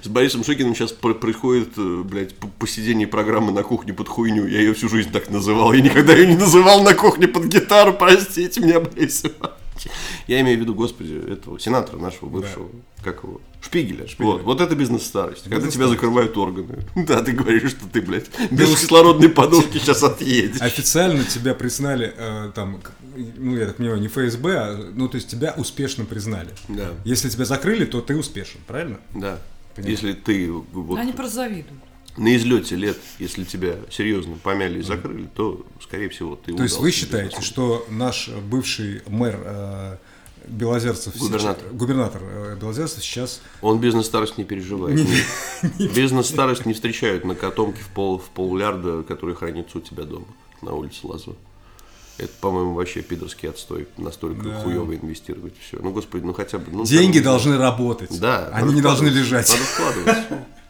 С 0.03 0.09
Борисом 0.09 0.43
Шигиным 0.43 0.74
сейчас 0.74 0.93
пр- 0.93 1.14
происходит, 1.14 1.76
э, 1.76 2.03
блядь, 2.03 2.35
посидение 2.59 3.07
программы 3.07 3.53
на 3.53 3.62
кухне 3.62 3.93
под 3.93 4.09
хуйню. 4.09 4.47
Я 4.47 4.61
ее 4.61 4.72
всю 4.72 4.89
жизнь 4.89 5.12
так 5.12 5.28
называл. 5.30 5.74
Я 5.74 5.82
никогда 5.82 6.14
ее 6.14 6.26
не 6.26 6.37
называл 6.37 6.82
на 6.82 6.95
кухне 6.95 7.28
под 7.28 7.45
гитару. 7.45 7.93
Простите 7.93 8.61
меня, 8.62 8.80
Борис 8.80 9.22
Иванович. 9.22 9.53
Я 10.26 10.41
имею 10.41 10.59
в 10.59 10.61
виду, 10.61 10.74
господи, 10.74 11.14
этого 11.30 11.59
сенатора 11.59 11.99
нашего 11.99 12.28
бывшего. 12.28 12.68
Как 13.03 13.22
его? 13.22 13.41
Шпигеля. 13.61 14.07
Вот, 14.18 14.43
вот 14.43 14.61
это 14.61 14.74
бизнес-старость. 14.74 15.49
Когда 15.49 15.68
тебя 15.68 15.89
закрывают 15.89 16.37
органы. 16.37 16.78
Да, 16.95 17.22
ты 17.22 17.32
говоришь, 17.32 17.70
что 17.70 17.87
ты, 17.87 18.01
блядь, 18.01 18.26
без 18.51 18.70
кислородной 18.70 19.28
подушки 19.28 19.78
сейчас 19.78 20.03
отъедешь. 20.03 20.61
Официально 20.61 21.24
тебя 21.24 21.55
признали, 21.55 22.14
э, 22.16 22.53
там, 22.55 22.80
ну, 23.37 23.57
я 23.57 23.66
так 23.66 23.76
понимаю, 23.76 24.01
не 24.01 24.09
ФСБ, 24.09 24.57
а, 24.57 24.91
ну, 24.95 25.09
то 25.09 25.16
есть 25.16 25.28
тебя 25.28 25.55
успешно 25.57 26.05
признали. 26.05 26.49
Да. 26.68 26.91
Если 27.05 27.28
тебя 27.28 27.45
закрыли, 27.45 27.85
то 27.85 28.01
ты 28.01 28.16
успешен, 28.16 28.61
правильно? 28.66 28.99
Да. 29.14 29.39
Если 29.76 30.12
ты 30.12 30.51
вот 30.51 30.99
Они 30.99 31.12
просто 31.12 31.37
завидуют. 31.37 31.80
На 32.17 32.37
излете 32.37 32.77
лет, 32.77 32.97
если 33.19 33.45
тебя 33.45 33.77
серьезно 33.91 34.37
помяли 34.43 34.79
и 34.79 34.83
закрыли, 34.83 35.29
то, 35.35 35.65
скорее 35.83 36.09
всего, 36.09 36.37
ты 36.37 36.55
То 36.55 36.62
есть 36.62 36.79
вы 36.79 36.91
считаете, 36.91 37.41
что 37.41 37.85
наш 37.91 38.29
бывший 38.29 39.03
мэр 39.09 39.41
э, 39.45 39.97
Белозерцев, 40.47 41.17
Губернатор. 41.17 41.65
сейчас- 41.65 41.73
губернатор 41.77 42.23
э, 42.23 42.57
Белозерцев 42.61 43.03
сейчас 43.03 43.41
Он 43.62 43.81
бизнес-старость 43.81 44.39
не 44.39 44.45
переживает. 44.45 45.01
Бизнес-старость 45.79 46.67
не 46.67 46.75
встречают 46.75 47.25
на 47.25 47.35
котомке 47.35 47.83
в 47.83 47.89
пол, 47.89 48.19
в 48.19 48.29
поллярда, 48.31 49.03
который 49.03 49.35
хранится 49.35 49.79
у 49.79 49.81
тебя 49.81 50.05
дома 50.05 50.27
на 50.62 50.73
улице 50.73 51.01
Лазо. 51.05 51.33
Это, 52.17 52.31
по-моему, 52.41 52.75
вообще 52.75 53.03
пидорский 53.03 53.49
отстой. 53.49 53.89
Настолько 53.97 54.45
Да. 54.45 54.61
хуево 54.61 54.95
инвестировать 54.95 55.55
все. 55.61 55.79
Ну, 55.83 55.91
господи, 55.91 56.25
ну 56.25 56.33
хотя 56.33 56.59
бы... 56.59 56.67
ну, 56.71 56.85
деньги 56.85 57.17
там- 57.19 57.25
должны 57.25 57.59
работать. 57.59 58.17
Да. 58.21 58.51
Они 58.53 58.73
не 58.75 58.81
должны 58.83 59.09
лежать. 59.09 59.49
Надо 59.51 59.65
вкладываться. 59.65 60.47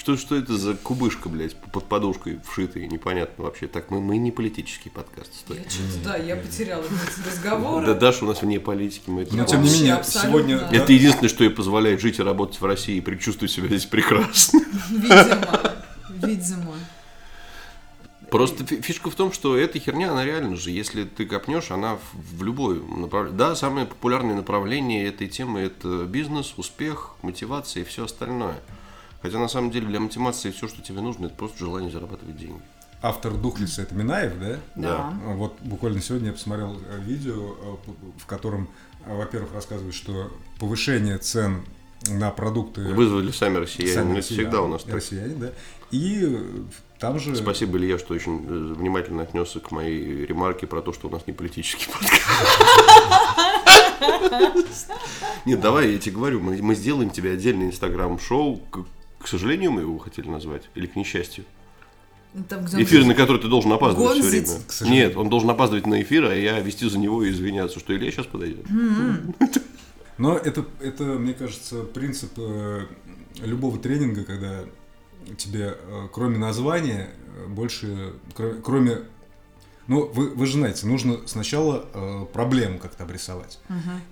Что, 0.00 0.16
что 0.16 0.34
это 0.34 0.56
за 0.56 0.76
кубышка, 0.76 1.28
блядь, 1.28 1.54
под 1.54 1.84
подушкой 1.84 2.40
вшитая, 2.50 2.86
непонятно 2.86 3.44
вообще. 3.44 3.66
Так, 3.66 3.90
мы, 3.90 4.00
мы 4.00 4.16
не 4.16 4.30
политический 4.30 4.88
подкаст, 4.88 5.34
стой. 5.34 5.58
Я 5.58 5.68
что-то, 5.68 6.04
да, 6.04 6.16
я 6.16 6.36
потеряла 6.36 6.82
эти 6.84 7.28
разговоры. 7.28 7.84
Да, 7.84 7.92
Даша 7.92 8.24
у 8.24 8.28
нас 8.28 8.40
вне 8.40 8.60
политики, 8.60 9.10
мы 9.10 9.22
это 9.22 9.36
Но 9.36 9.42
не 9.42 9.46
тем 9.46 9.60
не 9.60 9.70
менее, 9.70 9.94
абсолютно. 9.96 10.30
сегодня... 10.30 10.56
Это 10.72 10.90
единственное, 10.94 11.28
что 11.28 11.44
ей 11.44 11.50
позволяет 11.50 12.00
жить 12.00 12.18
и 12.18 12.22
работать 12.22 12.58
в 12.58 12.64
России 12.64 12.96
и 12.96 13.02
предчувствовать 13.02 13.52
себя 13.52 13.66
здесь 13.66 13.84
прекрасно. 13.84 14.60
Видимо, 14.88 15.74
видимо. 16.08 16.72
Просто 18.30 18.64
фи- 18.64 18.80
фишка 18.80 19.10
в 19.10 19.14
том, 19.14 19.32
что 19.32 19.54
эта 19.54 19.78
херня, 19.78 20.12
она 20.12 20.24
реально 20.24 20.56
же, 20.56 20.70
если 20.70 21.04
ты 21.04 21.26
копнешь, 21.26 21.70
она 21.70 21.96
в, 21.96 22.38
в 22.38 22.42
любое 22.42 22.80
направление. 22.80 23.36
Да, 23.36 23.54
самое 23.54 23.84
популярное 23.84 24.34
направление 24.34 25.06
этой 25.06 25.28
темы 25.28 25.60
это 25.60 26.04
бизнес, 26.04 26.54
успех, 26.56 27.16
мотивация 27.20 27.82
и 27.82 27.84
все 27.84 28.06
остальное. 28.06 28.56
Хотя 29.22 29.38
на 29.38 29.48
самом 29.48 29.70
деле 29.70 29.86
для 29.86 30.00
мотивации 30.00 30.50
все, 30.50 30.66
что 30.68 30.82
тебе 30.82 31.00
нужно, 31.00 31.26
это 31.26 31.34
просто 31.34 31.58
желание 31.58 31.90
зарабатывать 31.90 32.36
деньги. 32.36 32.60
Автор 33.02 33.34
Духлица 33.34 33.82
это 33.82 33.94
Минаев, 33.94 34.38
да? 34.38 34.58
Да. 34.74 35.14
Вот 35.34 35.56
буквально 35.60 36.00
сегодня 36.02 36.28
я 36.28 36.32
посмотрел 36.32 36.78
э, 36.88 37.00
видео, 37.00 37.54
э, 37.86 37.92
в 38.18 38.26
котором, 38.26 38.68
э, 39.06 39.16
во-первых, 39.16 39.54
рассказывают, 39.54 39.94
что 39.94 40.30
повышение 40.58 41.16
цен 41.18 41.64
на 42.08 42.30
продукты... 42.30 42.82
Вызвали 42.94 43.30
сами 43.30 43.56
россияне, 43.58 43.94
сами 43.94 44.04
ну, 44.04 44.10
это 44.12 44.18
россияне, 44.18 44.42
всегда 44.42 44.62
у 44.62 44.68
нас 44.68 44.82
так. 44.84 44.94
Россияне, 44.94 45.34
да. 45.34 45.50
И 45.90 46.38
там 46.98 47.18
же... 47.18 47.34
Спасибо, 47.36 47.78
Илья, 47.78 47.98
что 47.98 48.12
очень 48.14 48.74
внимательно 48.74 49.22
отнесся 49.22 49.60
к 49.60 49.70
моей 49.70 50.26
ремарке 50.26 50.66
про 50.66 50.82
то, 50.82 50.92
что 50.92 51.08
у 51.08 51.10
нас 51.10 51.26
не 51.26 51.32
политический 51.32 51.86
подкаст. 51.92 52.20
Нет, 55.46 55.60
давай, 55.60 55.92
я 55.92 55.98
тебе 55.98 56.16
говорю, 56.16 56.40
мы, 56.40 56.60
мы 56.60 56.74
сделаем 56.74 57.10
тебе 57.10 57.32
отдельный 57.32 57.66
инстаграм-шоу. 57.66 58.60
К, 59.20 59.26
сожалению, 59.28 59.72
мы 59.72 59.82
его 59.82 59.98
хотели 59.98 60.28
назвать, 60.28 60.68
или 60.74 60.86
к 60.86 60.96
несчастью. 60.96 61.44
Ну, 62.32 62.44
Там, 62.48 62.64
где 62.64 62.76
он 62.76 62.82
Эфир, 62.84 63.04
на 63.04 63.14
который 63.14 63.40
ты 63.40 63.48
должен 63.48 63.72
опаздывать 63.72 64.18
все 64.18 64.22
Гонзить. 64.22 64.80
время. 64.80 64.92
Нет, 64.94 65.16
он 65.16 65.28
должен 65.28 65.50
опаздывать 65.50 65.86
на 65.86 66.00
эфир, 66.00 66.24
а 66.26 66.34
я 66.34 66.60
вести 66.60 66.88
за 66.88 66.98
него 66.98 67.22
и 67.24 67.30
извиняться, 67.30 67.78
что 67.80 67.94
Илья 67.96 68.10
сейчас 68.10 68.26
подойдет. 68.26 68.64
Но 70.18 70.36
это, 70.36 70.64
это, 70.80 71.04
мне 71.04 71.32
кажется, 71.32 71.82
принцип 71.82 72.32
э, 72.36 72.86
любого 73.42 73.78
тренинга, 73.78 74.24
когда 74.24 74.64
тебе, 75.38 75.76
э, 75.80 76.08
кроме 76.12 76.36
названия, 76.38 77.08
э, 77.36 77.46
больше, 77.46 78.12
кро- 78.34 78.60
кроме... 78.62 78.98
Ну, 79.90 80.06
вы, 80.06 80.30
вы 80.30 80.46
же 80.46 80.52
знаете, 80.52 80.86
нужно 80.86 81.18
сначала 81.26 81.84
э, 81.92 82.24
проблему 82.32 82.78
как-то 82.78 83.02
обрисовать. 83.02 83.58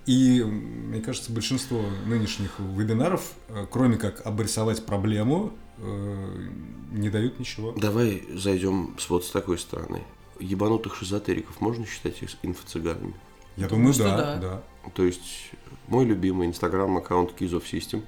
И, 0.05 0.41
м, 0.41 0.49
мне 0.89 0.99
кажется, 0.99 1.31
большинство 1.31 1.81
нынешних 2.05 2.59
вебинаров, 2.59 3.31
э, 3.47 3.65
кроме 3.71 3.95
как 3.95 4.25
обрисовать 4.27 4.85
проблему, 4.85 5.53
э, 5.77 6.49
не 6.91 7.09
дают 7.09 7.39
ничего. 7.39 7.71
Давай 7.71 8.25
зайдем 8.35 8.97
с 8.99 9.09
вот 9.09 9.23
с 9.23 9.31
такой 9.31 9.57
стороны. 9.57 10.03
Ебанутых 10.41 10.97
шизотериков 10.97 11.61
можно 11.61 11.85
считать 11.85 12.21
их 12.21 12.31
инфо-цыганами? 12.43 13.13
Я 13.55 13.69
Думаю, 13.69 13.93
думаю, 13.93 14.17
да, 14.17 14.17
да. 14.17 14.35
да. 14.35 14.63
То 14.93 15.05
есть 15.05 15.51
мой 15.87 16.03
любимый 16.03 16.47
инстаграм-аккаунт 16.47 17.39
Keys 17.39 17.51
of 17.51 17.63
System 17.63 18.03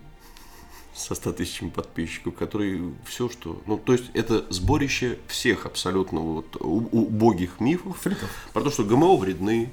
со 0.94 1.16
100 1.16 1.34
тысячами 1.34 1.70
подписчиков, 1.70 2.36
который 2.36 2.94
все, 3.06 3.30
что... 3.30 3.62
Ну, 3.66 3.78
то 3.78 3.94
есть 3.94 4.06
это 4.14 4.46
сборище 4.50 5.20
всех 5.28 5.66
абсолютно 5.66 6.20
вот 6.20 6.58
убогих 6.60 7.60
мифов 7.60 7.98
Фриков. 8.00 8.30
про 8.54 8.62
то, 8.62 8.72
что 8.72 8.84
ГМО 8.84 9.16
вредны, 9.18 9.72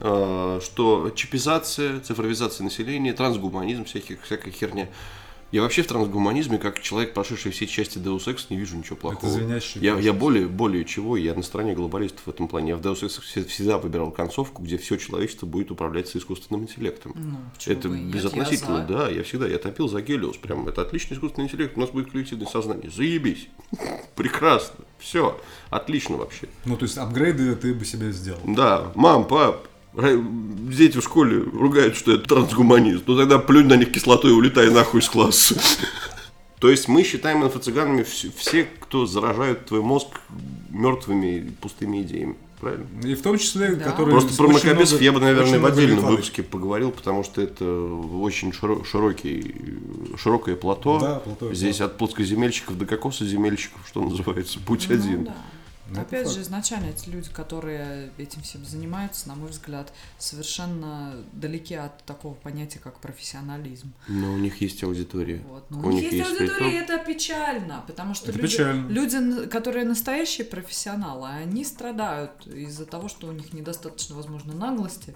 а, 0.00 0.60
что 0.62 1.10
чипизация, 1.10 2.00
цифровизация 2.00 2.64
населения, 2.64 3.12
трансгуманизм, 3.12 3.84
всяких, 3.84 4.22
всякая 4.22 4.50
херня. 4.50 4.88
Я 5.52 5.60
вообще 5.62 5.82
в 5.82 5.86
трансгуманизме, 5.86 6.56
как 6.58 6.80
человек, 6.80 7.12
прошедший 7.12 7.52
все 7.52 7.66
части 7.66 7.98
Deus 7.98 8.24
Ex, 8.26 8.46
не 8.48 8.56
вижу 8.56 8.76
ничего 8.76 8.96
плохого. 8.96 9.30
звенящий 9.30 9.80
я, 9.82 9.98
я 9.98 10.12
более, 10.14 10.48
более 10.48 10.84
чего, 10.86 11.16
я 11.16 11.34
на 11.34 11.42
стороне 11.42 11.74
глобалистов 11.74 12.22
в 12.24 12.30
этом 12.30 12.48
плане. 12.48 12.70
Я 12.70 12.76
в 12.76 12.80
Deus 12.80 13.02
Ex 13.02 13.20
все- 13.20 13.44
всегда 13.44 13.76
выбирал 13.78 14.10
концовку, 14.10 14.62
где 14.62 14.78
все 14.78 14.96
человечество 14.96 15.44
будет 15.46 15.70
управляться 15.70 16.16
искусственным 16.18 16.62
интеллектом. 16.62 17.12
Ну, 17.14 17.36
это 17.70 17.88
бы 17.90 17.98
и 17.98 18.00
нет, 18.00 18.14
безотносительно, 18.14 18.78
я 18.78 18.86
за. 18.86 18.88
да, 18.88 19.08
я 19.10 19.22
всегда, 19.22 19.46
я 19.46 19.58
топил 19.58 19.88
за 19.88 20.00
Гелиос, 20.00 20.38
прям, 20.38 20.66
это 20.68 20.82
отличный 20.82 21.16
искусственный 21.16 21.46
интеллект, 21.48 21.76
у 21.76 21.80
нас 21.80 21.90
будет 21.90 22.10
коллективное 22.10 22.46
сознание, 22.46 22.90
заебись, 22.90 23.48
прекрасно, 24.16 24.84
все, 24.98 25.38
отлично 25.70 26.16
вообще. 26.16 26.48
Ну, 26.64 26.76
то 26.76 26.84
есть 26.84 26.96
апгрейды 26.96 27.54
ты 27.56 27.74
бы 27.74 27.84
себе 27.84 28.10
сделал. 28.12 28.40
Да, 28.46 28.90
мам, 28.94 29.26
пап, 29.26 29.68
дети 29.94 30.98
в 30.98 31.02
школе 31.02 31.42
ругают, 31.52 31.96
что 31.96 32.12
это 32.12 32.28
трансгуманист. 32.28 33.04
Ну 33.06 33.16
тогда 33.16 33.38
плюнь 33.38 33.66
на 33.66 33.76
них 33.76 33.92
кислотой 33.92 34.30
и 34.30 34.34
улетай 34.34 34.70
нахуй 34.70 35.00
из 35.00 35.08
класса. 35.08 35.60
То 36.60 36.70
есть 36.70 36.86
мы 36.88 37.02
считаем 37.02 37.42
инфо-цыганами 37.44 38.02
вс- 38.02 38.32
все, 38.36 38.66
кто 38.80 39.04
заражают 39.04 39.66
твой 39.66 39.82
мозг 39.82 40.06
мертвыми 40.70 41.52
пустыми 41.60 42.02
идеями. 42.02 42.36
Правильно? 42.60 42.86
И 43.04 43.16
в 43.16 43.22
том 43.22 43.36
числе, 43.36 43.74
Да. 43.74 43.86
которые... 43.90 44.12
Просто 44.12 44.36
про 44.36 44.46
много- 44.46 44.96
я 45.00 45.10
бы, 45.12 45.18
наверное, 45.18 45.58
в 45.58 45.66
отдельном 45.66 46.04
выпуске 46.06 46.44
поговорил, 46.44 46.92
потому 46.92 47.24
что 47.24 47.42
это 47.42 47.64
очень 47.64 48.50
широ- 48.50 48.84
широкий, 48.86 49.56
широкое 50.16 50.54
плато. 50.54 51.00
Да, 51.00 51.16
плато, 51.18 51.52
Здесь 51.52 51.78
да. 51.78 51.86
от 51.86 51.98
плоскоземельщиков 51.98 52.78
до 52.78 52.86
кокосоземельщиков, 52.86 53.80
что 53.88 54.00
называется, 54.04 54.60
путь 54.60 54.86
Ну, 54.88 54.94
один. 54.94 55.24
да. 55.24 55.34
Ну, 55.92 56.00
это 56.00 56.08
Опять 56.08 56.24
факт. 56.24 56.36
же, 56.36 56.42
изначально 56.42 56.86
эти 56.86 57.08
люди, 57.10 57.28
которые 57.30 58.10
этим 58.18 58.42
всем 58.42 58.64
занимаются, 58.64 59.28
на 59.28 59.34
мой 59.34 59.50
взгляд, 59.50 59.92
совершенно 60.18 61.14
далеки 61.32 61.74
от 61.74 62.02
такого 62.04 62.34
понятия, 62.34 62.78
как 62.78 62.98
профессионализм. 63.00 63.92
Но 64.08 64.32
у 64.32 64.36
них 64.38 64.60
есть 64.60 64.82
аудитория. 64.82 65.42
Вот. 65.48 65.70
Но 65.70 65.78
У 65.80 65.86
у 65.86 65.90
них 65.90 66.02
них 66.04 66.12
есть 66.12 66.28
есть 66.30 66.40
аудитория, 66.40 66.70
и 66.70 66.74
это 66.74 66.98
печально, 66.98 67.84
потому 67.86 68.14
что 68.14 68.30
Это 68.30 68.38
люди, 68.40 68.52
печально. 68.56 68.88
люди, 68.88 69.46
которые 69.48 69.84
настоящие 69.84 70.46
профессионалы, 70.46 71.28
они 71.28 71.64
страдают 71.64 72.46
из-за 72.46 72.86
того, 72.86 73.08
что 73.08 73.26
у 73.26 73.32
них 73.32 73.52
недостаточно, 73.52 74.16
возможно, 74.16 74.54
наглости, 74.54 75.14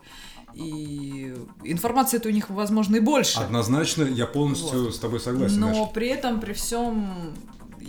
и 0.54 1.34
информации 1.64 2.16
это 2.18 2.28
у 2.28 2.32
них, 2.32 2.48
возможно, 2.50 2.96
и 2.96 3.00
больше. 3.00 3.38
Однозначно, 3.40 4.04
я 4.04 4.26
полностью 4.26 4.90
с 4.92 4.98
тобой 4.98 5.20
согласен. 5.20 5.60
Но 5.60 5.68
Наша. 5.68 5.86
при 5.92 6.08
этом, 6.08 6.40
при 6.40 6.52
всем, 6.54 7.34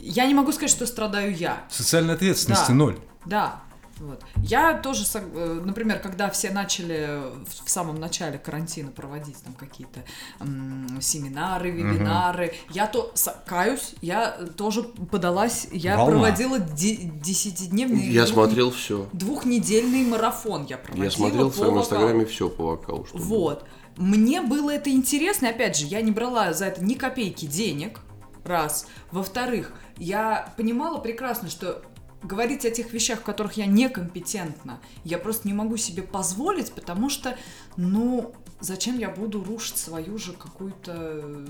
я 0.10 0.26
не 0.26 0.34
могу 0.34 0.52
сказать, 0.52 0.70
что 0.72 0.86
страдаю 0.88 1.36
я. 1.36 1.64
Социальной 1.70 2.14
ответственности 2.16 2.70
Да. 2.70 2.74
ноль. 2.74 2.98
Да. 3.26 3.62
Вот. 4.00 4.22
Я 4.44 4.76
тоже, 4.76 5.06
э, 5.16 5.62
например, 5.66 5.98
когда 5.98 6.30
все 6.30 6.52
начали 6.52 7.20
в 7.66 7.68
самом 7.68 8.00
начале 8.00 8.38
карантина 8.38 8.92
проводить 8.92 9.38
там 9.44 9.54
какие-то 9.56 10.02
м, 10.40 11.00
семинары, 11.02 11.72
вебинары, 11.72 12.54
я 12.70 12.86
то 12.86 13.12
каюсь, 13.48 13.96
я 14.02 14.38
тоже 14.56 14.84
подалась, 14.84 15.68
я 15.72 15.98
Волна. 15.98 16.12
проводила 16.12 16.60
де- 16.60 16.96
десятидневный 16.98 18.06
Я 18.08 18.26
двух- 18.26 18.34
смотрел 18.36 18.70
все. 18.72 19.08
двухнедельный 19.14 20.06
марафон 20.06 20.68
я 20.70 20.78
проводила. 20.78 21.04
Я 21.06 21.10
смотрел 21.12 21.50
в 21.50 21.56
своем 21.56 21.74
вокалу. 21.74 21.84
инстаграме 21.84 22.26
все 22.26 22.50
по 22.50 22.66
вокалу. 22.68 23.06
что 23.06 23.18
было. 23.18 23.26
Вот. 23.26 23.66
Мне 23.98 24.42
было 24.44 24.70
это 24.70 24.92
интересно, 24.92 25.50
опять 25.50 25.76
же, 25.76 25.88
я 25.88 26.02
не 26.02 26.12
брала 26.12 26.54
за 26.54 26.66
это 26.66 26.84
ни 26.84 26.94
копейки 26.94 27.46
денег, 27.48 28.02
раз. 28.48 28.88
Во-вторых, 29.12 29.72
я 29.98 30.54
понимала 30.58 30.98
прекрасно, 30.98 31.50
что 31.50 31.84
говорить 32.24 32.66
о 32.66 32.72
тех 32.72 32.92
вещах, 32.94 33.20
в 33.20 33.24
которых 33.24 33.54
я 33.54 33.66
некомпетентна, 33.66 34.80
я 35.04 35.18
просто 35.18 35.48
не 35.48 35.54
могу 35.54 35.78
себе 35.78 36.04
позволить, 36.04 36.72
потому 36.74 37.10
что, 37.10 37.38
ну, 37.76 38.34
зачем 38.60 38.98
я 38.98 39.10
буду 39.10 39.44
рушить 39.44 39.78
свою 39.78 40.18
же 40.18 40.34
какую-то, 40.34 41.46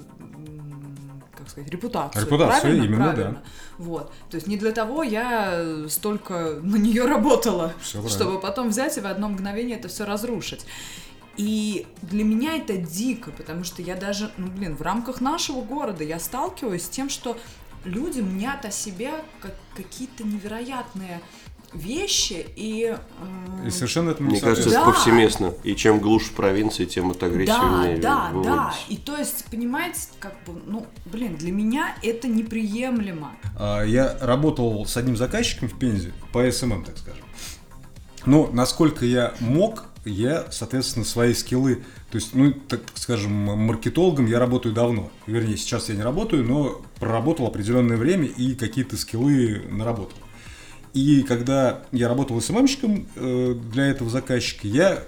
как 1.35 1.49
сказать, 1.49 1.69
репутацию. 1.69 2.25
Репутацию, 2.25 2.61
правильно? 2.61 2.83
именно, 2.83 3.05
да. 3.07 3.13
Правильно. 3.13 3.43
Вот. 3.77 4.11
То 4.29 4.35
есть 4.35 4.47
не 4.47 4.57
для 4.57 4.71
того 4.71 5.03
я 5.03 5.87
столько 5.89 6.59
на 6.61 6.75
нее 6.75 7.05
работала, 7.05 7.73
правильно. 7.91 8.09
чтобы 8.09 8.39
потом 8.39 8.69
взять 8.69 8.97
и 8.97 9.01
в 9.01 9.07
одно 9.07 9.29
мгновение 9.29 9.77
это 9.77 9.87
все 9.87 10.05
разрушить. 10.05 10.65
И 11.37 11.85
для 12.01 12.23
меня 12.23 12.55
это 12.57 12.77
дико, 12.77 13.31
потому 13.31 13.63
что 13.63 13.81
я 13.81 13.95
даже, 13.95 14.31
ну 14.37 14.47
блин, 14.47 14.75
в 14.75 14.81
рамках 14.81 15.21
нашего 15.21 15.61
города 15.61 16.03
я 16.03 16.19
сталкиваюсь 16.19 16.83
с 16.85 16.89
тем, 16.89 17.09
что 17.09 17.37
люди 17.85 18.21
мнят 18.21 18.65
о 18.65 18.71
себе 18.71 19.11
как 19.41 19.53
какие-то 19.75 20.23
невероятные 20.23 21.21
вещи 21.73 22.45
и... 22.55 22.95
м, 23.21 23.67
И 23.67 23.69
совершенно 23.69 24.15
не 24.19 24.25
Мне 24.25 24.39
кажется, 24.39 24.69
это 24.69 24.79
Да. 24.79 24.85
повсеместно. 24.85 25.53
И 25.63 25.75
чем 25.75 25.99
глушь 25.99 26.23
в 26.23 26.31
провинции, 26.33 26.85
тем 26.85 27.11
это 27.11 27.19
Да, 27.21 27.25
агрессивнее 27.27 27.97
да, 27.97 27.99
да. 27.99 28.31
выводится. 28.31 28.79
И 28.89 28.97
то 28.97 29.15
есть, 29.17 29.45
понимаете, 29.51 29.99
как 30.19 30.33
бы, 30.45 30.59
ну, 30.65 30.87
блин, 31.05 31.35
для 31.35 31.51
меня 31.51 31.95
это 32.01 32.27
неприемлемо. 32.27 33.31
А, 33.59 33.83
Я 33.83 34.17
работал 34.21 34.85
с 34.85 34.95
одним 34.97 35.17
заказчиком 35.17 35.67
в 35.69 35.77
Пензе 35.77 36.13
по 36.31 36.49
SMM, 36.49 36.83
так 36.85 36.97
скажем. 36.97 37.25
Но 38.25 38.47
насколько 38.51 39.05
я 39.05 39.33
мог, 39.39 39.85
я, 40.09 40.47
соответственно, 40.51 41.05
свои 41.05 41.33
скиллы, 41.33 41.83
то 42.09 42.17
есть, 42.17 42.33
ну, 42.33 42.51
так 42.51 42.81
скажем, 42.95 43.31
маркетологом 43.31 44.25
я 44.25 44.39
работаю 44.39 44.73
давно. 44.73 45.11
Вернее, 45.25 45.57
сейчас 45.57 45.89
я 45.89 45.95
не 45.95 46.01
работаю, 46.01 46.43
но 46.43 46.81
проработал 46.99 47.47
определенное 47.47 47.97
время 47.97 48.25
и 48.27 48.55
какие-то 48.55 48.97
скиллы 48.97 49.61
наработал. 49.69 50.17
И 50.93 51.23
когда 51.23 51.83
я 51.91 52.07
работал 52.07 52.41
СММщиком 52.41 53.07
э, 53.15 53.55
для 53.71 53.85
этого 53.87 54.09
заказчика, 54.09 54.67
я 54.67 55.03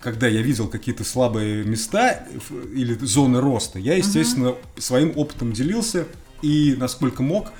когда 0.00 0.26
я 0.26 0.42
видел 0.42 0.68
какие-то 0.68 1.02
слабые 1.02 1.64
места 1.64 2.26
или 2.74 2.92
зоны 2.94 3.40
роста, 3.40 3.78
я, 3.78 3.96
естественно, 3.96 4.54
своим 4.76 5.16
опытом 5.16 5.52
делился 5.52 6.06
и 6.42 6.74
насколько 6.76 7.22
мог, 7.22 7.52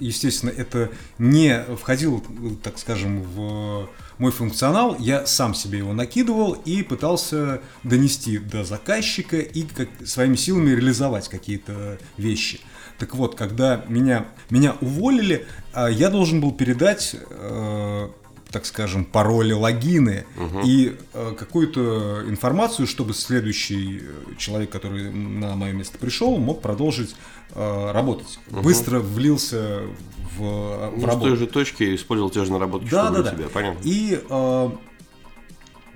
естественно, 0.00 0.50
это 0.50 0.90
не 1.18 1.62
входило, 1.76 2.20
так 2.62 2.78
скажем, 2.78 3.22
в 3.22 3.88
мой 4.18 4.32
функционал, 4.32 4.96
я 4.98 5.26
сам 5.26 5.54
себе 5.54 5.78
его 5.78 5.92
накидывал 5.92 6.52
и 6.52 6.82
пытался 6.82 7.60
донести 7.84 8.38
до 8.38 8.64
заказчика 8.64 9.38
и 9.38 9.62
как, 9.62 9.88
своими 10.04 10.36
силами 10.36 10.70
реализовать 10.70 11.28
какие-то 11.28 11.98
вещи. 12.16 12.60
Так 12.98 13.14
вот, 13.14 13.34
когда 13.34 13.82
меня, 13.88 14.26
меня 14.50 14.76
уволили, 14.82 15.46
а, 15.72 15.88
я 15.88 16.10
должен 16.10 16.42
был 16.42 16.52
передать 16.52 17.16
э, 17.18 18.08
так 18.50 18.66
скажем, 18.66 19.04
пароли, 19.04 19.52
логины 19.52 20.24
и 20.64 20.96
э, 21.14 21.34
какую-то 21.38 22.24
информацию, 22.28 22.86
чтобы 22.88 23.14
следующий 23.14 24.00
э, 24.02 24.34
человек, 24.38 24.70
который 24.70 25.10
на 25.12 25.54
мое 25.54 25.72
место 25.72 25.98
пришел, 25.98 26.36
мог 26.36 26.60
продолжить 26.60 27.14
э, 27.54 27.90
работать. 27.92 28.40
Быстро 28.50 28.98
влился 28.98 29.82
в, 30.36 30.38
в 30.38 30.92
Ну, 30.96 31.00
с 31.00 31.04
работу. 31.04 31.28
той 31.28 31.36
же 31.36 31.46
точки 31.46 31.94
использовал 31.94 32.30
те 32.30 32.44
же 32.44 32.50
наработки, 32.52 32.88
Да, 32.90 33.04
что 33.06 33.22
да, 33.22 33.22
да. 33.22 33.36
тебя, 33.36 33.48
понятно? 33.48 33.80
И 33.84 34.20
э, 34.28 34.70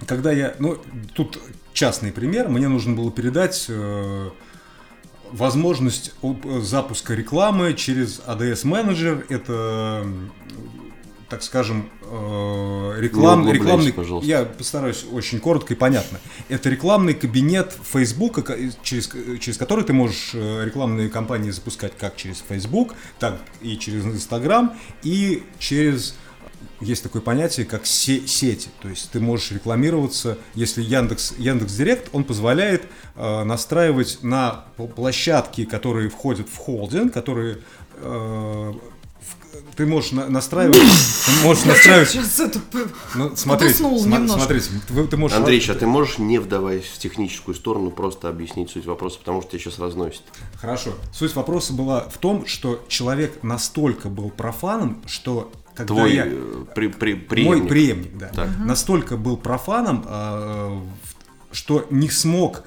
когда 0.06 0.30
я, 0.30 0.54
ну, 0.60 0.78
тут 1.14 1.40
частный 1.72 2.12
пример, 2.12 2.48
мне 2.48 2.68
нужно 2.68 2.94
было 2.94 3.10
передать 3.10 3.66
э, 3.68 4.30
возможность 5.32 6.12
об- 6.22 6.46
запуска 6.60 7.14
рекламы 7.14 7.74
через 7.74 8.20
ADS 8.20 8.64
менеджер. 8.66 9.26
Это, 9.28 10.06
так 11.28 11.42
скажем, 11.42 11.88
э, 11.93 11.93
реклам, 13.00 13.40
углубляйся, 13.40 13.52
рекламный. 13.52 13.92
Я 14.26 14.44
постараюсь 14.44 15.04
очень 15.12 15.40
коротко 15.40 15.74
и 15.74 15.76
понятно. 15.76 16.18
Это 16.48 16.68
рекламный 16.70 17.14
кабинет 17.14 17.72
Facebook, 17.92 18.50
через, 18.82 19.10
через 19.40 19.56
который 19.58 19.84
ты 19.84 19.92
можешь 19.92 20.30
э, 20.34 20.64
рекламные 20.64 21.08
кампании 21.08 21.50
запускать 21.50 21.92
как 21.98 22.16
через 22.16 22.42
Facebook, 22.46 22.94
так 23.18 23.38
и 23.60 23.76
через 23.78 24.04
Instagram, 24.04 24.74
и 25.02 25.42
через 25.58 26.14
есть 26.80 27.02
такое 27.02 27.22
понятие, 27.22 27.66
как 27.66 27.86
се- 27.86 28.26
сети. 28.26 28.68
То 28.82 28.88
есть 28.88 29.10
ты 29.10 29.20
можешь 29.20 29.52
рекламироваться, 29.52 30.38
если 30.54 30.82
Яндекс, 30.82 31.34
Яндекс 31.38 31.72
Директ, 31.74 32.08
он 32.12 32.24
позволяет 32.24 32.82
э, 33.16 33.44
настраивать 33.44 34.18
на 34.22 34.64
пл- 34.76 34.88
площадки, 34.92 35.64
которые 35.64 36.08
входят 36.10 36.48
в 36.48 36.56
холдинг, 36.56 37.12
которые 37.14 37.58
э, 37.96 38.72
ты 39.76 39.86
можешь 39.86 40.12
на- 40.12 40.28
настраивать, 40.28 40.76
ты 40.76 41.44
можешь 41.46 41.64
настраивать, 41.64 42.10
Сейчас 42.10 42.40
это... 42.40 42.60
ну, 43.14 43.34
смотрите, 43.36 43.82
сма- 43.82 43.98
немножко. 44.02 44.38
смотрите, 44.38 44.70
ты, 44.88 45.06
ты 45.06 45.16
можешь 45.16 45.36
Андрей, 45.36 45.64
а 45.68 45.74
ты 45.74 45.86
можешь, 45.86 46.18
не 46.18 46.38
вдаваясь 46.38 46.84
в 46.84 46.98
техническую 46.98 47.54
сторону, 47.54 47.90
просто 47.90 48.28
объяснить 48.28 48.70
суть 48.70 48.86
вопроса, 48.86 49.18
потому 49.18 49.42
что 49.42 49.50
тебя 49.52 49.60
сейчас 49.60 49.78
разносит. 49.78 50.22
Хорошо. 50.60 50.94
Суть 51.12 51.34
вопроса 51.34 51.72
была 51.72 52.00
в 52.08 52.18
том, 52.18 52.46
что 52.46 52.84
человек 52.88 53.42
настолько 53.42 54.08
был 54.08 54.30
профаном, 54.30 55.02
что 55.06 55.50
когда 55.74 55.94
Твой 55.94 56.14
я... 56.14 56.24
э, 56.26 56.64
при, 56.74 56.86
при- 56.88 57.14
Мой 57.14 57.20
преемник. 57.26 57.68
преемник, 57.68 58.16
да. 58.18 58.28
Так. 58.28 58.48
Настолько 58.60 59.16
был 59.16 59.36
профаном, 59.36 60.04
э, 60.08 60.80
в- 61.50 61.54
что 61.56 61.86
не 61.90 62.08
смог 62.10 62.62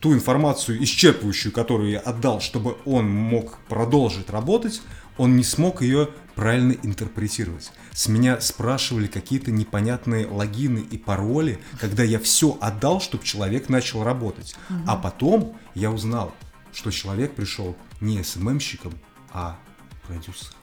ту 0.00 0.14
информацию 0.14 0.80
исчерпывающую, 0.82 1.50
которую 1.52 1.90
я 1.90 2.00
отдал, 2.00 2.40
чтобы 2.40 2.76
он 2.84 3.08
мог 3.08 3.58
продолжить 3.68 4.30
работать, 4.30 4.80
он 5.18 5.36
не 5.36 5.44
смог 5.44 5.82
ее 5.82 6.08
правильно 6.34 6.72
интерпретировать. 6.82 7.72
С 7.92 8.08
меня 8.08 8.40
спрашивали 8.40 9.06
какие-то 9.06 9.50
непонятные 9.50 10.26
логины 10.26 10.78
и 10.90 10.96
пароли, 10.96 11.58
когда 11.78 12.02
я 12.02 12.18
все 12.18 12.56
отдал, 12.60 13.00
чтобы 13.00 13.24
человек 13.24 13.68
начал 13.68 14.02
работать. 14.02 14.54
А 14.86 14.96
потом 14.96 15.56
я 15.74 15.90
узнал, 15.90 16.34
что 16.72 16.90
человек 16.90 17.34
пришел 17.34 17.76
не 18.00 18.22
СММщиком, 18.24 18.94
а 19.32 19.58
продюсером. 20.06 20.54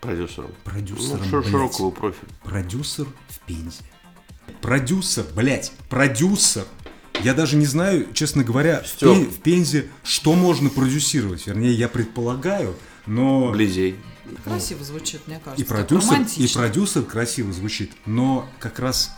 Продюсером. 0.00 0.50
Продюсером, 0.64 1.20
Ну, 1.30 1.42
широкого 1.42 1.90
профиля. 1.90 2.28
Продюсер 2.42 3.06
в 3.28 3.38
Пензе. 3.40 3.82
Продюсер, 4.62 5.24
блядь, 5.36 5.72
продюсер. 5.90 6.64
Я 7.22 7.34
даже 7.34 7.56
не 7.56 7.66
знаю, 7.66 8.08
честно 8.14 8.42
говоря, 8.42 8.80
в, 8.82 8.86
Стёп. 8.86 9.14
Пен- 9.14 9.30
в 9.30 9.40
Пензе 9.40 9.88
что 10.02 10.32
можно 10.32 10.70
продюсировать. 10.70 11.46
Вернее, 11.46 11.72
я 11.74 11.88
предполагаю, 11.88 12.74
но 13.10 13.50
Близей. 13.50 13.96
Красиво 14.44 14.84
звучит, 14.84 15.26
мне 15.26 15.40
кажется. 15.44 15.64
и 15.64 15.66
продюсер, 15.66 16.26
и 16.36 16.46
продюсер 16.46 17.02
красиво 17.02 17.52
звучит. 17.52 17.92
Но 18.06 18.48
как 18.60 18.78
раз 18.78 19.10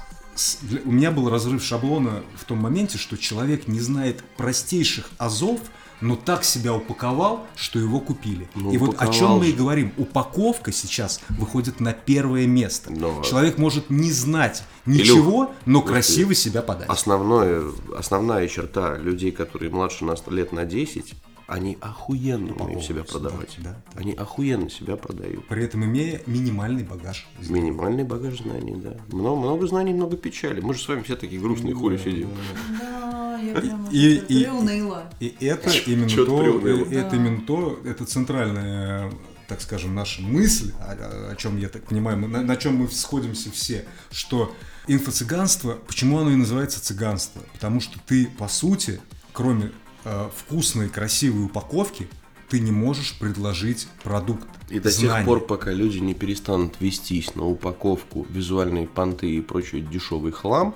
у 0.87 0.91
меня 0.91 1.11
был 1.11 1.29
разрыв 1.29 1.63
шаблона 1.63 2.23
в 2.35 2.45
том 2.47 2.59
моменте, 2.59 2.97
что 2.97 3.19
человек 3.19 3.69
не 3.69 3.81
знает 3.81 4.25
простейших 4.39 5.11
азов, 5.19 5.61
но 6.01 6.17
так 6.17 6.43
себя 6.43 6.75
упаковал, 6.75 7.47
что 7.55 7.79
его 7.79 8.01
купили. 8.01 8.49
Ну, 8.55 8.73
и 8.73 8.79
вот 8.79 8.97
о 8.99 9.09
чем 9.09 9.33
мы 9.33 9.49
и 9.49 9.53
говорим. 9.53 9.93
Упаковка 9.99 10.73
сейчас 10.73 11.21
выходит 11.29 11.79
на 11.79 11.93
первое 11.93 12.47
место. 12.47 12.91
Но- 12.91 13.23
Человек 13.23 13.59
может 13.59 13.91
не 13.91 14.11
знать 14.11 14.65
ничего, 14.87 15.55
но 15.67 15.81
Слушай, 15.81 15.93
красиво 15.93 16.35
себя 16.35 16.63
подать. 16.63 16.89
Основное, 16.89 17.63
основная 17.97 18.49
черта 18.49 18.97
людей, 18.97 19.33
которые 19.33 19.71
младше 19.71 20.07
нас 20.07 20.23
лет 20.29 20.53
на 20.53 20.65
10, 20.65 21.15
они 21.47 21.77
охуенно 21.81 22.55
умеют 22.55 22.83
себя 22.85 23.05
продавать. 23.05 23.57
да, 23.59 23.71
да. 23.95 24.01
Они 24.01 24.13
охуенно 24.13 24.71
себя 24.71 24.97
продают. 24.97 25.47
При 25.49 25.65
этом 25.65 25.85
имея 25.85 26.21
минимальный 26.27 26.85
багаж. 26.85 27.27
Минимальный 27.49 28.05
багаж 28.05 28.39
знаний, 28.39 28.75
да. 28.77 28.97
Много, 29.13 29.41
много 29.41 29.67
знаний, 29.67 29.93
много 29.93 30.17
печали. 30.17 30.61
Мы 30.61 30.75
же 30.75 30.83
с 30.83 30.89
вами 30.89 31.03
все 31.03 31.17
такие 31.17 31.41
грустные 31.41 31.75
хули 31.75 31.97
сидим. 31.99 32.31
Да, 32.81 33.39
я 33.39 33.55
прям 33.55 33.89
И- 33.91 34.23
и, 34.29 34.45
и- 35.21 35.45
это 35.47 35.71
именно 35.87 36.09
то, 36.27 36.69
это 36.91 37.17
именно 37.17 37.41
то, 37.43 37.81
это 37.85 38.05
центральная, 38.07 39.13
так 39.49 39.61
скажем, 39.61 39.95
наша 39.95 40.23
мысль, 40.23 40.73
о, 40.81 41.33
о 41.33 41.37
чем 41.37 41.59
я 41.59 41.69
так 41.69 41.85
понимаю, 41.85 42.19
мы- 42.19 42.29
на, 42.29 42.43
на 42.43 42.57
чем 42.57 42.77
мы 42.77 42.89
сходимся 42.89 43.51
все, 43.51 43.85
что 44.11 44.55
инфо-цыганство, 44.87 45.79
почему 45.87 46.19
оно 46.19 46.31
и 46.31 46.37
называется 46.37 46.83
цыганство? 46.83 47.43
Потому 47.53 47.81
что 47.81 47.99
ты, 48.07 48.27
по 48.39 48.49
сути, 48.49 49.01
кроме 49.33 49.73
э, 50.05 50.29
вкусной, 50.37 50.89
красивой 50.89 51.45
упаковки, 51.47 52.09
ты 52.49 52.61
не 52.61 52.71
можешь 52.71 53.19
предложить 53.19 53.89
продукт. 54.03 54.47
И 54.69 54.79
до 54.79 54.91
знания. 54.91 55.19
тех 55.19 55.27
пор, 55.27 55.41
пока 55.47 55.73
люди 55.73 55.99
не 55.99 56.15
перестанут 56.15 56.75
вестись 56.81 57.35
на 57.35 57.47
упаковку, 57.47 58.27
визуальные 58.29 58.87
понты 58.87 59.31
и 59.31 59.41
прочий 59.41 59.81
дешевый 59.81 60.33
хлам, 60.33 60.75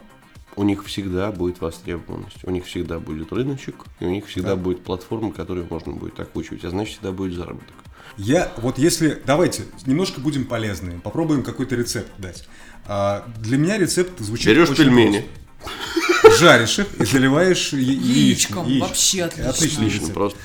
у 0.57 0.63
них 0.65 0.85
всегда 0.87 1.31
будет 1.33 1.61
востребованность, 1.61 2.39
у 2.45 2.51
них 2.51 2.65
всегда 2.65 2.99
будет 2.99 3.31
рыночек, 3.33 3.85
и 4.01 4.07
у 4.07 4.11
них 4.11 4.27
всегда 4.27 4.51
Да. 4.51 4.57
будет 4.57 4.85
платформа, 4.85 5.31
которую 5.33 5.67
можно 5.69 5.93
будет 5.93 6.19
окучивать, 6.19 6.65
а 6.65 6.71
значит 6.71 6.95
всегда 6.95 7.13
будет 7.13 7.35
заработок. 7.35 7.75
Я 8.17 8.51
вот 8.57 8.79
если 8.79 9.21
давайте 9.27 9.65
немножко 9.85 10.21
будем 10.21 10.47
полезными, 10.47 10.99
попробуем 10.99 11.43
какой-то 11.43 11.75
рецепт 11.77 12.11
дать. 12.17 12.49
А, 12.87 13.29
для 13.39 13.59
меня 13.59 13.77
рецепт 13.77 14.19
звучит 14.21 14.47
Берешь 14.47 14.71
очень 14.71 14.85
пельмени, 14.85 15.27
просто. 15.61 15.96
Жаришь 16.39 16.79
их 16.79 16.87
и 16.99 17.05
заливаешь 17.05 17.73
Яичком. 17.73 18.67
яичко. 18.69 18.87
Вообще 18.87 19.25
отлично. 19.25 19.51
Отлично, 19.51 19.85
рецепт. 19.85 20.15
просто. 20.15 20.39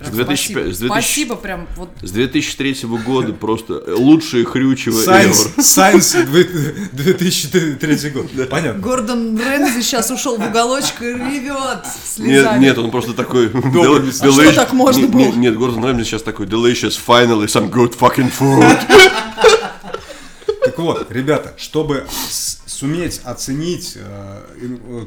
С 0.00 0.10
2005 0.10 0.54
спасибо. 0.54 0.72
с 0.74 0.78
2000 0.78 0.86
Спасибо, 0.92 1.34
прям 1.36 1.66
вот 1.76 1.90
С 2.02 2.10
2003 2.12 2.76
года 3.04 3.32
просто 3.32 3.82
лучшее 3.96 4.44
хрючево 4.44 5.02
Сайенс, 5.02 5.46
ever. 5.56 5.62
Сайенс 5.62 6.14
2003 6.92 8.10
год. 8.10 8.26
Понятно. 8.48 8.80
Гордон 8.80 9.36
Рэмзи 9.38 9.82
сейчас 9.82 10.10
ушел 10.10 10.36
в 10.38 10.46
уголочек 10.46 11.02
и 11.02 11.06
ревет 11.06 11.82
Нет, 11.84 11.86
слезами. 12.16 12.60
нет, 12.64 12.78
он 12.78 12.90
просто 12.92 13.12
такой... 13.12 13.48
Добрый. 13.52 14.10
А 14.10 14.12
что 14.12 14.26
delicious- 14.28 14.52
так 14.54 14.72
можно 14.72 15.08
было? 15.08 15.18
Нет, 15.18 15.36
нет, 15.36 15.56
Гордон 15.56 15.84
Рэмзи 15.84 16.04
сейчас 16.04 16.22
такой 16.22 16.46
delicious, 16.46 16.96
finally 17.04 17.46
some 17.46 17.68
good 17.70 17.96
fucking 17.98 18.30
food. 18.38 18.78
Так 20.64 20.78
вот, 20.78 21.10
ребята, 21.10 21.54
чтобы 21.56 22.06
суметь 22.78 23.20
оценить 23.24 23.94
э, 23.96 25.06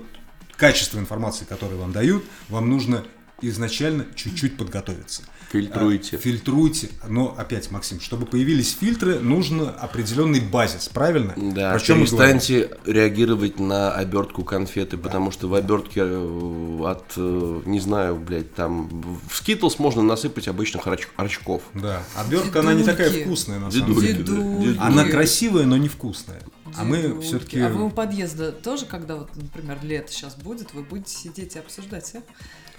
качество 0.58 1.00
информации, 1.00 1.46
которую 1.46 1.80
вам 1.80 1.94
дают, 1.94 2.26
вам 2.50 2.70
нужно 2.70 3.06
изначально 3.42 4.06
чуть-чуть 4.14 4.58
подготовиться. 4.58 5.24
Фильтруйте. 5.52 6.16
А, 6.18 6.20
Фильтруйте. 6.20 6.90
Но 7.08 7.36
опять, 7.38 7.72
Максим, 7.72 8.00
чтобы 8.00 8.26
появились 8.26 8.76
фильтры, 8.80 9.20
нужно 9.20 9.70
определенный 9.70 10.40
базис, 10.40 10.88
правильно? 10.88 11.34
Да, 11.36 11.72
Про 11.72 11.80
говорим? 11.80 11.98
перестаньте 12.06 12.78
реагировать 12.86 13.60
на 13.60 13.92
обертку 13.92 14.44
конфеты, 14.44 14.98
потому 14.98 15.32
что 15.32 15.48
в 15.50 15.54
обертке 15.56 16.02
э, 16.04 16.80
от, 16.86 17.04
э, 17.18 17.62
не 17.66 17.80
знаю, 17.80 18.16
блядь, 18.16 18.54
там, 18.56 18.88
в 19.30 19.42
Skittles 19.42 19.76
можно 19.80 20.02
насыпать 20.02 20.48
обычных 20.48 20.88
оч- 20.88 21.08
орчков. 21.18 21.62
Да, 21.74 22.02
обертка, 22.16 22.62
она 22.62 22.74
не 22.74 22.84
такая 22.84 23.10
вкусная, 23.10 23.60
на 23.60 23.72
самом 23.72 23.88
Дедульки, 23.88 24.08
деле. 24.14 24.24
да, 24.24 24.32
Дедульки. 24.36 24.60
дедульки. 24.64 24.80
Она 24.80 25.04
красивая, 25.06 25.66
но 25.66 25.78
невкусная. 25.78 26.42
А 26.78 26.86
мы 26.86 27.20
все-таки... 27.20 27.60
А 27.60 27.68
вы 27.68 27.84
у 27.86 27.90
подъезда 27.90 28.54
тоже, 28.54 28.86
когда 28.86 29.18
вот, 29.18 29.36
например, 29.36 29.80
лето 29.82 30.10
сейчас 30.14 30.36
будет, 30.36 30.74
вы 30.74 30.84
будете 30.84 31.14
сидеть 31.14 31.58
и 31.58 31.60
обсуждать, 31.60 32.14
а? 32.16 32.22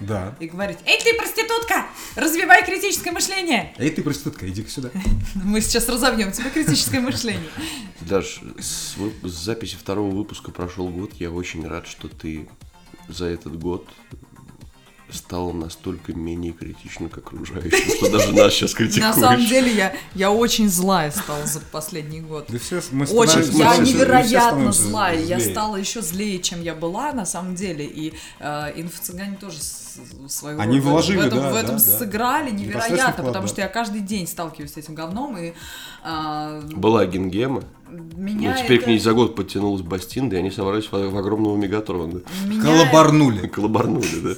Да. 0.06 0.36
И 0.40 0.46
говорить, 0.46 0.78
эй, 0.84 1.00
ты 1.00 1.14
проститутка, 1.14 1.86
развивай 2.16 2.64
критическое 2.64 3.12
мышление. 3.12 3.74
Эй, 3.78 3.90
ты 3.90 4.02
проститутка, 4.02 4.48
иди 4.48 4.66
сюда. 4.66 4.90
Мы 5.34 5.60
сейчас 5.60 5.88
разовьем 5.88 6.32
тебе 6.32 6.50
критическое 6.50 7.00
мышление. 7.00 7.50
Даже 8.00 8.40
с, 8.58 8.96
с 9.22 9.30
записи 9.30 9.76
второго 9.76 10.14
выпуска 10.14 10.50
прошел 10.50 10.88
год, 10.88 11.12
я 11.14 11.30
очень 11.30 11.66
рад, 11.66 11.86
что 11.86 12.08
ты 12.08 12.48
за 13.08 13.26
этот 13.26 13.58
год 13.58 13.88
стал 15.12 15.52
настолько 15.52 16.12
менее 16.14 16.52
критичным 16.52 17.08
к 17.08 17.18
окружающим, 17.18 17.96
что 17.96 18.10
даже 18.10 18.32
нас 18.32 18.52
сейчас 18.54 18.74
критикуешь. 18.74 19.02
На 19.02 19.14
самом 19.14 19.44
деле 19.46 19.70
я, 19.72 19.94
я 20.14 20.30
очень 20.30 20.68
злая 20.68 21.10
стала 21.10 21.44
за 21.46 21.60
последний 21.60 22.20
год. 22.20 22.46
Да 22.48 22.58
все, 22.58 22.80
мы 22.92 23.04
Очень, 23.06 23.42
становимся- 23.42 23.58
я 23.58 23.64
мы 23.68 23.72
все- 23.72 23.80
мы 23.80 23.84
все 23.84 23.94
невероятно 23.94 24.40
становимся 24.72 24.82
злая. 24.82 25.20
Я 25.20 25.38
злее. 25.38 25.50
стала 25.52 25.76
еще 25.76 26.00
злее, 26.02 26.38
чем 26.40 26.62
я 26.62 26.74
была, 26.74 27.12
на 27.12 27.26
самом 27.26 27.54
деле. 27.54 27.84
И 27.86 28.14
э, 28.40 28.72
инфо-цыгане 28.80 29.36
тоже 29.36 29.58
свою 30.28 30.58
Они 30.58 30.78
роль 30.78 30.80
в- 30.80 30.84
вложили, 30.90 31.18
в 31.18 31.26
этом, 31.26 31.38
да, 31.40 31.50
в 31.52 31.54
этом 31.56 31.76
да, 31.76 31.84
да. 31.84 31.98
сыграли 31.98 32.50
Непосредственный 32.50 32.66
невероятно, 32.66 33.12
вклад, 33.12 33.26
потому 33.26 33.46
да. 33.46 33.48
что 33.52 33.60
я 33.60 33.68
каждый 33.68 34.00
день 34.00 34.26
сталкиваюсь 34.26 34.72
с 34.72 34.76
этим 34.78 34.94
говном, 34.94 35.36
и 35.36 35.52
э, 36.04 36.60
Была 36.74 37.04
гингема, 37.06 37.62
меня 37.90 38.52
но 38.52 38.56
теперь 38.62 38.78
это- 38.78 38.84
к 38.84 38.88
ней 38.88 38.98
за 38.98 39.12
год 39.12 39.34
подтянулась 39.36 39.82
Бастинда, 39.82 40.36
и 40.36 40.38
они 40.38 40.50
собрались 40.50 40.86
в, 40.86 40.92
в 40.92 41.16
огромного 41.18 41.56
Мегатрона. 41.58 42.22
меня 42.46 42.62
Колобарнули. 42.62 43.46
Колобарнули, 43.48 44.20
да? 44.22 44.30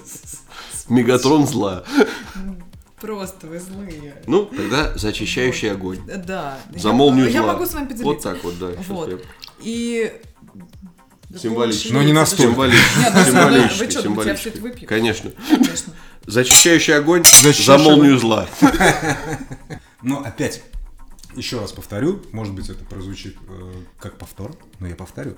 Мегатрон 0.88 1.46
зла. 1.46 1.84
Просто 3.00 3.46
вы 3.46 3.58
злые. 3.60 4.14
Ну, 4.26 4.46
тогда 4.46 4.96
за 4.96 5.08
очищающий 5.08 5.70
огонь. 5.70 5.98
Да. 6.06 6.58
За 6.74 6.88
Я- 6.88 6.94
молнию 6.94 7.26
Я 7.30 7.42
зла. 7.42 7.52
могу 7.52 7.66
с 7.66 7.74
вами 7.74 7.84
поделиться. 7.86 8.04
Вот 8.06 8.22
так 8.22 8.42
вот, 8.44 8.58
да. 8.58 8.68
Вот. 8.88 9.10
я- 9.10 9.18
И... 9.60 10.12
Символично. 11.40 11.94
Но 11.94 12.02
не 12.02 12.12
настолько. 12.12 12.52
Символически. 12.52 12.98
Нет, 13.00 13.12
ну, 13.14 13.24
Символически. 13.24 13.84
вы 13.84 13.90
что, 13.90 14.02
думаете, 14.02 14.30
я 14.30 14.36
всё 14.36 14.48
это 14.50 14.60
выпью? 14.60 14.88
Конечно. 14.88 15.30
Конечно. 15.48 15.92
За 16.26 16.40
очищающий 16.40 16.96
огонь, 16.96 17.24
за 17.24 17.48
очищающий 17.50 17.84
молнию 17.84 18.18
зла. 18.18 18.46
Но 20.02 20.20
опять, 20.20 20.62
еще 21.36 21.60
раз 21.60 21.72
повторю, 21.72 22.20
может 22.32 22.54
быть, 22.54 22.68
это 22.68 22.84
прозвучит 22.84 23.36
э, 23.48 23.72
как 23.98 24.16
повтор, 24.18 24.52
но 24.80 24.88
я 24.88 24.94
повторю. 24.94 25.36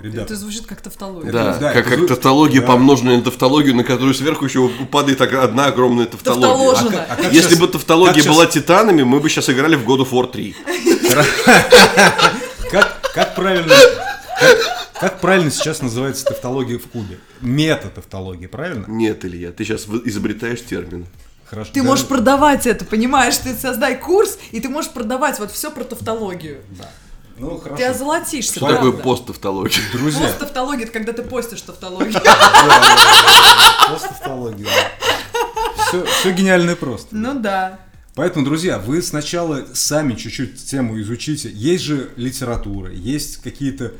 Ребята, 0.00 0.22
Это 0.22 0.36
звучит 0.36 0.66
как 0.66 0.80
тавтология. 0.80 1.30
Да, 1.32 1.58
Да, 1.58 1.72
как, 1.72 1.86
как 1.88 1.98
зву- 2.00 2.06
тавтология, 2.08 2.60
да. 2.60 2.66
помноженная 2.66 3.16
на 3.18 3.22
тавтологию, 3.22 3.74
на 3.76 3.84
которую 3.84 4.14
сверху 4.14 4.44
еще 4.46 4.68
падает 4.90 5.20
одна 5.20 5.66
огромная 5.66 6.06
тавтология. 6.06 7.06
А 7.08 7.16
как 7.16 7.32
Если 7.32 7.50
щас- 7.50 7.58
бы 7.60 7.68
тавтология 7.68 8.24
была 8.24 8.46
титанами, 8.46 9.02
мы 9.02 9.20
бы 9.20 9.28
сейчас 9.28 9.48
играли 9.50 9.76
в 9.76 9.86
God 9.88 10.00
of 10.06 10.10
War 10.10 10.30
3. 10.30 10.56
Как, 12.70 13.34
правильно... 13.34 13.74
Как, 14.40 14.58
как 15.00 15.20
правильно 15.20 15.50
сейчас 15.50 15.82
называется 15.82 16.24
тавтология 16.24 16.78
в 16.78 16.86
Кубе? 16.86 17.18
Мета-тавтология, 17.42 18.48
правильно? 18.48 18.86
Нет, 18.88 19.24
Илья, 19.24 19.52
ты 19.52 19.64
сейчас 19.64 19.86
изобретаешь 19.86 20.62
термин. 20.62 21.06
Хорошо. 21.52 21.70
Ты 21.74 21.82
Да, 21.82 21.86
можешь 21.86 22.06
продавать 22.06 22.66
это, 22.66 22.86
понимаешь? 22.86 23.36
Ты 23.36 23.54
создай 23.54 23.98
курс, 23.98 24.38
и 24.52 24.60
ты 24.60 24.70
можешь 24.70 24.90
продавать 24.90 25.38
вот 25.38 25.52
все 25.52 25.70
про 25.70 25.84
тавтологию. 25.84 26.62
Да. 26.78 26.90
Ну, 27.36 27.58
хорошо. 27.58 27.76
Ты 27.76 27.84
озолотишься, 27.84 28.52
Что 28.56 28.60
правда. 28.68 28.76
такое 28.78 28.92
посттавтология? 29.02 29.82
Друзья, 29.92 30.26
Пост 30.28 30.38
тавтология, 30.38 30.84
это 30.84 30.92
когда 30.94 31.12
ты 31.12 31.22
постишь 31.22 31.60
тавтологию. 31.60 32.14
просто 33.86 34.08
тавтология. 34.08 34.66
Все, 35.88 36.06
все 36.06 36.32
гениально 36.32 36.70
и 36.70 36.74
просто. 36.74 37.08
Ну 37.14 37.38
да. 37.38 37.80
Поэтому, 38.14 38.46
друзья, 38.46 38.78
вы 38.78 39.02
сначала 39.02 39.66
сами 39.74 40.14
чуть-чуть 40.14 40.64
тему 40.66 40.98
изучите. 41.02 41.50
Есть 41.52 41.84
же 41.84 42.10
литература, 42.16 42.90
есть 42.90 43.38
какие-то... 43.42 43.92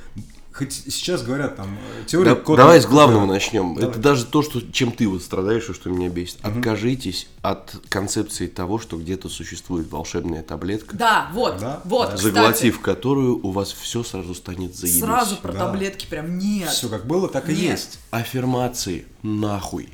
Хоть 0.54 0.72
сейчас 0.72 1.22
говорят 1.22 1.56
там 1.56 1.78
э, 2.00 2.04
теория... 2.06 2.34
Да- 2.34 2.40
кода- 2.40 2.58
давай 2.62 2.80
с 2.80 2.86
главного 2.86 3.26
да. 3.26 3.32
начнем. 3.34 3.74
Давай. 3.74 3.88
Это 3.90 3.98
даже 3.98 4.26
то, 4.26 4.42
что, 4.42 4.60
чем 4.60 4.92
ты 4.92 5.08
вот 5.08 5.22
страдаешь 5.22 5.68
и 5.68 5.72
что 5.72 5.88
меня 5.88 6.08
бесит. 6.10 6.38
Откажитесь 6.42 7.26
от 7.40 7.74
концепции 7.88 8.46
того, 8.48 8.78
что 8.78 8.98
где-то 8.98 9.28
существует 9.30 9.90
волшебная 9.90 10.42
таблетка, 10.42 10.94
Да, 10.96 11.30
вот, 11.32 11.58
Да, 11.58 11.80
вот, 11.84 12.10
да. 12.10 12.16
кстати. 12.16 12.34
заглотив 12.34 12.80
которую 12.80 13.40
у 13.46 13.50
вас 13.50 13.72
все 13.72 14.02
сразу 14.02 14.34
станет 14.34 14.76
заебись. 14.76 15.00
Сразу 15.00 15.36
про 15.36 15.52
Да. 15.52 15.58
таблетки 15.66 16.06
прям 16.06 16.38
нет. 16.38 16.68
Все 16.68 16.88
как 16.88 17.06
было, 17.06 17.28
так 17.28 17.48
и 17.48 17.52
Нет. 17.52 17.60
есть. 17.72 17.98
Аффирмации 18.10 19.06
нахуй. 19.22 19.88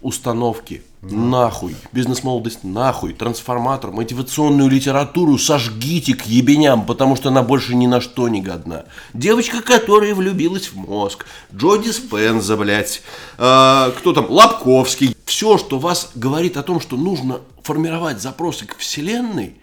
Установки 0.00 0.82
нахуй. 1.02 1.74
Бизнес-молодость 1.92 2.62
нахуй. 2.62 3.12
Трансформатор, 3.12 3.90
мотивационную 3.90 4.70
литературу 4.70 5.36
сожгите 5.36 6.14
к 6.14 6.26
ебеням, 6.26 6.86
потому 6.86 7.16
что 7.16 7.28
она 7.28 7.42
больше 7.42 7.74
ни 7.74 7.86
на 7.86 8.00
что 8.00 8.28
не 8.28 8.40
годна. 8.40 8.84
Девочка, 9.12 9.62
которая 9.62 10.14
влюбилась 10.14 10.68
в 10.68 10.76
мозг. 10.76 11.26
Джо 11.54 11.76
Диспенза, 11.76 12.56
блядь. 12.56 13.02
А, 13.38 13.90
кто 13.90 14.12
там? 14.12 14.30
Лобковский. 14.30 15.16
Все, 15.26 15.58
что 15.58 15.78
вас 15.78 16.12
говорит 16.14 16.56
о 16.56 16.62
том, 16.62 16.80
что 16.80 16.96
нужно 16.96 17.40
формировать 17.62 18.20
запросы 18.20 18.66
к 18.66 18.76
Вселенной, 18.76 19.56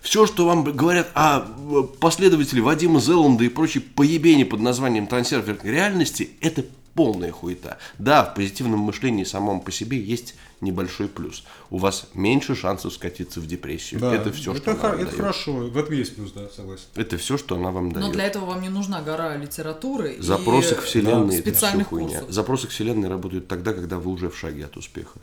все, 0.00 0.26
что 0.26 0.46
вам 0.46 0.64
говорят 0.64 1.10
о 1.14 1.40
э, 1.40 1.82
последователе 2.00 2.62
Вадима 2.62 3.00
Зеланда 3.00 3.44
и 3.44 3.48
прочей 3.48 3.80
поебени 3.80 4.44
под 4.44 4.60
названием 4.60 5.06
трансерферной 5.06 5.70
реальности, 5.70 6.30
это 6.40 6.64
полная 6.94 7.30
хуета. 7.32 7.78
Да, 7.98 8.24
в 8.24 8.34
позитивном 8.34 8.80
мышлении 8.80 9.24
самом 9.24 9.60
по 9.60 9.70
себе 9.72 9.98
есть 9.98 10.34
небольшой 10.60 11.08
плюс. 11.08 11.44
У 11.70 11.78
вас 11.78 12.08
меньше 12.14 12.54
шансов 12.54 12.92
скатиться 12.92 13.40
в 13.40 13.46
депрессию. 13.46 14.00
Да, 14.00 14.14
это 14.14 14.32
все, 14.32 14.54
что 14.54 14.62
это, 14.62 14.72
она 14.72 14.80
хор- 14.80 14.90
вам 14.90 15.00
это 15.00 15.06
дает. 15.10 15.20
хорошо, 15.20 15.52
в 15.52 15.76
этом 15.76 15.94
есть 15.94 16.16
плюс, 16.16 16.32
да, 16.32 16.48
согласен. 16.54 16.84
Это 16.96 17.16
все, 17.16 17.38
что 17.38 17.56
она 17.56 17.70
вам 17.70 17.92
дает. 17.92 18.06
Но 18.06 18.12
для 18.12 18.24
этого 18.26 18.44
вам 18.46 18.60
не 18.60 18.68
нужна 18.68 19.00
гора 19.00 19.36
литературы 19.36 20.16
Запросы 20.18 20.74
и 20.74 20.76
к 20.76 20.82
вселенной 20.82 21.36
это 21.36 21.42
все 21.44 21.52
специальных 21.52 21.88
хуйня. 21.88 22.08
курсов. 22.08 22.30
Запросы 22.30 22.66
к 22.66 22.70
вселенной 22.70 23.08
работают 23.08 23.48
тогда, 23.48 23.72
когда 23.72 23.98
вы 23.98 24.10
уже 24.10 24.28
в 24.28 24.36
шаге 24.36 24.66
от 24.66 24.76
успеха. 24.76 25.18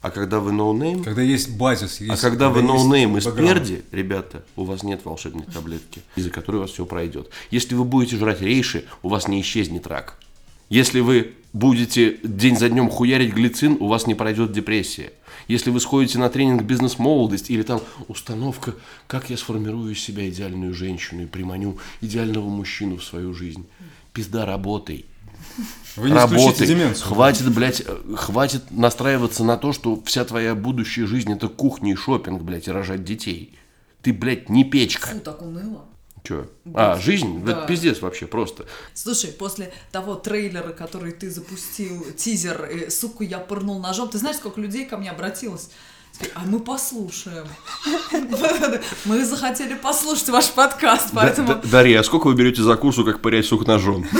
А 0.00 0.10
когда 0.10 0.40
вы 0.40 0.50
no 0.50 0.65
name, 0.65 1.04
Когда 1.04 1.22
есть 1.22 1.56
базис, 1.56 2.00
есть... 2.00 2.12
а 2.12 2.16
когда 2.28 2.48
вы 2.48 2.62
есть 2.62 2.66
no 2.72 2.87
name 2.87 3.16
из 3.18 3.24
бэкграунд. 3.24 3.52
перди, 3.60 3.82
ребята, 3.92 4.42
у 4.56 4.64
вас 4.64 4.82
нет 4.82 5.04
волшебной 5.04 5.44
таблетки, 5.44 6.02
из-за 6.16 6.30
которой 6.30 6.56
у 6.56 6.60
вас 6.62 6.72
все 6.72 6.84
пройдет. 6.84 7.30
Если 7.52 7.76
вы 7.76 7.84
будете 7.84 8.16
жрать 8.16 8.40
рейши, 8.40 8.84
у 9.04 9.08
вас 9.08 9.28
не 9.28 9.40
исчезнет 9.40 9.86
рак. 9.86 10.18
Если 10.72 11.00
вы 11.00 11.34
будете 11.52 12.16
день 12.22 12.56
за 12.56 12.70
днем 12.70 12.88
хуярить 12.88 13.34
глицин, 13.34 13.76
у 13.78 13.88
вас 13.88 14.06
не 14.06 14.14
пройдет 14.14 14.52
депрессия. 14.52 15.12
Если 15.46 15.68
вы 15.68 15.80
сходите 15.80 16.18
на 16.18 16.30
тренинг 16.30 16.62
«Бизнес-молодость» 16.62 17.50
или 17.50 17.62
там 17.62 17.82
установка 18.08 18.74
«Как 19.06 19.28
я 19.28 19.36
сформирую 19.36 19.92
из 19.92 20.00
себя 20.00 20.26
идеальную 20.30 20.72
женщину 20.72 21.24
и 21.24 21.26
приманю 21.26 21.76
идеального 22.00 22.48
мужчину 22.48 22.96
в 22.96 23.04
свою 23.04 23.34
жизнь», 23.34 23.66
пизда 24.14 24.46
работай. 24.46 25.04
Вы 25.96 26.08
не 26.08 26.16
работай. 26.16 26.66
деменцию. 26.66 27.06
Хватит, 27.06 27.52
блядь, 27.52 27.82
э, 27.86 28.14
хватит 28.16 28.70
настраиваться 28.70 29.44
на 29.44 29.58
то, 29.58 29.74
что 29.74 30.02
вся 30.06 30.24
твоя 30.24 30.54
будущая 30.54 31.06
жизнь 31.06 31.30
это 31.30 31.48
кухня 31.48 31.92
и 31.92 31.96
шопинг, 31.96 32.40
блядь, 32.40 32.68
и 32.68 32.70
рожать 32.70 33.04
детей. 33.04 33.58
Ты, 34.00 34.14
блядь, 34.14 34.48
не 34.48 34.64
печка. 34.64 35.08
Фу, 35.08 35.20
так 35.20 35.42
уныло. 35.42 35.84
Че? 36.22 36.46
А, 36.74 36.96
жизнь? 36.98 37.44
Да. 37.44 37.52
Это 37.52 37.66
пиздец 37.66 38.00
вообще 38.00 38.26
просто. 38.26 38.66
Слушай, 38.94 39.32
после 39.32 39.72
того 39.90 40.14
трейлера, 40.14 40.70
который 40.72 41.10
ты 41.12 41.30
запустил, 41.30 42.06
тизер, 42.16 42.62
э, 42.70 42.90
суку, 42.90 43.24
я 43.24 43.38
пырнул 43.38 43.80
ножом, 43.80 44.08
ты 44.08 44.18
знаешь, 44.18 44.36
сколько 44.36 44.60
людей 44.60 44.84
ко 44.86 44.96
мне 44.98 45.10
обратилось? 45.10 45.70
А 46.34 46.42
мы 46.44 46.60
послушаем. 46.60 47.46
Мы 49.06 49.24
захотели 49.24 49.74
послушать 49.74 50.28
ваш 50.28 50.50
подкаст, 50.50 51.08
поэтому 51.14 51.48
Да- 51.48 51.54
да- 51.54 51.68
Дарья, 51.68 52.00
а 52.00 52.04
сколько 52.04 52.26
вы 52.26 52.34
берете 52.34 52.62
за 52.62 52.76
курсу, 52.76 53.04
как 53.04 53.20
пырять 53.22 53.46
сук 53.46 53.66
ножом? 53.66 54.06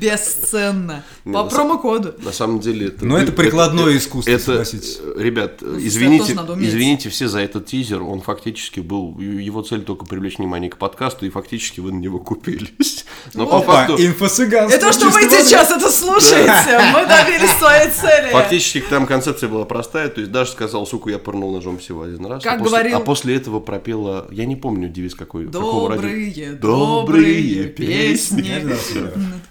бесценно. 0.00 1.04
Не, 1.24 1.32
По 1.32 1.44
на 1.44 1.48
промокоду. 1.48 2.14
На 2.22 2.32
самом 2.32 2.60
деле 2.60 2.88
это... 2.88 3.04
Но 3.04 3.18
это 3.18 3.32
прикладное 3.32 3.96
искусство, 3.96 4.30
Это, 4.30 4.62
э, 4.62 5.14
ребят, 5.16 5.62
это 5.62 5.78
извините, 5.78 6.32
извините 6.32 7.08
все 7.08 7.28
за 7.28 7.40
этот 7.40 7.66
тизер. 7.66 8.02
Он 8.02 8.20
фактически 8.20 8.80
был, 8.80 9.18
его 9.18 9.62
цель 9.62 9.82
только 9.82 10.06
привлечь 10.06 10.38
внимание 10.38 10.70
к 10.70 10.76
подкасту, 10.76 11.26
и 11.26 11.30
фактически 11.30 11.80
вы 11.80 11.92
на 11.92 11.98
него 11.98 12.18
купились. 12.18 13.04
Но 13.34 13.46
по 13.46 13.60
факту... 13.60 13.96
инфо-цыганство 13.96 14.76
Это 14.76 14.92
что 14.92 15.10
вы 15.10 15.22
сейчас 15.22 15.70
это 15.70 15.90
слушаете? 15.90 16.80
Мы 16.92 17.06
добились 17.06 17.50
своей 17.58 17.90
цели. 17.90 18.32
Фактически 18.32 18.82
там 18.88 19.06
концепция 19.06 19.48
была 19.48 19.64
простая, 19.64 20.08
то 20.08 20.20
есть 20.20 20.32
Даша 20.32 20.52
сказал, 20.52 20.86
суку, 20.86 21.08
я 21.08 21.18
пырнул 21.18 21.52
ножом 21.52 21.78
всего 21.78 22.02
один 22.02 22.24
раз. 22.26 22.42
Как 22.42 22.54
а 22.54 22.58
после, 22.58 22.78
говорил- 22.78 22.96
А 22.96 23.00
после 23.00 23.36
этого 23.36 23.60
пропела, 23.60 24.26
я 24.30 24.46
не 24.46 24.56
помню 24.56 24.88
девиз 24.88 25.14
какой. 25.14 25.46
Добрые, 25.46 26.52
Добрые 26.54 27.64
песни. 27.64 28.66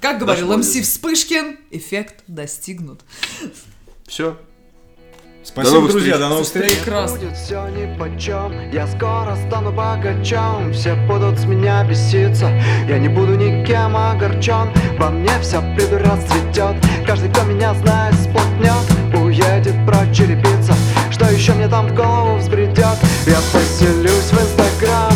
Как 0.02 0.20
говорил 0.20 0.36
Дошло 0.41 0.57
МС. 0.57 0.67
Вспышкин, 0.67 1.57
эффект 1.71 2.23
достигнут. 2.27 3.01
Все. 4.07 4.38
Спасибо, 5.43 5.75
новых 5.75 5.91
друзья, 5.91 6.13
встреч. 6.13 6.19
до 6.19 6.29
новых 6.29 6.45
встреч. 6.45 6.73
Прекрасно. 6.73 7.19
Будет 7.19 7.38
все 7.38 7.67
ни 7.69 7.97
почем, 7.97 8.71
я 8.71 8.85
скоро 8.85 9.38
стану 9.47 9.71
богачом 9.71 10.73
Все 10.73 10.95
будут 11.07 11.39
с 11.39 11.45
меня 11.45 11.85
беситься, 11.85 12.49
я 12.89 12.99
не 12.99 13.07
буду 13.07 13.35
никем 13.35 13.95
огорчен 13.95 14.69
Во 14.99 15.09
мне 15.09 15.31
все 15.41 15.61
приду 15.73 15.99
расцветет, 15.99 16.75
каждый, 17.05 17.29
кто 17.29 17.43
меня 17.43 17.73
знает, 17.75 18.13
сплотнет 18.15 19.15
Уедет 19.15 19.75
прочь 19.85 20.17
черепица, 20.17 20.73
что 21.11 21.25
еще 21.31 21.53
мне 21.53 21.69
там 21.69 21.88
в 21.88 21.95
голову 21.95 22.38
взбредет 22.39 22.97
Я 23.25 23.39
поселюсь 23.53 24.31
в 24.31 24.33
инстаграм, 24.33 25.13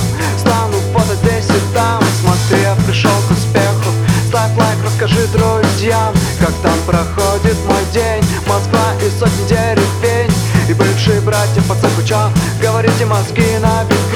друзьям 5.82 6.14
Как 6.40 6.54
там 6.62 6.78
проходит 6.86 7.58
мой 7.68 7.84
день, 7.92 8.24
Москва 8.48 8.94
и 9.04 9.10
сотни 9.20 9.48
деревень 9.48 10.32
И 10.70 10.74
бывшие 10.74 11.22
братья 11.22 11.62
по 11.68 11.76
цеху 11.76 12.02
говорите 12.62 13.06
мозги 13.06 13.58
на 13.60 13.84
бикрень 13.86 14.11